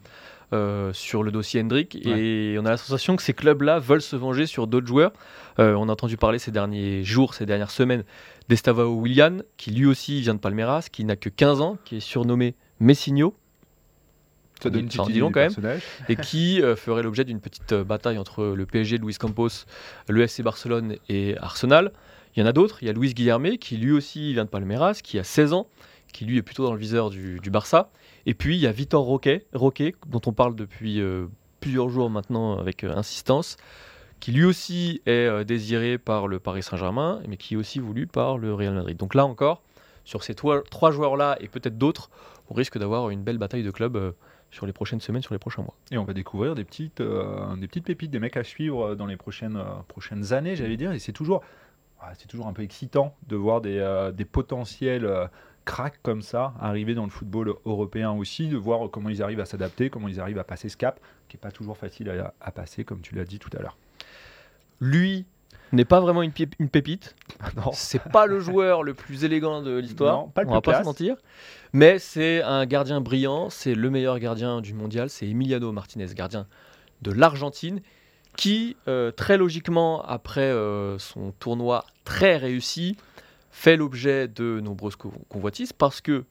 euh, 0.53 0.93
sur 0.93 1.23
le 1.23 1.31
dossier 1.31 1.59
Hendrick 1.61 1.95
et 2.05 2.57
on 2.59 2.65
a 2.65 2.69
la 2.69 2.77
sensation 2.77 3.15
que 3.15 3.23
ces 3.23 3.33
clubs-là 3.33 3.79
veulent 3.79 4.01
se 4.01 4.15
venger 4.15 4.45
sur 4.45 4.67
d'autres 4.67 4.85
joueurs. 4.85 5.11
Euh, 5.57 5.73
on 5.73 5.89
a 5.89 5.91
entendu 5.91 6.17
parler 6.17 6.37
ces 6.37 6.51
derniers 6.51 7.03
jours, 7.03 7.33
ces 7.33 7.47
dernières 7.47 7.71
semaines 7.71 8.03
d'Estavao 8.47 8.93
Willian, 9.01 9.39
qui 9.57 9.71
lui 9.71 9.87
aussi 9.87 10.21
vient 10.21 10.35
de 10.35 10.39
Palmeiras, 10.39 10.87
qui 10.91 11.03
n'a 11.03 11.15
que 11.15 11.29
15 11.29 11.61
ans, 11.61 11.77
qui 11.83 11.97
est 11.97 11.99
surnommé 11.99 12.53
Messinho. 12.79 13.35
Ça 14.61 14.69
donne 14.69 14.85
une 14.85 14.97
long 14.97 15.09
idée 15.09 15.19
quand 15.19 15.31
même. 15.35 15.79
et 16.09 16.15
qui 16.15 16.61
euh, 16.61 16.75
ferait 16.75 17.01
l'objet 17.01 17.23
d'une 17.23 17.41
petite 17.41 17.73
bataille 17.73 18.19
entre 18.19 18.45
le 18.45 18.65
PSG 18.65 18.99
de 18.99 19.03
Luis 19.03 19.15
Campos, 19.15 19.65
le 20.07 20.21
FC 20.21 20.43
Barcelone 20.43 20.97
et 21.09 21.35
Arsenal. 21.39 21.91
Il 22.35 22.41
y 22.41 22.43
en 22.43 22.45
a 22.45 22.53
d'autres, 22.53 22.83
il 22.83 22.85
y 22.85 22.89
a 22.89 22.93
Luis 22.93 23.13
Guillermet 23.13 23.57
qui 23.57 23.77
lui 23.77 23.91
aussi 23.91 24.33
vient 24.33 24.45
de 24.45 24.49
Palmeiras, 24.49 24.99
qui 25.03 25.17
a 25.17 25.23
16 25.23 25.53
ans, 25.53 25.67
qui 26.13 26.25
lui 26.25 26.37
est 26.37 26.41
plutôt 26.43 26.65
dans 26.65 26.73
le 26.73 26.79
viseur 26.79 27.09
du, 27.09 27.39
du 27.39 27.49
Barça. 27.49 27.89
Et 28.25 28.33
puis 28.33 28.55
il 28.55 28.61
y 28.61 28.67
a 28.67 28.71
Vitor 28.71 29.03
Roque, 29.03 29.29
Roque 29.53 29.93
dont 30.07 30.21
on 30.25 30.33
parle 30.33 30.55
depuis 30.55 30.99
euh, 30.99 31.27
plusieurs 31.59 31.89
jours 31.89 32.09
maintenant 32.09 32.57
avec 32.57 32.83
euh, 32.83 32.95
insistance, 32.95 33.57
qui 34.19 34.31
lui 34.31 34.45
aussi 34.45 35.01
est 35.05 35.27
euh, 35.27 35.43
désiré 35.43 35.97
par 35.97 36.27
le 36.27 36.39
Paris 36.39 36.63
Saint-Germain, 36.63 37.21
mais 37.27 37.37
qui 37.37 37.53
est 37.53 37.57
aussi 37.57 37.79
voulu 37.79 38.07
par 38.07 38.37
le 38.37 38.53
Real 38.53 38.73
Madrid. 38.73 38.97
Donc 38.97 39.13
là 39.13 39.25
encore, 39.25 39.61
sur 40.05 40.23
ces 40.23 40.33
trois 40.35 40.91
joueurs-là 40.91 41.37
et 41.39 41.47
peut-être 41.47 41.77
d'autres, 41.77 42.09
on 42.49 42.53
risque 42.53 42.77
d'avoir 42.77 43.09
une 43.09 43.23
belle 43.23 43.37
bataille 43.37 43.63
de 43.63 43.71
clubs 43.71 44.13
sur 44.51 44.65
les 44.65 44.73
prochaines 44.73 45.01
semaines, 45.01 45.23
sur 45.23 45.33
les 45.33 45.39
prochains 45.39 45.63
mois. 45.63 45.75
Et 45.91 45.97
on 45.97 46.03
va 46.03 46.13
découvrir 46.13 46.53
des 46.53 46.63
petites, 46.63 47.01
pépites, 47.83 48.11
des 48.11 48.19
mecs 48.19 48.37
à 48.37 48.43
suivre 48.43 48.93
dans 48.93 49.07
les 49.07 49.17
prochaines, 49.17 49.59
prochaines 49.87 50.31
années, 50.31 50.55
j'allais 50.55 50.77
dire. 50.77 50.91
Et 50.91 50.99
c'est 50.99 51.11
toujours, 51.11 51.41
c'est 52.17 52.27
toujours 52.27 52.47
un 52.47 52.53
peu 52.53 52.61
excitant 52.63 53.15
de 53.27 53.35
voir 53.35 53.61
des, 53.61 53.79
euh, 53.79 54.11
des 54.11 54.25
potentiels 54.25 55.05
euh, 55.05 55.27
cracks 55.65 55.99
comme 56.03 56.21
ça 56.21 56.53
arriver 56.59 56.93
dans 56.93 57.05
le 57.05 57.09
football 57.09 57.55
européen 57.65 58.11
aussi, 58.11 58.47
de 58.47 58.57
voir 58.57 58.89
comment 58.91 59.09
ils 59.09 59.23
arrivent 59.23 59.39
à 59.39 59.45
s'adapter, 59.45 59.89
comment 59.89 60.07
ils 60.07 60.19
arrivent 60.19 60.39
à 60.39 60.43
passer 60.43 60.69
ce 60.69 60.77
cap, 60.77 60.99
qui 61.27 61.35
n'est 61.35 61.41
pas 61.41 61.51
toujours 61.51 61.77
facile 61.77 62.09
à, 62.09 62.33
à 62.39 62.51
passer, 62.51 62.83
comme 62.83 63.01
tu 63.01 63.15
l'as 63.15 63.25
dit 63.25 63.39
tout 63.39 63.49
à 63.57 63.61
l'heure. 63.61 63.77
Lui 64.79 65.25
n'est 65.71 65.85
pas 65.85 65.99
vraiment 65.99 66.21
une, 66.21 66.31
pép- 66.31 66.53
une 66.59 66.69
pépite. 66.69 67.15
Non. 67.57 67.71
C'est 67.73 68.01
pas 68.01 68.27
le 68.27 68.39
joueur 68.39 68.83
le 68.83 68.93
plus 68.93 69.23
élégant 69.23 69.61
de 69.61 69.77
l'histoire. 69.77 70.25
On 70.25 70.51
va 70.53 70.61
pas 70.61 70.79
se 70.79 70.85
mentir. 70.85 71.15
Mais 71.73 71.97
c'est 71.99 72.41
un 72.43 72.65
gardien 72.65 73.01
brillant. 73.01 73.49
C'est 73.49 73.73
le 73.73 73.89
meilleur 73.89 74.19
gardien 74.19 74.61
du 74.61 74.73
mondial. 74.73 75.09
C'est 75.09 75.27
Emiliano 75.27 75.71
Martinez, 75.71 76.05
gardien 76.13 76.47
de 77.01 77.11
l'Argentine, 77.11 77.81
qui 78.35 78.75
euh, 78.87 79.11
très 79.11 79.37
logiquement 79.37 80.01
après 80.03 80.41
euh, 80.51 80.97
son 80.99 81.31
tournoi 81.31 81.85
très 82.03 82.37
réussi 82.37 82.97
fait 83.51 83.77
l'objet 83.77 84.27
de 84.27 84.59
nombreuses 84.61 84.95
co- 84.95 85.13
convoitises 85.29 85.73
parce 85.73 86.01
que 86.01 86.25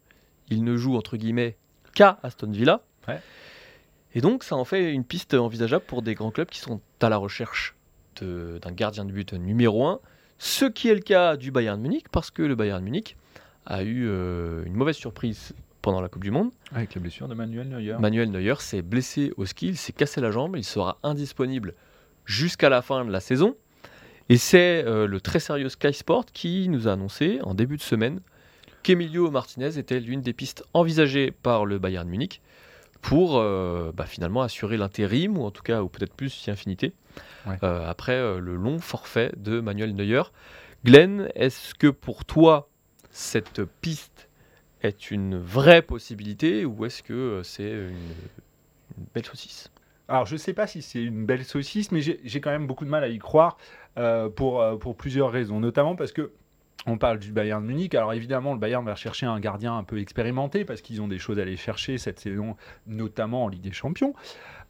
il 0.50 0.62
ne 0.64 0.76
joue 0.76 0.96
entre 0.96 1.16
guillemets 1.16 1.56
qu'à 1.94 2.18
Aston 2.22 2.50
Villa. 2.50 2.82
Ouais. 3.08 3.20
Et 4.14 4.20
donc 4.20 4.44
ça 4.44 4.56
en 4.56 4.64
fait 4.64 4.92
une 4.92 5.04
piste 5.04 5.34
envisageable 5.34 5.84
pour 5.86 6.02
des 6.02 6.14
grands 6.14 6.30
clubs 6.30 6.48
qui 6.48 6.60
sont 6.60 6.80
à 7.00 7.08
la 7.08 7.16
recherche 7.16 7.74
d'un 8.20 8.70
gardien 8.72 9.04
de 9.04 9.10
but 9.12 9.32
numéro 9.32 9.86
1, 9.86 9.98
ce 10.38 10.66
qui 10.66 10.88
est 10.88 10.94
le 10.94 11.00
cas 11.00 11.36
du 11.36 11.50
Bayern 11.50 11.80
Munich, 11.80 12.08
parce 12.12 12.30
que 12.30 12.42
le 12.42 12.54
Bayern 12.54 12.82
Munich 12.84 13.16
a 13.66 13.82
eu 13.82 14.06
euh, 14.06 14.62
une 14.66 14.74
mauvaise 14.74 14.94
surprise 14.96 15.52
pendant 15.82 16.00
la 16.00 16.08
Coupe 16.08 16.22
du 16.22 16.30
Monde. 16.30 16.50
Avec 16.72 16.94
la 16.94 17.00
blessure 17.00 17.26
de 17.28 17.34
Manuel 17.34 17.68
Neuer. 17.68 17.96
Manuel 17.98 18.30
Neuer 18.30 18.54
s'est 18.60 18.82
blessé 18.82 19.32
au 19.36 19.46
ski, 19.46 19.68
il 19.68 19.76
s'est 19.76 19.92
cassé 19.92 20.20
la 20.20 20.30
jambe, 20.30 20.56
il 20.56 20.64
sera 20.64 20.98
indisponible 21.02 21.74
jusqu'à 22.24 22.68
la 22.68 22.82
fin 22.82 23.04
de 23.04 23.10
la 23.10 23.20
saison. 23.20 23.56
Et 24.28 24.36
c'est 24.38 24.82
euh, 24.86 25.06
le 25.06 25.20
très 25.20 25.38
sérieux 25.40 25.68
Sky 25.68 25.92
Sport 25.92 26.26
qui 26.32 26.68
nous 26.68 26.88
a 26.88 26.92
annoncé 26.92 27.40
en 27.42 27.54
début 27.54 27.76
de 27.76 27.82
semaine 27.82 28.20
qu'Emilio 28.82 29.30
Martinez 29.30 29.78
était 29.78 30.00
l'une 30.00 30.20
des 30.22 30.32
pistes 30.32 30.64
envisagées 30.72 31.30
par 31.30 31.66
le 31.66 31.78
Bayern 31.78 32.08
Munich 32.08 32.40
pour 33.02 33.38
euh, 33.38 33.92
bah, 33.94 34.06
finalement 34.06 34.40
assurer 34.42 34.78
l'intérim, 34.78 35.36
ou 35.36 35.44
en 35.44 35.50
tout 35.50 35.62
cas, 35.62 35.82
ou 35.82 35.88
peut-être 35.88 36.14
plus 36.14 36.30
si 36.30 36.50
infinité, 36.50 36.92
Ouais. 37.46 37.58
euh, 37.62 37.86
après 37.88 38.40
le 38.40 38.56
long 38.56 38.78
forfait 38.78 39.30
de 39.36 39.60
Manuel 39.60 39.94
Neuer. 39.94 40.22
Glenn, 40.86 41.28
est-ce 41.34 41.74
que 41.74 41.86
pour 41.88 42.24
toi, 42.24 42.68
cette 43.10 43.62
piste 43.82 44.28
est 44.82 45.10
une 45.10 45.38
vraie 45.38 45.82
possibilité, 45.82 46.64
ou 46.64 46.84
est-ce 46.86 47.02
que 47.02 47.42
c'est 47.44 47.70
une, 47.70 47.88
une 48.98 49.04
belle 49.14 49.24
saucisse? 49.26 49.70
Alors, 50.08 50.26
je 50.26 50.34
ne 50.34 50.38
sais 50.38 50.52
pas 50.52 50.66
si 50.66 50.82
c'est 50.82 51.02
une 51.02 51.24
belle 51.24 51.44
saucisse, 51.44 51.90
mais 51.90 52.00
j'ai 52.00 52.40
quand 52.40 52.50
même 52.50 52.66
beaucoup 52.66 52.84
de 52.84 52.90
mal 52.90 53.04
à 53.04 53.08
y 53.08 53.18
croire 53.18 53.56
euh, 53.96 54.28
pour, 54.28 54.60
euh, 54.60 54.76
pour 54.76 54.96
plusieurs 54.96 55.30
raisons. 55.30 55.60
Notamment 55.60 55.96
parce 55.96 56.12
que 56.12 56.32
on 56.86 56.98
parle 56.98 57.18
du 57.18 57.32
Bayern 57.32 57.62
de 57.62 57.66
Munich. 57.66 57.94
Alors, 57.94 58.12
évidemment, 58.12 58.52
le 58.52 58.58
Bayern 58.58 58.84
va 58.84 58.94
chercher 58.94 59.24
un 59.24 59.40
gardien 59.40 59.74
un 59.74 59.84
peu 59.84 59.98
expérimenté 59.98 60.66
parce 60.66 60.82
qu'ils 60.82 61.00
ont 61.00 61.08
des 61.08 61.18
choses 61.18 61.38
à 61.38 61.42
aller 61.42 61.56
chercher 61.56 61.96
cette 61.96 62.20
saison, 62.20 62.56
notamment 62.86 63.44
en 63.44 63.48
Ligue 63.48 63.62
des 63.62 63.72
Champions. 63.72 64.14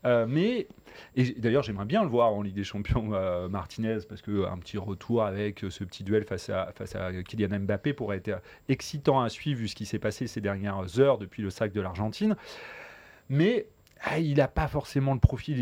Euh, 0.05 0.25
mais, 0.29 0.69
et 1.17 1.33
d'ailleurs, 1.33 1.65
j'aimerais 1.65 1.87
bien 1.87 2.05
le 2.05 2.09
voir 2.09 2.33
en 2.33 2.43
Ligue 2.43 2.55
des 2.55 2.63
Champions, 2.63 3.49
Martinez, 3.49 3.99
parce 4.09 4.23
qu'un 4.23 4.59
petit 4.59 4.79
retour 4.79 5.25
avec 5.25 5.65
ce 5.69 5.83
petit 5.83 6.05
duel 6.05 6.23
face 6.23 6.51
à, 6.51 6.71
face 6.77 6.95
à 6.95 7.11
Kylian 7.25 7.59
Mbappé 7.61 7.95
pourrait 7.95 8.19
être 8.19 8.41
excitant 8.69 9.21
à 9.21 9.29
suivre 9.29 9.59
vu 9.59 9.67
ce 9.67 9.75
qui 9.75 9.87
s'est 9.87 9.99
passé 9.99 10.29
ces 10.29 10.41
dernières 10.41 11.01
heures 11.01 11.19
depuis 11.19 11.43
le 11.43 11.51
sac 11.51 11.73
de 11.73 11.81
l'Argentine. 11.81 12.37
Mais 13.29 13.67
ah, 14.07 14.19
il 14.19 14.37
n'a 14.37 14.49
pas 14.49 14.69
forcément 14.69 15.15
le 15.15 15.21
profil. 15.21 15.57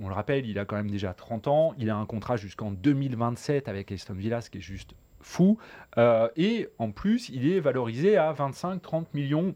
On, 0.00 0.08
le 0.08 0.14
rappelle, 0.14 0.44
il 0.46 0.58
a 0.58 0.64
quand 0.64 0.74
même 0.74 0.90
déjà 0.90 1.14
30 1.14 1.46
ans. 1.46 1.74
Il 1.78 1.88
a 1.88 1.96
un 1.96 2.04
contrat 2.04 2.36
jusqu'en 2.36 2.72
2027 2.72 3.68
avec 3.68 3.92
Aston 3.92 4.14
Villa, 4.14 4.40
ce 4.40 4.50
qui 4.50 4.58
est 4.58 4.60
juste 4.60 4.94
fou. 5.20 5.58
Euh, 5.96 6.28
et 6.36 6.68
en 6.78 6.90
plus, 6.90 7.28
il 7.28 7.46
est 7.46 7.60
valorisé 7.60 8.16
à 8.16 8.32
25-30 8.32 9.06
millions 9.14 9.54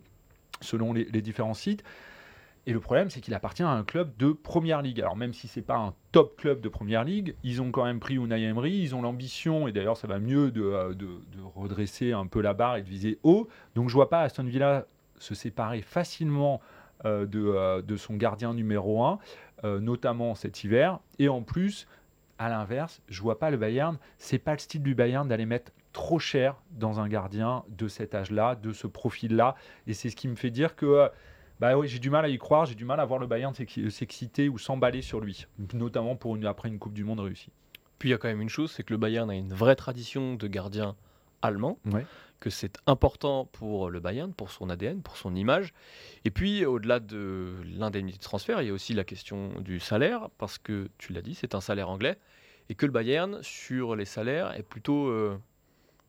selon 0.61 0.93
les, 0.93 1.05
différents 1.23 1.55
sites. 1.55 1.83
Et 2.67 2.73
le 2.73 2.79
problème, 2.79 3.11
c'est 3.11 3.21
qu'il 3.21 3.35
appartient 3.35 3.65
à 3.65 3.71
un 3.71 3.83
club 3.83 4.17
de 4.17 4.31
première 4.31 4.81
ligue. 4.81 5.01
Alors, 5.01 5.17
même 5.17 5.35
si 5.35 5.49
c'est 5.49 5.63
pas 5.63 5.79
un 5.79 5.95
top 6.13 6.37
club 6.37 6.61
de 6.61 6.69
première 6.69 7.03
ligue, 7.03 7.35
ils 7.43 7.61
ont 7.61 7.73
quand 7.73 7.85
même 7.85 7.99
pris 7.99 8.15
Unai 8.15 8.45
Emery. 8.45 8.79
Ils 8.79 8.95
ont 8.95 9.03
l'ambition, 9.03 9.67
et 9.67 9.73
d'ailleurs, 9.73 9.97
ça 9.97 10.07
va 10.07 10.21
mieux 10.21 10.53
de, 10.53 10.63
euh, 10.63 10.95
de- 10.95 11.19
redresser 11.57 12.13
un 12.13 12.27
peu 12.27 12.43
la 12.43 12.55
barre 12.55 12.77
et 12.77 12.83
de 12.83 12.89
viser 12.89 13.19
haut. 13.25 13.49
Donc, 13.75 13.89
je 13.89 13.95
vois 13.95 14.09
pas 14.09 14.21
Aston 14.21 14.45
Villa 14.45 14.87
se 15.19 15.35
séparer 15.35 15.83
facilement 15.83 16.61
de, 17.05 17.45
euh, 17.47 17.83
de 17.83 17.97
son 17.97 18.15
gardien 18.17 18.55
numéro 18.55 19.03
1, 19.05 19.19
notamment 19.81 20.35
cet 20.35 20.65
hiver. 20.65 20.99
Et 21.19 21.29
en 21.29 21.43
plus, 21.43 21.87
à 22.39 22.49
l'inverse, 22.49 23.03
je 23.09 23.21
vois 23.23 23.39
pas 23.39 23.51
le 23.51 23.57
Bayern. 23.57 23.99
C'est 24.19 24.39
pas 24.39 24.53
le 24.53 24.59
style 24.59 24.83
du 24.83 24.95
Bayern 24.95 25.27
d'aller 25.29 25.47
mettre 25.47 25.73
trop 25.93 26.19
cher 26.19 26.55
dans 26.71 27.01
un 27.01 27.09
gardien 27.09 27.65
de 27.69 27.89
cet 27.89 28.15
âge-là, 28.15 28.55
de 28.55 28.73
ce 28.73 28.87
profil-là. 28.87 29.57
Et 29.87 29.95
c'est 29.95 30.11
ce 30.11 30.17
qui 30.17 30.29
me 30.29 30.37
fait 30.37 30.51
dire 30.51 30.77
que 30.77 30.87
euh, 30.87 31.09
bah 31.59 31.77
oui, 31.77 31.89
j'ai 31.89 31.99
du 31.99 32.11
mal 32.11 32.25
à 32.25 32.29
y 32.29 32.39
croire, 32.39 32.67
j'ai 32.67 32.77
du 32.77 32.85
mal 32.85 33.01
à 33.01 33.05
voir 33.05 33.19
le 33.19 33.27
Bayern 33.27 33.53
s'ex- 33.55 33.89
s'exciter 33.89 34.49
ou 34.49 34.59
s'emballer 34.59 35.03
sur 35.03 35.19
lui, 35.21 35.47
notamment 35.75 36.15
pour 36.15 36.37
une, 36.37 36.47
après 36.47 36.69
une 36.69 36.79
Coupe 36.79 36.93
du 36.95 37.03
Monde 37.03 37.19
réussie. 37.21 37.51
Puis 37.99 38.11
il 38.11 38.13
y 38.13 38.15
a 38.15 38.19
quand 38.19 38.29
même 38.29 38.41
une 38.43 38.49
chose, 38.49 38.71
c'est 38.71 38.85
que 38.85 38.93
le 38.93 38.99
Bayern 38.99 39.29
a 39.29 39.35
une 39.35 39.53
vraie 39.53 39.75
tradition 39.75 40.35
de 40.37 40.47
gardien 40.47 40.95
allemand, 41.43 41.79
Ouais. 41.87 42.07
Que 42.41 42.51
c'est 42.51 42.79
important 42.87 43.47
pour 43.47 43.91
le 43.91 44.01
Bayern, 44.01 44.33
pour 44.33 44.51
son 44.51 44.71
ADN, 44.71 45.03
pour 45.03 45.17
son 45.17 45.35
image. 45.35 45.73
Et 46.25 46.31
puis 46.31 46.65
au-delà 46.65 47.01
de 47.01 47.55
l'indemnité 47.65 48.19
de 48.19 48.23
transfert, 48.23 48.63
il 48.63 48.69
y 48.69 48.71
a 48.71 48.73
aussi 48.73 48.95
la 48.95 49.05
question 49.05 49.61
du 49.61 49.81
salaire, 49.81 50.29
parce 50.39 50.59
que 50.59 50.89
tu 50.99 51.13
l'as 51.13 51.23
dit, 51.23 51.35
c'est 51.35 51.55
un 51.55 51.61
salaire 51.61 51.89
anglais, 51.89 52.19
et 52.69 52.75
que 52.75 52.87
le 52.87 52.93
Bayern, 52.93 53.43
sur 53.43 53.97
les 53.97 54.05
salaires, 54.05 54.53
est 54.57 54.63
plutôt 54.63 55.09
euh, 55.09 55.37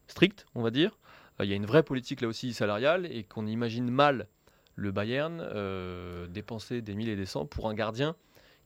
strict, 0.08 0.46
on 0.56 0.62
va 0.62 0.72
dire. 0.72 0.98
Euh, 1.39 1.46
Il 1.46 1.50
y 1.50 1.54
a 1.54 1.56
une 1.56 1.65
vraie 1.65 1.84
politique 1.84 2.22
là 2.22 2.28
aussi 2.28 2.54
salariale, 2.54 3.08
et 3.12 3.24
qu'on 3.24 3.48
imagine 3.48 3.89
mal 3.89 4.28
le 4.76 4.92
Bayern 4.92 5.42
euh, 5.42 6.28
dépenser 6.28 6.82
des 6.82 6.96
milliers 6.96 7.13
et 7.13 7.18
des 7.18 7.26
cents 7.26 7.46
pour 7.46 7.70
un 7.70 7.74
gardien 7.74 8.15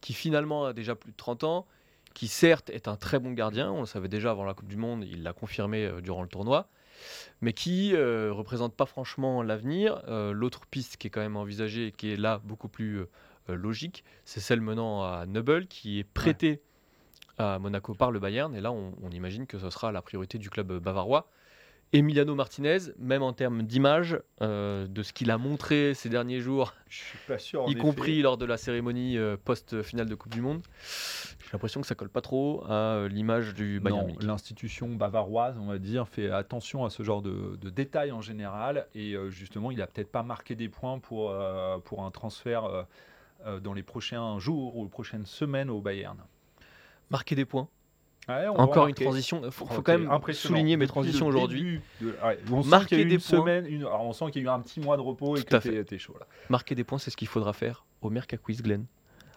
qui 0.02 0.13
finalement 0.13 0.65
a 0.65 0.73
déjà 0.73 0.95
plus 0.95 1.12
de 1.12 1.17
30 1.17 1.43
ans, 1.45 1.65
qui 2.13 2.28
certes 2.28 2.69
est 2.69 2.88
un 2.88 2.97
très 2.97 3.19
bon 3.19 3.32
gardien, 3.32 3.71
on 3.71 3.80
le 3.80 3.86
savait 3.86 4.10
déjà 4.10 4.32
avant 4.32 4.43
la 4.43 4.54
Coupe 4.54 4.67
du 4.67 4.76
Monde, 4.76 5.06
il 5.10 5.23
l'a 5.23 5.34
confirmé 5.34 5.89
durant 6.02 6.21
le 6.21 6.28
tournoi, 6.28 6.67
mais 7.41 7.53
qui 7.53 7.93
ne 7.93 8.29
représente 8.29 8.75
pas 8.75 8.85
franchement 8.85 9.41
l'avenir. 9.43 10.01
Euh, 10.07 10.31
L'autre 10.33 10.65
piste 10.67 10.97
qui 10.97 11.07
est 11.07 11.09
quand 11.09 11.21
même 11.21 11.37
envisagée 11.37 11.87
et 11.87 11.91
qui 11.91 12.11
est 12.11 12.15
là 12.17 12.41
beaucoup 12.43 12.67
plus 12.69 12.99
euh, 12.99 13.09
euh, 13.49 13.55
logique, 13.55 14.03
c'est 14.25 14.39
celle 14.39 14.61
menant 14.61 15.03
à 15.03 15.25
Neubel, 15.25 15.67
qui 15.67 15.99
est 15.99 16.03
prêté 16.03 16.61
à 17.37 17.57
Monaco 17.59 17.93
par 17.95 18.11
le 18.11 18.19
Bayern, 18.19 18.55
et 18.55 18.61
là 18.61 18.71
on, 18.71 18.93
on 19.01 19.09
imagine 19.09 19.47
que 19.47 19.57
ce 19.57 19.69
sera 19.69 19.91
la 19.91 20.01
priorité 20.01 20.37
du 20.37 20.49
club 20.49 20.71
bavarois. 20.79 21.29
Emiliano 21.95 22.33
Martinez, 22.33 22.79
même 22.97 23.21
en 23.21 23.33
termes 23.33 23.61
d'image, 23.61 24.19
euh, 24.41 24.87
de 24.87 25.03
ce 25.03 25.13
qu'il 25.13 25.29
a 25.29 25.37
montré 25.37 25.93
ces 25.93 26.09
derniers 26.09 26.39
jours, 26.39 26.73
Je 26.89 26.97
suis 26.97 27.19
pas 27.27 27.37
sûr. 27.37 27.65
y 27.67 27.75
compris 27.75 28.21
lors 28.23 28.37
de 28.37 28.45
la 28.45 28.57
cérémonie 28.57 29.17
euh, 29.19 29.37
post-finale 29.37 30.09
de 30.09 30.15
Coupe 30.15 30.33
du 30.33 30.41
Monde. 30.41 30.63
J'ai 31.53 31.57
l'impression 31.57 31.81
que 31.81 31.85
ça 31.87 31.93
colle 31.93 32.09
pas 32.09 32.21
trop 32.21 32.63
à 32.67 32.71
euh, 32.73 33.07
l'image 33.07 33.53
du 33.53 33.79
Bayern 33.79 34.07
Munich. 34.07 34.23
l'institution 34.23 34.89
bavaroise, 34.95 35.55
on 35.59 35.67
va 35.67 35.77
dire, 35.77 36.07
fait 36.07 36.31
attention 36.31 36.83
à 36.83 36.89
ce 36.89 37.03
genre 37.03 37.21
de, 37.21 37.59
de 37.61 37.69
détails 37.69 38.11
en 38.11 38.21
général. 38.21 38.87
Et 38.95 39.13
euh, 39.13 39.29
justement, 39.29 39.69
il 39.69 39.79
a 39.79 39.85
peut-être 39.85 40.11
pas 40.11 40.23
marqué 40.23 40.55
des 40.55 40.67
points 40.67 40.97
pour, 40.97 41.29
euh, 41.29 41.77
pour 41.77 42.03
un 42.05 42.09
transfert 42.09 42.65
euh, 43.45 43.59
dans 43.59 43.73
les 43.73 43.83
prochains 43.83 44.39
jours 44.39 44.75
ou 44.77 44.85
les 44.85 44.89
prochaines 44.89 45.27
semaines 45.27 45.69
au 45.69 45.79
Bayern. 45.79 46.17
Marquer 47.11 47.35
des 47.35 47.45
points. 47.45 47.67
Ouais, 48.27 48.47
on 48.47 48.55
va 48.55 48.63
Encore 48.63 48.87
une 48.87 48.95
transition. 48.95 49.41
Il 49.45 49.51
faut, 49.51 49.65
quand 49.67 49.95
même 49.95 50.09
souligner 50.31 50.75
mes 50.75 50.87
transitions 50.87 51.27
aujourd'hui. 51.27 51.59
début 51.61 51.81
de- 52.01 52.25
ouais, 52.25 52.39
on 52.51 52.63
sent 52.63 52.69
Marquer 52.69 52.95
des 52.95 53.03
une 53.03 53.09
points. 53.21 53.39
semaine, 53.41 53.67
une- 53.67 53.81
alors 53.81 54.05
on 54.05 54.13
sent 54.13 54.25
qu'il 54.31 54.41
y 54.41 54.47
a 54.47 54.49
eu 54.49 54.51
un 54.51 54.59
petit 54.59 54.79
mois 54.79 54.97
de 54.97 55.03
repos 55.03 55.37
et 55.37 55.43
que 55.43 55.59
fait. 55.59 55.69
t'es 55.69 55.83
t'es 55.83 55.97
chaud 55.99 56.15
là. 56.19 56.25
Marquer 56.49 56.73
des 56.73 56.83
points, 56.83 56.97
c'est 56.97 57.11
ce 57.11 57.17
qu'il 57.17 57.27
faudra 57.27 57.53
faire 57.53 57.85
au 58.01 58.09
Mercaquiz 58.09 58.63
Glen 58.63 58.87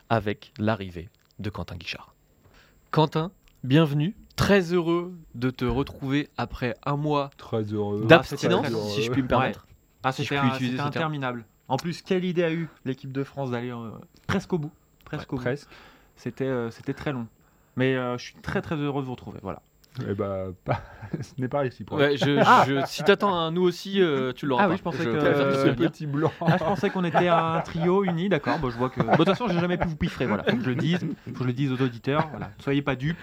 avec 0.08 0.54
l'arrivée 0.58 1.10
de 1.38 1.50
Quentin 1.50 1.76
Guichard. 1.76 2.14
Quentin, 2.90 3.30
bienvenue. 3.64 4.14
Très 4.36 4.72
heureux 4.72 5.14
de 5.34 5.50
te 5.50 5.64
retrouver 5.64 6.28
après 6.36 6.76
un 6.84 6.96
mois 6.96 7.30
d'abstinence, 8.06 8.66
si 8.94 9.02
je 9.02 9.10
puis 9.10 9.22
me 9.22 9.28
permettre. 9.28 9.66
Ah, 10.02 10.12
Si 10.12 10.22
c'était 10.24 10.36
utiliser 10.36 10.54
c'était 10.58 10.70
ce 10.72 10.76
terme. 10.76 10.88
interminable. 10.88 11.44
En 11.68 11.78
plus, 11.78 12.02
quelle 12.02 12.24
idée 12.24 12.44
a 12.44 12.52
eu 12.52 12.68
l'équipe 12.84 13.12
de 13.12 13.24
France 13.24 13.50
d'aller 13.50 13.70
euh, 13.72 13.90
presque 14.26 14.52
au 14.52 14.58
bout. 14.58 14.70
Presque 15.04 15.32
au 15.32 15.36
bout. 15.36 15.42
Presque. 15.42 15.68
C'était 16.16 16.44
euh, 16.44 16.70
c'était 16.70 16.94
très 16.94 17.12
long. 17.12 17.26
Mais 17.76 17.96
euh, 17.96 18.16
je 18.18 18.24
suis 18.24 18.34
très 18.36 18.62
très 18.62 18.76
heureux 18.76 19.02
de 19.02 19.06
vous 19.06 19.12
retrouver. 19.12 19.40
Voilà. 19.42 19.62
Eh 20.08 20.14
ben, 20.14 20.52
pas- 20.64 20.80
ce 21.20 21.32
n'est 21.40 21.48
pas 21.48 21.60
réciproque. 21.60 21.98
Ouais, 21.98 22.16
je, 22.16 22.24
je- 22.66 22.82
si 22.86 23.02
t'attends 23.04 23.34
un 23.34 23.50
nous 23.50 23.62
aussi, 23.62 24.00
euh, 24.02 24.32
tu 24.34 24.46
l'auras 24.46 24.64
Ah 24.64 24.66
pas. 24.66 24.72
oui, 24.72 24.78
je 24.78 24.82
pensais 24.82 25.04
que- 25.04 25.10
euh, 25.10 25.74
petit 25.74 26.06
blanc. 26.06 26.32
Ah, 26.40 26.56
je 26.58 26.64
pensais 26.64 26.90
qu'on 26.90 27.04
était 27.04 27.28
un 27.28 27.60
trio 27.60 28.04
uni, 28.04 28.28
d'accord. 28.28 28.58
Bon, 28.58 28.70
je 28.70 28.76
vois 28.76 28.90
que. 28.90 29.00
De 29.00 29.16
toute 29.16 29.24
façon, 29.28 29.48
j'ai 29.48 29.60
jamais 29.60 29.76
pu 29.78 29.88
vous 29.88 29.96
piffrer. 29.96 30.26
Voilà. 30.26 30.42
Faut 30.44 30.56
que 30.56 30.62
je 30.64 30.70
le 30.70 30.74
dise. 30.76 30.98
Faut 31.26 31.30
que 31.32 31.38
je 31.40 31.44
le 31.44 31.52
dise 31.52 31.72
aux 31.72 31.80
auditeurs. 31.82 32.28
Voilà. 32.30 32.50
Soyez 32.58 32.82
pas 32.82 32.96
dupes. 32.96 33.16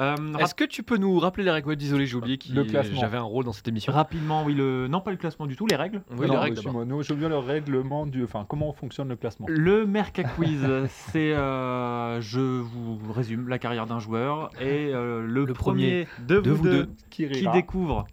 Euh, 0.00 0.16
Est-ce 0.38 0.54
que 0.54 0.64
tu 0.64 0.82
peux 0.82 0.96
nous 0.96 1.18
rappeler 1.18 1.44
les 1.44 1.50
règles? 1.50 1.76
Désolé, 1.76 2.06
j'ai 2.06 2.16
oublié 2.16 2.38
que 2.38 2.46
j'avais 2.94 3.16
un 3.18 3.22
rôle 3.22 3.44
dans 3.44 3.52
cette 3.52 3.68
émission. 3.68 3.92
rapidement, 3.92 4.44
oui, 4.44 4.54
le 4.54 4.88
non 4.88 5.00
pas 5.00 5.10
le 5.10 5.16
classement 5.16 5.46
du 5.46 5.56
tout, 5.56 5.66
les 5.66 5.76
règles. 5.76 6.02
Oui, 6.16 6.26
Non, 6.26 6.34
les 6.34 6.38
règles 6.38 6.60
nous, 6.86 7.02
je 7.02 7.12
veux 7.12 7.18
bien 7.18 7.28
le 7.28 7.38
règlement 7.38 8.06
du. 8.06 8.24
Enfin, 8.24 8.44
comment 8.48 8.72
fonctionne 8.72 9.08
le 9.08 9.16
classement 9.16 9.46
Le 9.48 9.86
Merca 9.86 10.24
Quiz, 10.24 10.66
c'est, 10.88 11.32
euh, 11.34 12.20
je 12.20 12.40
vous 12.40 12.98
résume, 13.12 13.48
la 13.48 13.58
carrière 13.58 13.86
d'un 13.86 13.98
joueur 13.98 14.50
et 14.60 14.90
euh, 14.92 15.24
le, 15.26 15.44
Le 15.44 15.52
premier, 15.54 16.06
de, 16.26 16.40
de 16.40 16.50
vous 16.50 16.64
deux, 16.64 16.84
deux 16.84 16.90
qui 17.10 17.26
découvre 17.52 18.04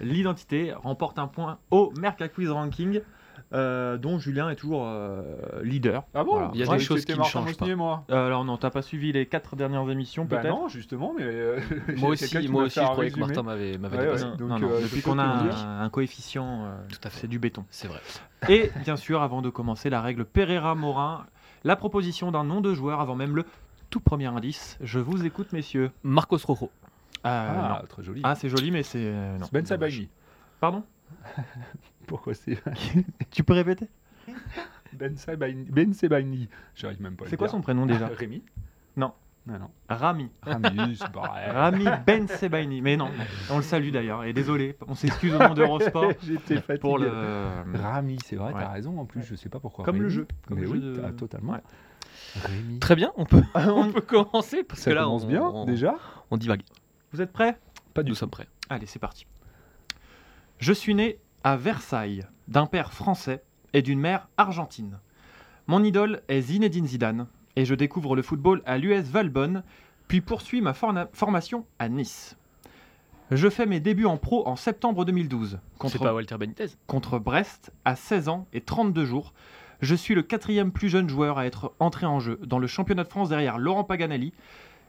l'identité 0.00 0.72
remporte 0.72 1.18
un 1.18 1.26
point 1.26 1.58
au 1.70 1.92
Merca 2.00 2.28
Quiz 2.28 2.50
Ranking, 2.50 3.00
euh, 3.54 3.96
dont 3.96 4.18
Julien 4.18 4.50
est 4.50 4.56
toujours 4.56 4.82
euh, 4.86 5.22
leader. 5.62 6.04
Ah 6.14 6.22
bon 6.24 6.32
Voilà. 6.32 6.50
Il 6.54 6.60
y 6.60 6.62
a 6.62 6.66
Ouais, 6.68 6.76
des 6.76 6.82
choses 6.84 7.04
qui 7.04 7.16
ne 7.18 7.22
changent 7.24 7.58
Mosnier, 7.58 7.74
moi. 7.74 8.04
Euh, 8.10 8.26
alors 8.26 8.44
non, 8.44 8.56
t'as 8.58 8.70
pas 8.70 8.82
suivi 8.82 9.10
les 9.12 9.26
quatre 9.26 9.56
dernières 9.56 9.88
émissions 9.90 10.24
Bah 10.26 10.38
peut-être 10.38 10.54
non, 10.54 10.68
justement, 10.68 11.14
mais. 11.16 11.24
euh, 11.24 11.60
Moi 11.96 12.10
aussi, 12.12 12.48
moi 12.48 12.64
aussi, 12.64 12.80
je 12.80 12.84
croyais 12.84 13.10
que. 13.10 13.20
Martin 13.20 13.42
m'avait 13.42 13.78
m'avait 13.78 13.96
Ouais, 13.96 14.04
dépassé. 14.04 14.24
ouais. 14.24 14.30
Non, 14.32 14.36
donc, 14.36 14.48
non, 14.48 14.58
non, 14.58 14.70
euh, 14.70 14.78
je 14.80 14.84
depuis 14.84 15.02
qu'on 15.02 15.18
a 15.18 15.22
un, 15.24 15.80
un 15.82 15.88
coefficient, 15.90 16.64
euh, 16.64 16.76
Tout 16.88 16.98
à 17.04 17.10
fait. 17.10 17.20
c'est 17.20 17.26
du 17.28 17.38
béton. 17.38 17.64
C'est 17.70 17.88
vrai. 17.88 18.00
Et 18.48 18.70
bien 18.84 18.96
sûr, 18.96 19.22
avant 19.22 19.40
de 19.42 19.48
commencer 19.50 19.88
la 19.90 20.00
règle 20.02 20.24
Pereira-Morin, 20.24 21.26
la 21.64 21.76
proposition 21.76 22.30
d'un 22.30 22.44
nom 22.44 22.60
de 22.60 22.74
joueur 22.74 23.00
avant 23.00 23.14
même 23.16 23.34
le 23.34 23.44
tout 23.90 24.00
premier 24.00 24.26
indice. 24.26 24.76
Je 24.82 24.98
vous 25.00 25.24
écoute, 25.24 25.52
messieurs. 25.52 25.90
Marcos 26.02 26.38
Rojo. 26.46 26.70
Euh, 27.26 27.52
non. 27.52 27.60
Ah, 27.62 27.82
très 27.88 28.02
joli. 28.02 28.20
Ah, 28.24 28.34
c'est 28.34 28.48
joli, 28.48 28.70
mais 28.70 28.82
c'est. 28.82 28.98
euh, 29.02 29.38
Ben 29.52 29.64
Sabagi. 29.64 30.08
Pardon? 30.60 30.84
Pourquoi 32.06 32.34
c'est 32.34 32.58
Tu 33.30 33.44
peux 33.44 33.54
répéter? 33.54 33.88
Ben 34.92 35.14
Ben 35.70 35.92
Sebaini. 35.94 36.48
J'arrive 36.74 37.02
même 37.02 37.16
pas 37.16 37.24
à 37.24 37.26
le 37.26 37.30
C'est 37.30 37.36
quoi 37.36 37.46
dire. 37.48 37.52
son 37.52 37.60
prénom 37.60 37.86
déjà? 37.86 38.06
Rémi? 38.18 38.42
Non. 38.96 39.12
Non, 39.46 39.58
non. 39.58 39.70
Rami. 39.88 40.30
Rami, 40.42 40.96
c'est 41.00 41.10
pareil. 41.10 41.50
Rami 41.50 41.84
Ben 42.06 42.28
Sebaini. 42.28 42.82
Mais 42.82 42.96
non, 42.96 43.10
on 43.50 43.56
le 43.58 43.62
salue 43.62 43.90
d'ailleurs. 43.90 44.24
Et 44.24 44.32
désolé, 44.34 44.76
on 44.86 44.94
s'excuse 44.94 45.34
au 45.34 45.38
nom 45.38 45.54
d'Eurosport 45.54 46.12
J'étais 46.22 46.56
fatigué. 46.56 46.78
pour 46.78 46.98
le. 46.98 47.10
Rami, 47.74 48.18
c'est 48.24 48.36
vrai, 48.36 48.52
Ouais. 48.52 48.60
t'as 48.60 48.68
raison. 48.72 48.98
En 48.98 49.06
plus, 49.06 49.22
je 49.22 49.34
sais 49.34 49.48
pas 49.48 49.60
pourquoi. 49.60 49.84
Comme 49.84 49.96
le 49.96 50.02
Rémi. 50.08 50.14
jeu, 50.14 50.26
comme 50.46 50.58
Mais 50.58 50.64
le 50.64 50.70
oui, 50.70 50.80
jeu 50.82 50.92
de- 50.94 51.00
t'as 51.00 51.12
totalement. 51.12 51.52
Ouais. 51.54 51.62
Rémi. 52.42 52.78
Très 52.78 52.96
bien, 52.96 53.12
on 53.16 53.24
peut, 53.24 53.42
on 53.54 53.90
peut 53.90 54.00
commencer 54.02 54.64
parce 54.64 54.80
Ça 54.80 54.90
que 54.90 54.96
là, 54.96 55.04
commence 55.04 55.24
on, 55.24 55.28
bien, 55.28 55.42
on- 55.42 55.64
déjà? 55.64 55.94
on 56.30 56.36
divague. 56.36 56.62
Vous 57.12 57.22
êtes 57.22 57.32
prêts? 57.32 57.56
Pas 57.94 58.02
du 58.02 58.10
Nous 58.10 58.14
tout. 58.14 58.18
sommes 58.20 58.30
prêts. 58.30 58.48
Allez, 58.68 58.84
c'est 58.86 58.98
parti. 58.98 59.26
Je 60.58 60.72
suis 60.72 60.94
né 60.94 61.18
à 61.44 61.56
Versailles 61.56 62.26
d'un 62.48 62.66
père 62.66 62.92
français 62.92 63.42
et 63.72 63.82
d'une 63.82 64.00
mère 64.00 64.28
argentine. 64.36 64.98
Mon 65.66 65.84
idole 65.84 66.22
est 66.28 66.40
Zinedine 66.40 66.86
Zidane 66.86 67.26
et 67.56 67.64
je 67.64 67.74
découvre 67.74 68.16
le 68.16 68.22
football 68.22 68.62
à 68.66 68.78
l'US 68.78 69.02
Valbonne, 69.04 69.62
puis 70.08 70.20
poursuis 70.20 70.60
ma 70.60 70.72
forna- 70.72 71.08
formation 71.12 71.66
à 71.78 71.88
Nice. 71.88 72.36
Je 73.30 73.50
fais 73.50 73.66
mes 73.66 73.78
débuts 73.80 74.06
en 74.06 74.16
pro 74.16 74.48
en 74.48 74.56
septembre 74.56 75.04
2012 75.04 75.58
C'est 75.74 75.78
contre, 75.78 75.98
pas 75.98 76.14
Walter 76.14 76.38
Benitez. 76.38 76.66
contre 76.86 77.18
Brest 77.18 77.72
à 77.84 77.94
16 77.94 78.28
ans 78.30 78.46
et 78.54 78.62
32 78.62 79.04
jours. 79.04 79.34
Je 79.80 79.94
suis 79.94 80.14
le 80.14 80.22
quatrième 80.22 80.72
plus 80.72 80.88
jeune 80.88 81.08
joueur 81.10 81.38
à 81.38 81.44
être 81.46 81.72
entré 81.78 82.06
en 82.06 82.20
jeu 82.20 82.40
dans 82.46 82.58
le 82.58 82.66
championnat 82.66 83.04
de 83.04 83.08
France 83.08 83.28
derrière 83.28 83.58
Laurent 83.58 83.84
Paganelli, 83.84 84.32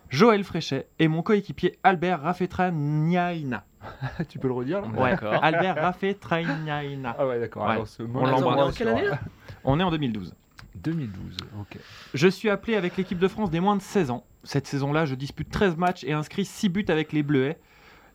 Joël 0.09 0.43
Fréchet 0.45 0.87
et 0.99 1.07
mon 1.09 1.21
coéquipier 1.21 1.77
Albert 1.83 2.21
Rafetraniaina. 2.21 3.65
tu 4.29 4.39
peux 4.39 4.47
le 4.47 4.53
redire 4.53 4.81
là 4.81 4.87
Ouais, 4.89 5.11
D'accord. 5.11 5.33
Albert 5.43 5.75
Rafetraniaina. 5.75 7.15
Ah 7.17 7.27
ouais, 7.27 7.39
d'accord. 7.39 7.63
Ouais. 7.65 7.71
Alors, 7.71 7.87
ce 7.87 8.03
On 8.03 8.07
moment- 8.07 8.27
l'embrasse. 8.27 8.69
En 8.69 8.71
quelle 8.77 8.87
année, 8.89 9.05
là 9.07 9.19
On 9.63 9.79
est 9.79 9.83
en 9.83 9.91
2012. 9.91 10.33
2012, 10.75 11.37
ok. 11.59 11.77
Je 12.13 12.27
suis 12.27 12.49
appelé 12.49 12.75
avec 12.75 12.95
l'équipe 12.97 13.19
de 13.19 13.27
France 13.27 13.49
des 13.51 13.59
moins 13.59 13.75
de 13.75 13.81
16 13.81 14.11
ans. 14.11 14.23
Cette 14.43 14.67
saison-là, 14.67 15.05
je 15.05 15.15
dispute 15.15 15.49
13 15.49 15.75
matchs 15.77 16.03
et 16.05 16.13
inscris 16.13 16.45
6 16.45 16.69
buts 16.69 16.85
avec 16.87 17.11
les 17.11 17.23
Bleuets. 17.23 17.57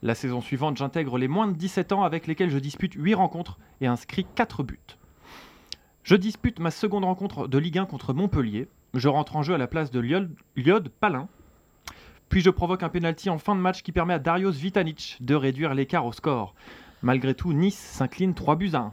La 0.02 0.14
saison 0.14 0.40
suivante, 0.40 0.76
j'intègre 0.76 1.18
les 1.18 1.28
moins 1.28 1.46
de 1.48 1.52
17 1.56 1.92
ans 1.92 2.02
avec 2.04 2.26
lesquels 2.26 2.50
je 2.50 2.58
dispute 2.58 2.94
8 2.94 3.14
rencontres 3.14 3.58
et 3.80 3.86
inscris 3.86 4.26
4 4.34 4.62
buts. 4.62 4.78
Je 6.02 6.16
dispute 6.16 6.58
ma 6.58 6.70
seconde 6.70 7.04
rencontre 7.04 7.48
de 7.48 7.58
Ligue 7.58 7.78
1 7.78 7.86
contre 7.86 8.12
Montpellier. 8.12 8.68
Je 8.94 9.08
rentre 9.08 9.36
en 9.36 9.42
jeu 9.42 9.54
à 9.54 9.58
la 9.58 9.66
place 9.66 9.90
de 9.90 10.00
Liod 10.00 10.88
Palin. 11.00 11.28
Puis 12.34 12.42
je 12.42 12.50
provoque 12.50 12.82
un 12.82 12.88
pénalty 12.88 13.30
en 13.30 13.38
fin 13.38 13.54
de 13.54 13.60
match 13.60 13.82
qui 13.84 13.92
permet 13.92 14.12
à 14.12 14.18
Darius 14.18 14.56
Vitanic 14.56 15.18
de 15.20 15.36
réduire 15.36 15.72
l'écart 15.72 16.04
au 16.04 16.10
score. 16.12 16.56
Malgré 17.00 17.32
tout, 17.32 17.52
Nice 17.52 17.78
s'incline 17.78 18.34
3 18.34 18.56
buts 18.56 18.72
à 18.72 18.78
1. 18.78 18.92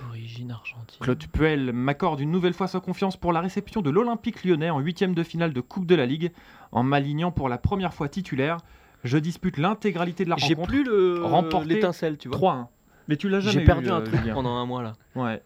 D'origine 0.00 0.50
argentine. 0.50 0.98
Claude 0.98 1.24
Puel 1.28 1.72
m'accorde 1.72 2.18
une 2.18 2.32
nouvelle 2.32 2.54
fois 2.54 2.66
sa 2.66 2.80
confiance 2.80 3.16
pour 3.16 3.32
la 3.32 3.40
réception 3.40 3.82
de 3.82 3.90
l'Olympique 3.90 4.42
lyonnais 4.42 4.68
en 4.68 4.80
huitième 4.80 5.14
de 5.14 5.22
finale 5.22 5.52
de 5.52 5.60
Coupe 5.60 5.86
de 5.86 5.94
la 5.94 6.06
Ligue. 6.06 6.32
En 6.72 6.82
m'alignant 6.82 7.30
pour 7.30 7.48
la 7.48 7.56
première 7.56 7.94
fois 7.94 8.08
titulaire, 8.08 8.56
je 9.04 9.16
dispute 9.16 9.58
l'intégralité 9.58 10.24
de 10.24 10.30
la 10.30 10.36
J'ai 10.38 10.54
rencontre. 10.54 10.68
plus 10.68 10.82
le 10.82 11.22
l'étincelle, 11.68 12.18
tu 12.18 12.30
vois. 12.30 12.38
3-1. 12.38 12.66
Mais 13.06 13.16
tu 13.16 13.28
l'as 13.28 13.38
jamais 13.38 13.60
J'ai 13.60 13.64
perdu 13.64 13.90
euh, 13.90 13.94
un 13.94 14.00
truc 14.00 14.18
Julien. 14.18 14.34
pendant 14.34 14.56
un 14.56 14.66
mois 14.66 14.82
là. 14.82 14.94
Ouais. 15.14 15.40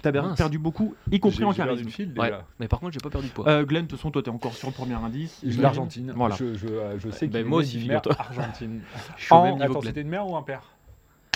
T'as 0.00 0.12
Mince. 0.12 0.36
perdu 0.38 0.58
beaucoup, 0.58 0.94
y 1.10 1.20
compris 1.20 1.38
J'ai- 1.38 1.44
en 1.44 1.52
j'ai 1.52 1.56
perdu 1.62 1.82
charisme. 1.82 1.86
le 1.86 1.92
fil, 1.92 2.18
Ouais. 2.18 2.26
déjà. 2.30 2.44
Mais 2.58 2.68
par 2.68 2.80
contre, 2.80 2.92
j'ai 2.92 3.00
pas 3.00 3.10
perdu 3.10 3.28
de 3.28 3.32
poids. 3.32 3.48
Euh, 3.48 3.64
Glenn, 3.64 3.84
de 3.84 3.88
toute 3.90 3.98
façon, 3.98 4.10
toi, 4.10 4.22
t'es 4.22 4.30
encore 4.30 4.54
sur 4.54 4.68
le 4.68 4.74
premier 4.74 4.94
indice. 4.94 5.38
J'imagine. 5.42 5.62
l'Argentine. 5.62 6.12
Voilà. 6.16 6.34
Je, 6.36 6.54
je, 6.54 6.66
euh, 6.66 6.98
je 6.98 7.10
sais 7.10 7.26
Ben, 7.28 7.40
qu'il 7.42 7.48
moi 7.50 7.60
est 7.60 7.64
aussi, 7.64 7.78
d'une 7.78 7.88
mère 7.88 8.02
figure-toi. 8.02 8.24
argentine. 8.24 8.80
Je 9.16 9.24
suis 9.24 9.32
au 9.32 9.36
en- 9.36 9.42
même 9.44 9.52
niveau 9.54 9.64
Attends, 9.64 9.80
que 9.80 9.86
c'était 9.86 10.00
une 10.00 10.08
mère 10.08 10.26
ou 10.28 10.36
un 10.36 10.42
père? 10.42 10.62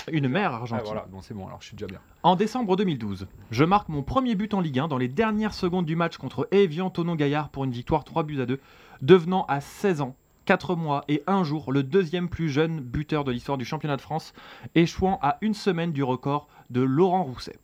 Une 0.09 0.29
mère 0.29 0.51
Ah 0.53 0.57
argentine. 0.57 0.85
voilà, 0.85 1.05
bon 1.11 1.21
c'est 1.21 1.33
bon, 1.33 1.45
alors 1.47 1.59
je 1.61 1.67
suis 1.67 1.75
déjà 1.75 1.87
bien. 1.87 1.99
En 2.23 2.37
décembre 2.37 2.77
2012, 2.77 3.27
je 3.51 3.63
marque 3.65 3.89
mon 3.89 4.03
premier 4.03 4.35
but 4.35 4.53
en 4.53 4.61
Ligue 4.61 4.79
1 4.79 4.87
dans 4.87 4.97
les 4.97 5.09
dernières 5.09 5.53
secondes 5.53 5.85
du 5.85 5.97
match 5.97 6.15
contre 6.17 6.47
Evian 6.51 6.89
Tonon 6.89 7.15
Gaillard 7.15 7.49
pour 7.49 7.65
une 7.65 7.71
victoire 7.71 8.05
3 8.05 8.23
buts 8.23 8.39
à 8.41 8.45
2, 8.45 8.59
devenant 9.01 9.43
à 9.49 9.59
16 9.59 9.99
ans, 9.99 10.15
4 10.45 10.75
mois 10.77 11.03
et 11.09 11.23
1 11.27 11.43
jour 11.43 11.73
le 11.73 11.83
deuxième 11.83 12.29
plus 12.29 12.47
jeune 12.49 12.79
buteur 12.79 13.25
de 13.25 13.33
l'histoire 13.33 13.57
du 13.57 13.65
championnat 13.65 13.97
de 13.97 14.01
France, 14.01 14.33
échouant 14.75 15.19
à 15.21 15.39
une 15.41 15.53
semaine 15.53 15.91
du 15.91 16.03
record 16.03 16.47
de 16.69 16.79
Laurent 16.81 17.23
Rousset. 17.23 17.57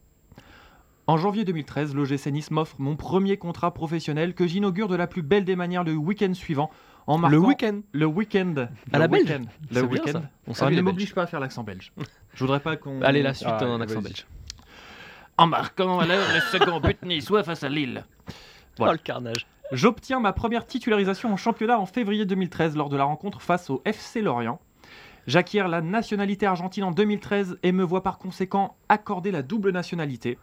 En 1.05 1.17
janvier 1.17 1.43
2013, 1.43 1.95
l'OGC 1.95 2.27
Nice 2.27 2.51
m'offre 2.51 2.75
mon 2.79 2.95
premier 2.95 3.37
contrat 3.37 3.73
professionnel 3.73 4.33
que 4.33 4.47
j'inaugure 4.47 4.87
de 4.87 4.95
la 4.95 5.05
plus 5.07 5.21
belle 5.21 5.43
des 5.43 5.55
manières 5.57 5.83
le 5.83 5.95
week-end 5.95 6.33
suivant 6.33 6.69
en 7.07 7.17
marquant 7.17 7.35
Le 7.35 7.39
week-end. 7.41 7.81
le 7.91 8.05
week-end 8.05 8.53
À 8.93 8.97
le 8.97 8.99
la 8.99 9.07
belge. 9.09 9.33
le 9.71 9.81
week-end. 9.81 10.21
On 10.47 10.53
Ça 10.53 10.61
salue 10.65 10.75
ne 10.75 10.81
m'oblige 10.81 11.13
pas 11.13 11.23
à 11.23 11.27
faire 11.27 11.41
l'accent 11.41 11.63
belge. 11.63 11.91
Je 12.33 12.39
voudrais 12.39 12.61
pas 12.61 12.77
qu'on 12.77 13.01
Allez, 13.01 13.21
la 13.21 13.33
suite 13.33 13.49
Ah, 13.51 13.65
en 13.65 13.77
vas-y. 13.77 13.81
accent 13.83 14.01
belge. 14.01 14.25
en 15.37 15.47
marquant 15.47 15.99
alors 15.99 16.19
le 16.33 16.39
second 16.57 16.79
but 16.79 17.01
niçois 17.03 17.43
face 17.43 17.63
à 17.63 17.69
Lille. 17.69 18.05
Voilà. 18.77 18.93
Oh 18.93 18.95
le 18.95 19.03
carnage. 19.03 19.45
J'obtiens 19.73 20.21
ma 20.21 20.31
première 20.31 20.65
titularisation 20.65 21.33
en 21.33 21.37
championnat 21.37 21.79
en 21.79 21.85
février 21.85 22.25
2013 22.25 22.77
lors 22.77 22.87
de 22.89 22.95
la 22.95 23.03
rencontre 23.03 23.41
face 23.41 23.69
au 23.69 23.81
FC 23.83 24.21
Lorient. 24.21 24.59
J'acquiers 25.27 25.63
la 25.67 25.81
nationalité 25.81 26.45
argentine 26.45 26.83
en 26.85 26.91
2013 26.91 27.57
et 27.63 27.71
me 27.73 27.83
vois 27.83 28.03
par 28.03 28.17
conséquent 28.19 28.77
accorder 28.87 29.31
la 29.31 29.41
double 29.41 29.71
nationalité. 29.71 30.37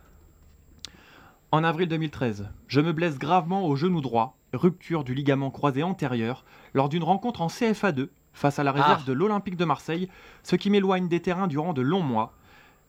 En 1.53 1.65
avril 1.65 1.89
2013, 1.89 2.49
je 2.69 2.81
me 2.81 2.93
blesse 2.93 3.19
gravement 3.19 3.67
au 3.67 3.75
genou 3.75 4.01
droit, 4.01 4.37
rupture 4.53 5.03
du 5.03 5.15
ligament 5.15 5.51
croisé 5.51 5.83
antérieur, 5.83 6.45
lors 6.75 6.89
d'une 6.89 7.03
rencontre 7.03 7.43
en 7.43 7.49
CFA 7.49 7.93
2 7.93 8.11
face 8.33 8.59
à 8.61 8.65
la 8.65 8.71
réserve 8.73 9.01
Ah. 9.03 9.09
de 9.09 9.13
l'Olympique 9.13 9.57
de 9.57 9.65
Marseille, 9.65 10.09
ce 10.45 10.55
qui 10.55 10.71
m'éloigne 10.71 11.09
des 11.09 11.21
terrains 11.21 11.49
durant 11.49 11.73
de 11.73 11.83
longs 11.83 12.03
mois. 12.03 12.35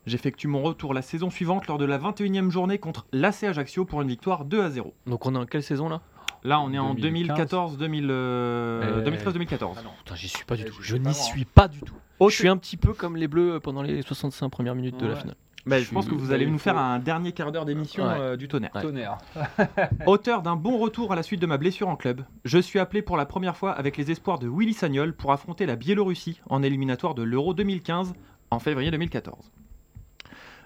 J'effectue 0.06 0.48
mon 0.48 0.62
retour 0.62 0.94
la 0.94 1.02
saison 1.02 1.30
suivante 1.32 1.68
lors 1.68 1.78
de 1.80 1.86
la 1.86 1.98
21e 1.98 2.50
journée 2.52 2.78
contre 2.78 3.06
l'AC 3.12 3.44
Ajaccio 3.44 3.86
pour 3.86 4.02
une 4.04 4.08
victoire 4.08 4.46
2 4.46 4.62
à 4.62 4.70
0. 4.70 4.94
Donc 5.08 5.26
on 5.26 5.34
est 5.34 5.38
en 5.40 5.46
quelle 5.46 5.64
saison 5.64 5.90
là? 5.90 6.02
Là, 6.44 6.60
on 6.60 6.74
est 6.74 6.80
en 6.80 6.96
2015. 6.96 7.28
2014, 7.38 7.78
2000, 7.78 8.08
euh, 8.10 9.00
Euh, 9.00 9.04
2013-2014. 9.04 9.76
Ah 9.80 9.84
non. 9.84 9.92
Putain, 10.00 10.16
j'y 10.16 10.28
suis 10.28 10.44
pas 10.46 10.56
du 10.56 10.66
tout. 10.66 10.76
Je 10.82 10.98
n'y 10.98 11.14
suis 11.14 11.46
pas 11.46 11.68
du 11.68 11.80
tout. 11.82 11.94
Oh, 12.20 12.30
je 12.30 12.36
suis 12.36 12.48
un 12.48 12.58
petit 12.58 12.78
peu 12.78 12.94
comme 12.94 13.16
les 13.16 13.28
Bleus 13.28 13.60
pendant 13.60 13.84
les 13.84 14.02
65 14.02 14.50
premières 14.50 14.74
minutes 14.74 14.98
de 15.00 15.06
la 15.08 15.16
finale. 15.16 15.36
Bah, 15.66 15.80
je 15.80 15.86
je 15.86 15.92
pense 15.92 16.08
que 16.08 16.16
vous 16.16 16.32
allez 16.32 16.48
nous 16.48 16.58
faire 16.58 16.78
un 16.78 16.98
dernier 17.00 17.32
quart 17.34 17.52
d'heure 17.52 17.66
d'émission 17.66 18.04
Ouais. 18.04 18.16
euh, 18.20 18.36
du 18.38 18.48
tonnerre. 18.48 18.72
Ouais. 18.74 18.82
Tonnerre. 18.82 19.18
Auteur 20.08 20.42
d'un 20.42 20.56
bon 20.56 20.78
retour 20.80 21.12
à 21.12 21.16
la 21.16 21.24
suite 21.24 21.40
de 21.42 21.46
ma 21.46 21.58
blessure 21.58 21.88
en 21.88 21.96
club, 21.96 22.24
je 22.46 22.58
suis 22.58 22.80
appelé 22.80 23.02
pour 23.02 23.16
la 23.18 23.26
première 23.26 23.56
fois 23.56 23.72
avec 23.72 23.98
les 23.98 24.10
espoirs 24.12 24.40
de 24.40 24.48
Willy 24.48 24.74
Sagnol 24.74 25.14
pour 25.14 25.32
affronter 25.32 25.66
la 25.66 25.76
Biélorussie 25.76 26.42
en 26.50 26.64
éliminatoire 26.64 27.14
de 27.14 27.24
l'Euro 27.24 27.54
2015 27.54 28.14
en 28.50 28.60
février 28.60 28.90
2014. 28.92 29.52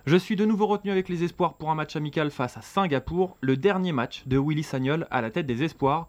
Je 0.06 0.16
suis 0.18 0.36
de 0.36 0.46
nouveau 0.46 0.68
retenu 0.68 0.92
avec 0.92 1.10
les 1.10 1.24
espoirs 1.24 1.56
pour 1.56 1.72
un 1.72 1.76
match 1.76 1.96
amical 1.96 2.30
face 2.30 2.58
à 2.58 2.62
Singapour, 2.62 3.38
le 3.42 3.58
dernier 3.58 3.92
match 3.92 4.24
de 4.28 4.38
Willy 4.38 4.64
Sagnol 4.64 5.08
à 5.10 5.22
la 5.22 5.32
tête 5.32 5.48
des 5.48 5.64
espoirs. 5.64 6.08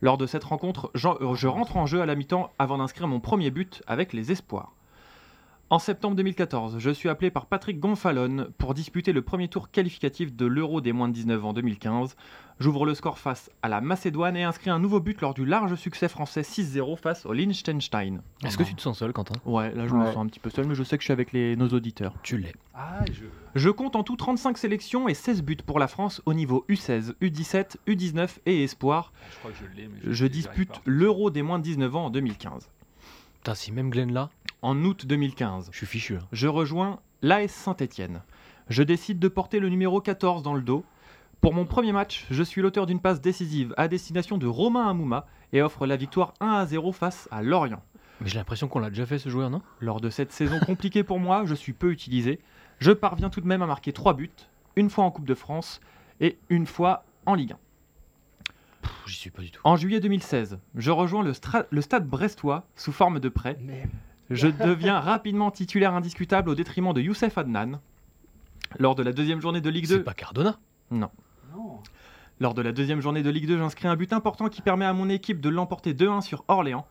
Lors 0.00 0.18
de 0.18 0.26
cette 0.26 0.44
rencontre, 0.44 0.92
euh, 0.94 1.34
je 1.34 1.48
rentre 1.48 1.76
en 1.76 1.86
jeu 1.86 2.00
à 2.02 2.06
la 2.06 2.14
mi-temps 2.14 2.52
avant 2.58 2.78
d'inscrire 2.78 3.08
mon 3.08 3.20
premier 3.20 3.50
but 3.50 3.82
avec 3.86 4.12
les 4.12 4.30
espoirs. 4.30 4.72
En 5.70 5.78
septembre 5.78 6.16
2014, 6.16 6.78
je 6.78 6.90
suis 6.90 7.10
appelé 7.10 7.30
par 7.30 7.44
Patrick 7.44 7.78
Gonfalon 7.78 8.46
pour 8.56 8.72
disputer 8.72 9.12
le 9.12 9.20
premier 9.20 9.48
tour 9.48 9.70
qualificatif 9.70 10.34
de 10.34 10.46
l'Euro 10.46 10.80
des 10.80 10.94
moins 10.94 11.08
de 11.08 11.12
19 11.12 11.44
ans 11.44 11.52
2015. 11.52 12.16
J'ouvre 12.58 12.86
le 12.86 12.94
score 12.94 13.18
face 13.18 13.50
à 13.60 13.68
la 13.68 13.82
Macédoine 13.82 14.34
et 14.34 14.44
inscris 14.44 14.70
un 14.70 14.78
nouveau 14.78 14.98
but 14.98 15.20
lors 15.20 15.34
du 15.34 15.44
large 15.44 15.74
succès 15.74 16.08
français 16.08 16.40
6-0 16.40 16.96
face 16.96 17.26
au 17.26 17.34
Liechtenstein. 17.34 18.22
Est-ce 18.46 18.56
que 18.56 18.62
tu 18.62 18.74
te 18.74 18.80
sens 18.80 18.98
seul, 18.98 19.12
Quentin? 19.12 19.34
Ouais, 19.44 19.74
là 19.74 19.86
je 19.86 19.92
me 19.92 20.06
sens 20.06 20.16
un 20.16 20.26
petit 20.26 20.40
peu 20.40 20.48
seul, 20.48 20.66
mais 20.66 20.74
je 20.74 20.82
sais 20.82 20.96
que 20.96 21.02
je 21.02 21.08
suis 21.08 21.12
avec 21.12 21.32
les, 21.32 21.54
nos 21.54 21.68
auditeurs. 21.68 22.14
Tu 22.22 22.38
l'es. 22.38 22.54
Ah, 22.74 23.04
je... 23.12 23.24
Je 23.54 23.68
compte 23.68 23.94
en 23.94 24.02
tout 24.04 24.16
35 24.16 24.56
sélections 24.56 25.06
et 25.06 25.14
16 25.14 25.42
buts 25.42 25.58
pour 25.66 25.78
la 25.78 25.88
France 25.88 26.22
au 26.24 26.32
niveau 26.32 26.64
U16, 26.70 27.12
U17, 27.20 27.76
U19 27.86 28.38
et 28.46 28.64
Espoir. 28.64 29.12
je 29.32 29.36
crois 29.38 29.50
que 29.50 29.56
je 29.58 29.76
l'ai, 29.76 29.86
mais 29.88 29.98
Je 30.02 30.24
arrive 30.24 30.32
dispute 30.32 30.70
pas. 30.70 30.80
l'Euro 30.86 31.28
des 31.28 31.42
moins 31.42 31.58
de 31.58 31.64
19 31.64 31.94
ans 31.94 32.06
en 32.06 32.10
2015. 32.10 32.70
Putain, 33.34 33.54
si 33.54 33.70
même 33.70 33.90
Glenn 33.90 34.12
là, 34.12 34.30
En 34.62 34.84
août 34.84 35.06
2015, 35.06 35.68
je 35.72 35.76
suis 35.76 35.86
fichu. 35.86 36.16
hein. 36.16 36.26
je 36.32 36.48
rejoins 36.48 37.00
l'AS 37.22 37.48
Saint-Étienne. 37.50 38.22
Je 38.68 38.82
décide 38.82 39.18
de 39.18 39.28
porter 39.28 39.60
le 39.60 39.68
numéro 39.68 40.00
14 40.00 40.42
dans 40.42 40.54
le 40.54 40.62
dos. 40.62 40.84
Pour 41.40 41.54
mon 41.54 41.64
premier 41.64 41.92
match, 41.92 42.26
je 42.30 42.42
suis 42.42 42.60
l'auteur 42.60 42.86
d'une 42.86 43.00
passe 43.00 43.20
décisive 43.20 43.72
à 43.76 43.86
destination 43.86 44.36
de 44.38 44.46
Romain 44.46 44.88
Amouma 44.88 45.26
et 45.52 45.62
offre 45.62 45.86
la 45.86 45.96
victoire 45.96 46.34
1 46.40 46.48
à 46.48 46.66
0 46.66 46.90
face 46.92 47.28
à 47.30 47.42
Lorient. 47.42 47.82
Mais 48.20 48.28
j'ai 48.28 48.38
l'impression 48.38 48.66
qu'on 48.66 48.80
l'a 48.80 48.90
déjà 48.90 49.06
fait 49.06 49.18
ce 49.20 49.28
joueur, 49.28 49.48
non? 49.48 49.62
Lors 49.80 50.00
de 50.00 50.10
cette 50.10 50.32
saison 50.32 50.58
compliquée 50.58 51.04
pour 51.04 51.20
moi, 51.20 51.44
je 51.46 51.54
suis 51.54 51.72
peu 51.72 51.92
utilisé. 51.92 52.40
Je 52.80 52.90
parviens 52.90 53.30
tout 53.30 53.40
de 53.40 53.46
même 53.46 53.62
à 53.62 53.66
marquer 53.66 53.92
3 53.92 54.14
buts, 54.14 54.30
une 54.74 54.90
fois 54.90 55.04
en 55.04 55.12
Coupe 55.12 55.26
de 55.26 55.34
France 55.34 55.80
et 56.20 56.36
une 56.48 56.66
fois 56.66 57.04
en 57.26 57.34
Ligue 57.34 57.52
1. 57.52 57.58
Pff, 58.82 58.92
J'y 59.06 59.16
suis 59.16 59.30
pas 59.30 59.42
du 59.42 59.52
tout. 59.52 59.60
En 59.62 59.76
juillet 59.76 60.00
2016, 60.00 60.58
je 60.74 60.90
rejoins 60.90 61.22
le, 61.22 61.30
stra- 61.32 61.66
le 61.70 61.80
stade 61.80 62.08
brestois 62.08 62.64
sous 62.74 62.90
forme 62.92 63.20
de 63.20 63.28
prêt. 63.28 63.56
Je 64.30 64.48
deviens 64.48 65.00
rapidement 65.00 65.50
titulaire 65.50 65.94
indiscutable 65.94 66.50
au 66.50 66.54
détriment 66.54 66.92
de 66.92 67.00
Youssef 67.00 67.38
Adnan. 67.38 67.80
Lors 68.78 68.94
de 68.94 69.02
la 69.02 69.12
deuxième 69.12 69.40
journée 69.40 69.60
de 69.60 69.70
Ligue 69.70 69.88
2, 69.88 69.96
C'est 69.98 70.02
pas 70.02 70.14
Cardona 70.14 70.58
Non. 70.90 71.10
Lors 72.40 72.54
de 72.54 72.62
la 72.62 72.72
deuxième 72.72 73.00
journée 73.00 73.22
de 73.22 73.30
Ligue 73.30 73.46
2, 73.48 73.58
j'inscris 73.58 73.88
un 73.88 73.96
but 73.96 74.12
important 74.12 74.48
qui 74.48 74.62
permet 74.62 74.84
à 74.84 74.92
mon 74.92 75.08
équipe 75.08 75.40
de 75.40 75.48
l'emporter 75.48 75.92
2-1 75.94 76.20
sur 76.20 76.44
Orléans. 76.48 76.86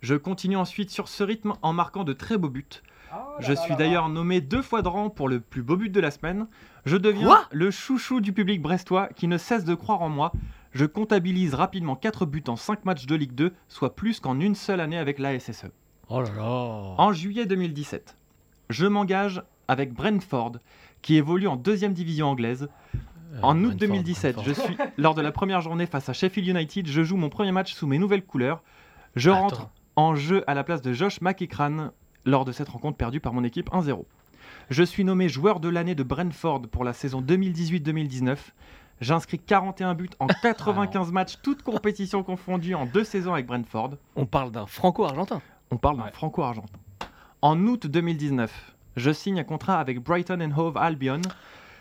Je 0.00 0.14
continue 0.14 0.56
ensuite 0.56 0.90
sur 0.90 1.08
ce 1.08 1.24
rythme 1.24 1.54
en 1.62 1.72
marquant 1.72 2.04
de 2.04 2.12
très 2.12 2.36
beaux 2.36 2.50
buts. 2.50 2.66
Ah, 3.10 3.26
Je 3.40 3.52
suis 3.52 3.74
d'ailleurs 3.76 4.08
nommé 4.08 4.40
deux 4.40 4.62
fois 4.62 4.82
de 4.82 4.88
rang 4.88 5.10
pour 5.10 5.28
le 5.28 5.40
plus 5.40 5.62
beau 5.62 5.76
but 5.76 5.90
de 5.90 6.00
la 6.00 6.10
semaine. 6.10 6.46
Je 6.86 6.96
deviens 6.96 7.26
Quoi? 7.26 7.44
le 7.50 7.70
chouchou 7.70 8.20
du 8.20 8.32
public 8.32 8.60
brestois 8.62 9.08
qui 9.08 9.26
ne 9.28 9.38
cesse 9.38 9.64
de 9.64 9.74
croire 9.74 10.02
en 10.02 10.08
moi. 10.08 10.32
Je 10.72 10.86
comptabilise 10.86 11.54
rapidement 11.54 11.96
4 11.96 12.24
buts 12.26 12.44
en 12.48 12.56
5 12.56 12.84
matchs 12.84 13.06
de 13.06 13.14
Ligue 13.14 13.34
2, 13.34 13.52
soit 13.68 13.94
plus 13.96 14.20
qu'en 14.20 14.38
une 14.40 14.54
seule 14.54 14.80
année 14.80 14.98
avec 14.98 15.18
la 15.18 15.38
SSE. 15.38 15.66
Oh 16.08 16.20
là 16.20 16.30
là 16.36 16.42
En 16.98 17.12
juillet 17.12 17.46
2017, 17.46 18.16
je 18.70 18.86
m'engage 18.86 19.42
avec 19.68 19.92
Brentford, 19.92 20.52
qui 21.00 21.16
évolue 21.16 21.48
en 21.48 21.56
deuxième 21.56 21.92
division 21.94 22.28
anglaise. 22.28 22.68
Euh, 23.34 23.38
En 23.42 23.56
août 23.58 23.68
Brentford, 23.68 23.88
2017, 23.88 24.36
je 24.44 24.52
suis 24.52 24.76
lors 24.98 25.14
de 25.14 25.22
la 25.22 25.32
première 25.32 25.60
journée 25.60 25.86
face 25.86 26.08
à 26.08 26.12
Sheffield 26.12 26.48
United, 26.48 26.86
je 26.86 27.02
joue 27.02 27.16
mon 27.16 27.30
premier 27.30 27.52
match 27.52 27.72
sous 27.74 27.86
mes 27.86 27.98
nouvelles 27.98 28.24
couleurs. 28.24 28.62
Je 29.16 29.30
Attends. 29.30 29.40
rentre 29.40 29.68
en 29.96 30.14
jeu 30.14 30.44
à 30.46 30.54
la 30.54 30.64
place 30.64 30.82
de 30.82 30.92
Josh 30.92 31.20
McEachran 31.20 31.90
lors 32.24 32.44
de 32.44 32.52
cette 32.52 32.68
rencontre 32.68 32.96
perdue 32.96 33.20
par 33.20 33.32
mon 33.32 33.44
équipe 33.44 33.70
1-0. 33.70 34.04
Je 34.70 34.82
suis 34.82 35.04
nommé 35.04 35.28
joueur 35.28 35.60
de 35.60 35.68
l'année 35.68 35.94
de 35.94 36.02
Brentford 36.02 36.62
pour 36.70 36.84
la 36.84 36.92
saison 36.92 37.20
2018-2019. 37.22 38.36
J'inscris 39.00 39.38
41 39.38 39.94
buts 39.94 40.10
en 40.20 40.26
95 40.28 41.10
matchs, 41.10 41.38
toutes 41.42 41.62
compétitions 41.62 42.22
confondues 42.22 42.74
en 42.74 42.86
deux 42.86 43.02
saisons 43.04 43.32
avec 43.32 43.46
Brentford. 43.46 43.92
On 44.14 44.26
parle 44.26 44.52
d'un 44.52 44.66
franco-argentin. 44.66 45.42
On 45.72 45.78
parle 45.78 45.96
d'un 45.96 46.04
Ouais. 46.04 46.12
franco-argentin. 46.12 46.78
En 47.40 47.58
août 47.66 47.86
2019, 47.86 48.74
je 48.96 49.10
signe 49.10 49.40
un 49.40 49.44
contrat 49.44 49.80
avec 49.80 50.00
Brighton 50.00 50.38
and 50.42 50.56
Hove 50.56 50.76
Albion. 50.76 51.22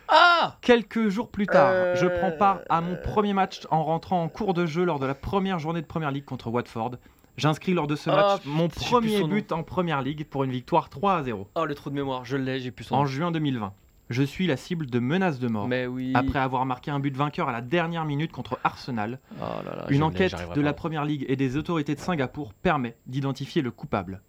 Ah 0.07 0.55
Quelques 0.61 1.09
jours 1.09 1.27
plus 1.29 1.45
tard, 1.45 1.95
je 1.97 2.07
prends 2.07 2.31
part 2.31 2.59
à 2.69 2.79
mon 2.81 2.95
premier 2.95 3.33
match 3.33 3.67
en 3.69 3.83
rentrant 3.83 4.23
en 4.23 4.29
cours 4.29 4.53
de 4.53 4.65
jeu 4.65 4.85
lors 4.85 4.97
de 4.99 5.05
la 5.05 5.13
première 5.13 5.59
journée 5.59 5.81
de 5.81 5.85
Première 5.85 6.11
Ligue 6.11 6.23
contre 6.25 6.49
Watford. 6.49 6.91
J'inscris 7.37 7.73
lors 7.73 7.87
de 7.87 7.95
ce 7.97 8.09
Ah, 8.09 8.15
match 8.15 8.41
mon 8.45 8.69
premier 8.69 9.19
nom. 9.21 9.27
but 9.27 9.51
en 9.51 9.63
Première 9.63 10.01
Ligue 10.01 10.25
pour 10.25 10.43
une 10.45 10.51
victoire 10.51 10.89
3 10.89 11.15
à 11.15 11.23
0 11.23 11.47
Oh, 11.55 11.65
le 11.65 11.75
trou 11.75 11.89
de 11.89 11.95
mémoire, 11.95 12.23
je 12.25 12.37
l'ai, 12.37 12.59
j'ai 12.61 12.71
plus 12.71 12.85
son 12.85 12.95
en 12.95 12.99
nom. 12.99 13.05
juin 13.05 13.31
2020. 13.31 13.73
Je 14.11 14.23
suis 14.23 14.45
la 14.45 14.57
cible 14.57 14.87
de 14.87 14.99
menaces 14.99 15.39
de 15.39 15.47
mort. 15.47 15.67
Mais 15.67 15.87
oui. 15.87 16.11
Après 16.15 16.39
avoir 16.39 16.65
marqué 16.65 16.91
un 16.91 16.99
but 16.99 17.15
vainqueur 17.15 17.49
à 17.49 17.51
la 17.51 17.61
dernière 17.61 18.05
minute 18.05 18.31
contre 18.31 18.59
Arsenal, 18.63 19.19
Oh 19.39 19.43
là 19.65 19.75
là, 19.75 19.85
je 19.89 19.93
une 19.95 20.03
enquête 20.03 20.35
de 20.53 20.61
la 20.61 20.73
Première 20.73 21.05
Ligue 21.05 21.25
et 21.27 21.35
des 21.35 21.57
autorités 21.57 21.95
de 21.95 21.99
Singapour 21.99 22.53
permet 22.53 22.95
d'identifier 23.07 23.61
le 23.61 23.71
coupable. 23.71 24.21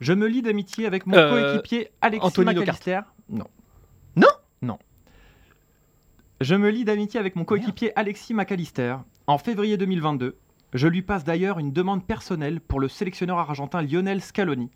Je 0.00 0.12
me 0.12 0.26
lie 0.26 0.42
d'amitié 0.42 0.86
avec 0.86 1.06
mon 1.06 1.14
Euh, 1.16 1.52
coéquipier 1.52 1.90
Alexis 2.00 2.26
Anthony 2.26 2.54
McAllister. 2.54 3.00
Non. 3.28 3.46
Non 4.16 4.28
Non. 4.62 4.78
Je 6.40 6.54
me 6.54 6.70
lie 6.70 6.84
d'amitié 6.84 7.18
avec 7.20 7.36
mon 7.36 7.44
coéquipier 7.44 7.92
Alexis 7.98 8.34
McAllister. 8.34 8.96
En 9.26 9.38
février 9.38 9.76
2022, 9.76 10.36
je 10.74 10.88
lui 10.88 11.02
passe 11.02 11.24
d'ailleurs 11.24 11.58
une 11.58 11.72
demande 11.72 12.04
personnelle 12.06 12.60
pour 12.60 12.80
le 12.80 12.88
sélectionneur 12.88 13.38
argentin 13.38 13.82
Lionel 13.82 14.20
Scaloni 14.20 14.70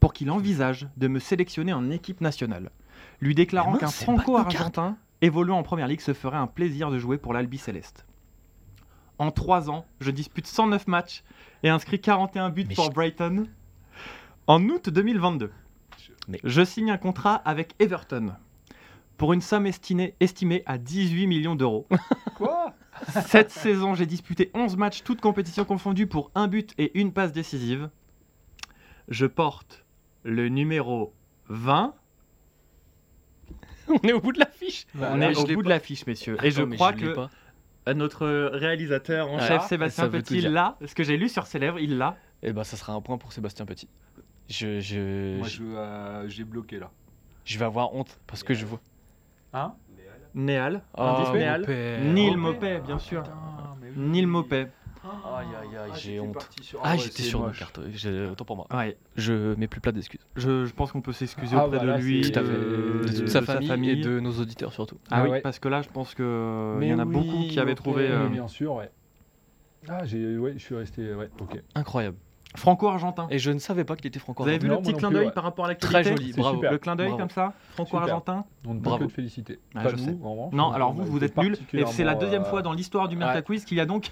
pour 0.00 0.12
qu'il 0.12 0.30
envisage 0.30 0.88
de 0.96 1.08
me 1.08 1.18
sélectionner 1.18 1.72
en 1.72 1.90
équipe 1.90 2.20
nationale, 2.20 2.70
lui 3.20 3.34
déclarant 3.34 3.76
qu'un 3.76 3.88
franco-argentin 3.88 4.96
évoluant 5.22 5.58
en 5.58 5.62
première 5.62 5.88
ligue 5.88 6.00
se 6.00 6.12
ferait 6.14 6.36
un 6.36 6.46
plaisir 6.46 6.90
de 6.90 6.98
jouer 6.98 7.18
pour 7.18 7.32
l'Albi 7.32 7.58
Céleste. 7.58 8.06
En 9.18 9.30
trois 9.30 9.70
ans, 9.70 9.86
je 10.00 10.10
dispute 10.10 10.46
109 10.46 10.86
matchs 10.88 11.22
et 11.62 11.70
inscris 11.70 12.00
41 12.00 12.50
buts 12.50 12.66
Mais 12.68 12.74
pour 12.74 12.84
je- 12.86 12.90
Brighton. 12.90 13.46
En 14.46 14.62
août 14.68 14.90
2022, 14.90 15.50
Mais- 16.28 16.40
je 16.44 16.64
signe 16.64 16.90
un 16.90 16.98
contrat 16.98 17.36
avec 17.36 17.74
Everton 17.78 18.34
pour 19.16 19.32
une 19.32 19.40
somme 19.40 19.66
estimée, 19.66 20.14
estimée 20.20 20.62
à 20.66 20.76
18 20.76 21.26
millions 21.26 21.54
d'euros. 21.56 21.86
Quoi? 22.36 22.74
Cette 23.26 23.50
saison, 23.50 23.94
j'ai 23.94 24.04
disputé 24.06 24.50
11 24.54 24.76
matchs, 24.76 25.02
toutes 25.02 25.20
compétitions 25.22 25.64
confondues, 25.64 26.06
pour 26.06 26.30
un 26.34 26.46
but 26.48 26.74
et 26.78 26.98
une 26.98 27.12
passe 27.12 27.32
décisive. 27.32 27.88
Je 29.08 29.26
porte 29.26 29.84
le 30.24 30.48
numéro 30.48 31.12
20. 31.48 31.94
On 34.02 34.08
est 34.08 34.12
au 34.12 34.20
bout 34.20 34.32
de 34.32 34.38
la 34.40 34.46
fiche. 34.46 34.86
On 34.98 35.16
là, 35.16 35.30
est 35.30 35.36
au 35.36 35.44
bout 35.46 35.62
de 35.62 35.68
l'affiche, 35.68 36.06
messieurs. 36.06 36.36
Et 36.42 36.50
je 36.50 36.62
crois 36.62 36.92
que 36.92 37.14
pas. 37.14 37.30
notre 37.94 38.26
réalisateur 38.52 39.30
en 39.30 39.38
Ah, 39.38 39.46
chef, 39.46 39.66
Sébastien 39.66 40.08
Petit, 40.08 40.40
l'a. 40.40 40.76
Ce 40.84 40.94
que 40.94 41.04
j'ai 41.04 41.16
lu 41.16 41.28
sur 41.28 41.46
ses 41.46 41.58
lèvres, 41.58 41.78
il 41.78 41.98
l'a. 41.98 42.16
Eh 42.42 42.52
ben, 42.52 42.64
ça 42.64 42.76
sera 42.76 42.92
un 42.92 43.00
point 43.00 43.18
pour 43.18 43.32
Sébastien 43.32 43.64
Petit. 43.66 43.88
Je, 44.48 44.78
je, 44.80 45.38
Moi, 45.38 45.48
je, 45.48 45.56
je, 45.56 45.62
euh, 45.64 46.28
j'ai 46.28 46.44
bloqué 46.44 46.78
là. 46.78 46.90
je 47.44 47.58
vais 47.58 47.64
avoir 47.64 47.94
honte 47.94 48.20
parce 48.28 48.42
que 48.44 48.54
je 48.54 48.64
vois. 48.64 48.80
Hein 49.52 49.74
Néal. 50.34 50.82
Oh, 50.96 51.02
indice 51.02 51.28
mon 51.28 51.34
Néal. 51.34 51.62
père. 51.64 52.00
Neil 52.00 52.36
Mopé. 52.36 52.74
Mopé, 52.76 52.86
bien 52.86 52.98
sûr. 52.98 53.22
Putain, 53.22 53.76
mais 53.80 53.88
oui. 53.88 53.94
Neil 53.96 54.26
Mopé. 54.26 54.66
Aïe 55.36 55.46
aïe 55.60 55.76
aïe, 55.76 55.90
Ah, 55.92 55.94
j'ai 55.96 56.00
j'étais 56.12 56.20
honte. 56.20 56.48
Ah, 56.82 56.92
ouais, 56.92 56.98
j'étais 56.98 57.22
sur 57.22 57.40
nos 57.46 57.50
cartes. 57.52 57.80
J'ai- 57.92 58.26
Autant 58.26 58.44
pour 58.44 58.56
moi. 58.56 58.66
Ouais. 58.74 58.96
Je 59.16 59.54
mets 59.54 59.66
plus 59.68 59.80
plat 59.80 59.92
d'excuses. 59.92 60.20
Je, 60.36 60.64
je 60.64 60.72
pense 60.74 60.92
qu'on 60.92 61.00
peut 61.00 61.12
s'excuser 61.12 61.56
Ah, 61.58 61.66
auprès 61.66 61.78
voilà, 61.78 61.98
de 61.98 62.02
lui, 62.02 62.20
de, 62.22 62.28
Tout 62.28 62.38
à 62.38 62.42
fait. 62.42 62.48
de 62.52 63.04
De 63.08 63.16
toute 63.18 63.28
sa 63.28 63.42
famille, 63.42 63.90
et 63.90 63.96
de 63.96 64.20
nos 64.20 64.32
auditeurs 64.32 64.72
surtout. 64.72 64.98
Ah, 65.10 65.18
Ah 65.18 65.22
oui, 65.24 65.30
ouais. 65.30 65.40
parce 65.40 65.58
que 65.58 65.68
là, 65.68 65.82
je 65.82 65.88
pense 65.88 66.14
que 66.14 66.72
il 66.76 66.80
Mais 66.80 66.88
y 66.88 66.94
en 66.94 66.98
a 66.98 67.04
oui, 67.04 67.12
beaucoup 67.12 67.42
qui 67.48 67.58
avaient 67.60 67.74
trouvé 67.74 68.08
euh, 68.10 68.28
bien 68.28 68.48
sûr, 68.48 68.74
ouais. 68.74 68.90
Ah, 69.88 70.04
j'ai, 70.04 70.36
ouais, 70.38 70.54
je 70.56 70.58
suis 70.64 70.74
resté, 70.74 71.14
ouais, 71.14 71.30
ok. 71.40 71.60
Incroyable. 71.76 72.16
franco-argentin. 72.56 73.26
Et 73.30 73.38
je 73.38 73.50
ne 73.50 73.58
savais 73.58 73.84
pas 73.84 73.94
qu'il 73.96 74.06
était 74.06 74.18
Vous 74.18 74.24
franco-argentin. 74.24 74.56
avez 74.56 74.64
vu 74.64 74.68
Non, 74.68 74.76
le 74.76 74.82
petit 74.82 74.94
clin 74.98 75.10
d'œil 75.10 75.26
ouais. 75.26 75.32
par 75.32 75.44
rapport 75.44 75.66
à 75.66 75.74
Très 75.74 75.92
l'actualité 75.92 76.22
joli, 76.22 76.32
C'est 76.32 76.40
bravo. 76.40 76.56
super. 76.56 76.72
Le 76.72 76.78
clin 76.78 76.96
d'œil 76.96 77.16
comme 77.16 77.30
ça, 77.30 77.52
franco-argentin. 77.74 78.44
On 78.66 78.70
ne 78.74 78.78
peut 78.78 78.84
Bravo. 78.84 79.04
que 79.04 79.10
te 79.10 79.14
féliciter. 79.14 79.58
Ah, 79.74 79.82
pas 79.82 79.90
je 79.90 79.96
nous, 79.96 80.04
sais. 80.04 80.16
en 80.22 80.30
revanche. 80.32 80.52
Non, 80.54 80.64
on- 80.68 80.72
alors 80.72 80.92
vous, 80.92 81.04
vous 81.04 81.22
êtes 81.22 81.36
nuls. 81.36 81.56
Et 81.74 81.84
c'est 81.86 82.02
la 82.04 82.14
deuxième 82.14 82.42
euh, 82.42 82.46
fois 82.46 82.62
dans 82.62 82.72
l'histoire 82.72 83.08
du 83.08 83.16
Merta 83.16 83.34
ouais. 83.36 83.42
Quiz 83.42 83.64
qu'il 83.64 83.76
y 83.76 83.80
a 83.80 83.86
donc 83.86 84.10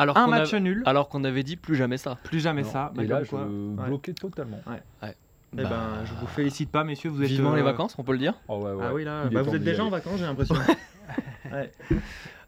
Alors 0.00 0.16
un 0.16 0.26
match 0.26 0.54
a- 0.54 0.60
nul. 0.60 0.82
Alors 0.86 1.08
qu'on 1.08 1.24
avait 1.24 1.42
dit 1.42 1.56
plus 1.56 1.76
jamais 1.76 1.98
ça. 1.98 2.16
Plus 2.24 2.40
jamais 2.40 2.62
non. 2.62 2.70
ça. 2.70 2.92
bah, 2.94 3.02
Et 3.04 3.06
là, 3.06 3.22
je. 3.22 3.34
Ouais. 3.34 3.86
bloquais 3.86 4.12
totalement. 4.14 4.60
Eh 4.66 5.56
Bah, 5.56 5.62
ben, 5.68 6.04
je 6.04 6.12
vous 6.20 6.26
félicite 6.28 6.70
pas, 6.70 6.84
messieurs. 6.84 7.10
Vous 7.10 7.22
êtes 7.22 7.28
Vivement 7.28 7.52
euh, 7.52 7.56
les 7.56 7.62
vacances, 7.62 7.94
on 7.98 8.04
peut 8.04 8.12
le 8.12 8.18
dire. 8.18 8.34
Oh, 8.48 8.58
ouais, 8.58 8.72
ouais. 8.72 8.84
Ah 8.88 8.94
oui, 8.94 9.04
là, 9.04 9.24
bah, 9.32 9.42
vous 9.42 9.54
êtes 9.54 9.62
déjà 9.64 9.82
aller. 9.82 9.88
en 9.88 9.90
vacances, 9.90 10.18
j'ai 10.18 10.24
l'impression. 10.24 10.54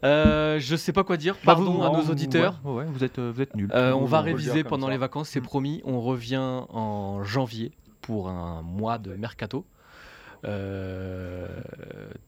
Euh, 0.04 0.58
je 0.58 0.74
sais 0.74 0.92
pas 0.92 1.04
quoi 1.04 1.16
dire. 1.16 1.34
Bah, 1.44 1.54
Pardon 1.54 1.72
vous- 1.74 1.82
à 1.84 1.90
nos 1.90 2.00
vous- 2.02 2.10
auditeurs. 2.10 2.60
Ouais, 2.64 2.72
ouais, 2.78 2.84
vous 2.88 3.04
êtes, 3.04 3.18
euh, 3.20 3.30
vous 3.34 3.40
êtes 3.40 3.54
nuls. 3.54 3.70
Euh, 3.72 3.92
on 3.92 4.02
On 4.02 4.04
va 4.04 4.20
réviser 4.20 4.64
pendant 4.64 4.86
ça. 4.88 4.92
les 4.92 4.98
vacances, 4.98 5.28
c'est 5.28 5.40
Mm. 5.40 5.44
promis. 5.44 5.80
On 5.84 6.00
revient 6.00 6.38
en 6.40 7.22
janvier 7.22 7.70
pour 8.00 8.28
un 8.28 8.62
mois 8.62 8.98
de 8.98 9.14
mercato. 9.14 9.64
Euh, 10.44 11.46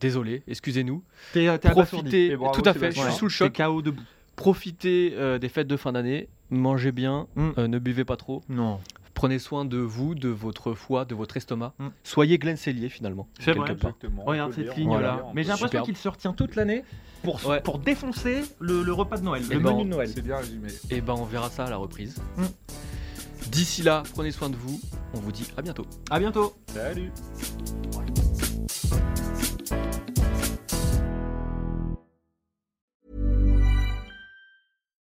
désolé, 0.01 0.43
excusez-nous. 0.47 1.03
T'es 1.33 1.59
t'es 1.59 1.69
abasourdi. 1.69 2.31
Profitez, 2.37 2.63
tout 2.63 2.69
à 2.69 2.75
fait, 2.75 2.93
je 2.93 3.01
suis 3.01 3.13
sous 3.13 3.25
le 3.25 3.31
choc. 3.31 3.53
KO 3.57 3.83
debout. 3.83 4.03
Profitez 4.37 5.15
euh, 5.17 5.39
des 5.39 5.49
fêtes 5.49 5.69
de 5.69 5.77
fin 5.77 5.93
d'année, 5.93 6.29
mangez 6.51 6.93
bien, 6.93 7.27
Mm. 7.37 7.51
euh, 7.59 7.69
ne 7.69 7.79
buvez 7.79 8.05
pas 8.05 8.17
trop. 8.17 8.43
Non. 8.49 8.81
Prenez 9.15 9.39
soin 9.39 9.65
de 9.65 9.79
vous, 9.79 10.17
de 10.17 10.29
votre 10.29 10.75
foie, 10.75 11.05
de 11.05 11.15
votre 11.15 11.37
estomac. 11.37 11.73
Mm. 11.79 11.87
Soyez 12.03 12.37
Glenn 12.39 12.57
Cellier 12.57 12.89
finalement. 12.89 13.29
C'est 13.39 13.53
vrai. 13.53 13.71
Exactement. 13.71 14.25
Regarde 14.25 14.53
cette 14.53 14.65
dire, 14.65 14.75
ligne 14.77 14.89
on 14.91 14.97
peut 14.97 15.03
là. 15.03 15.11
le 15.13 15.17
dire, 15.19 15.27
on 15.27 15.35
Mais 15.35 15.43
j'ai 15.45 15.49
l'impression 15.51 15.83
qu'il 15.85 15.97
se 15.97 16.09
retient 16.09 16.33
toute 16.33 16.57
l'année 16.57 16.83
pour, 17.23 17.45
Ouais. 17.47 17.61
pour 17.61 17.79
défoncer 17.79 18.43
le, 18.59 18.83
le 18.83 18.93
repas 18.93 19.19
de 19.19 19.23
Noël, 19.23 19.43
Eh 19.49 19.55
le 19.55 19.61
ben, 19.61 19.71
menu 19.73 19.85
de 19.85 19.91
Noël. 19.91 20.09
C'est 20.13 20.21
bien 20.23 20.37
résumé. 20.39 20.69
Et 20.91 21.01
ben 21.01 21.15
on 21.17 21.25
verra 21.25 21.49
ça 21.49 21.65
à 21.65 21.71
la 21.71 21.77
reprise. 21.77 22.21
Mm. 22.37 22.43
D'ici 23.53 23.83
là, 23.83 24.03
prenez 24.15 24.33
soin 24.33 24.51
de 24.51 24.57
vous. 24.57 24.81
On 25.15 25.19
vous 25.21 25.31
dit 25.31 25.47
à 25.57 25.63
bientôt. 25.63 25.87
À 26.11 26.19
bientôt. 26.19 26.55
Salut. 26.67 27.13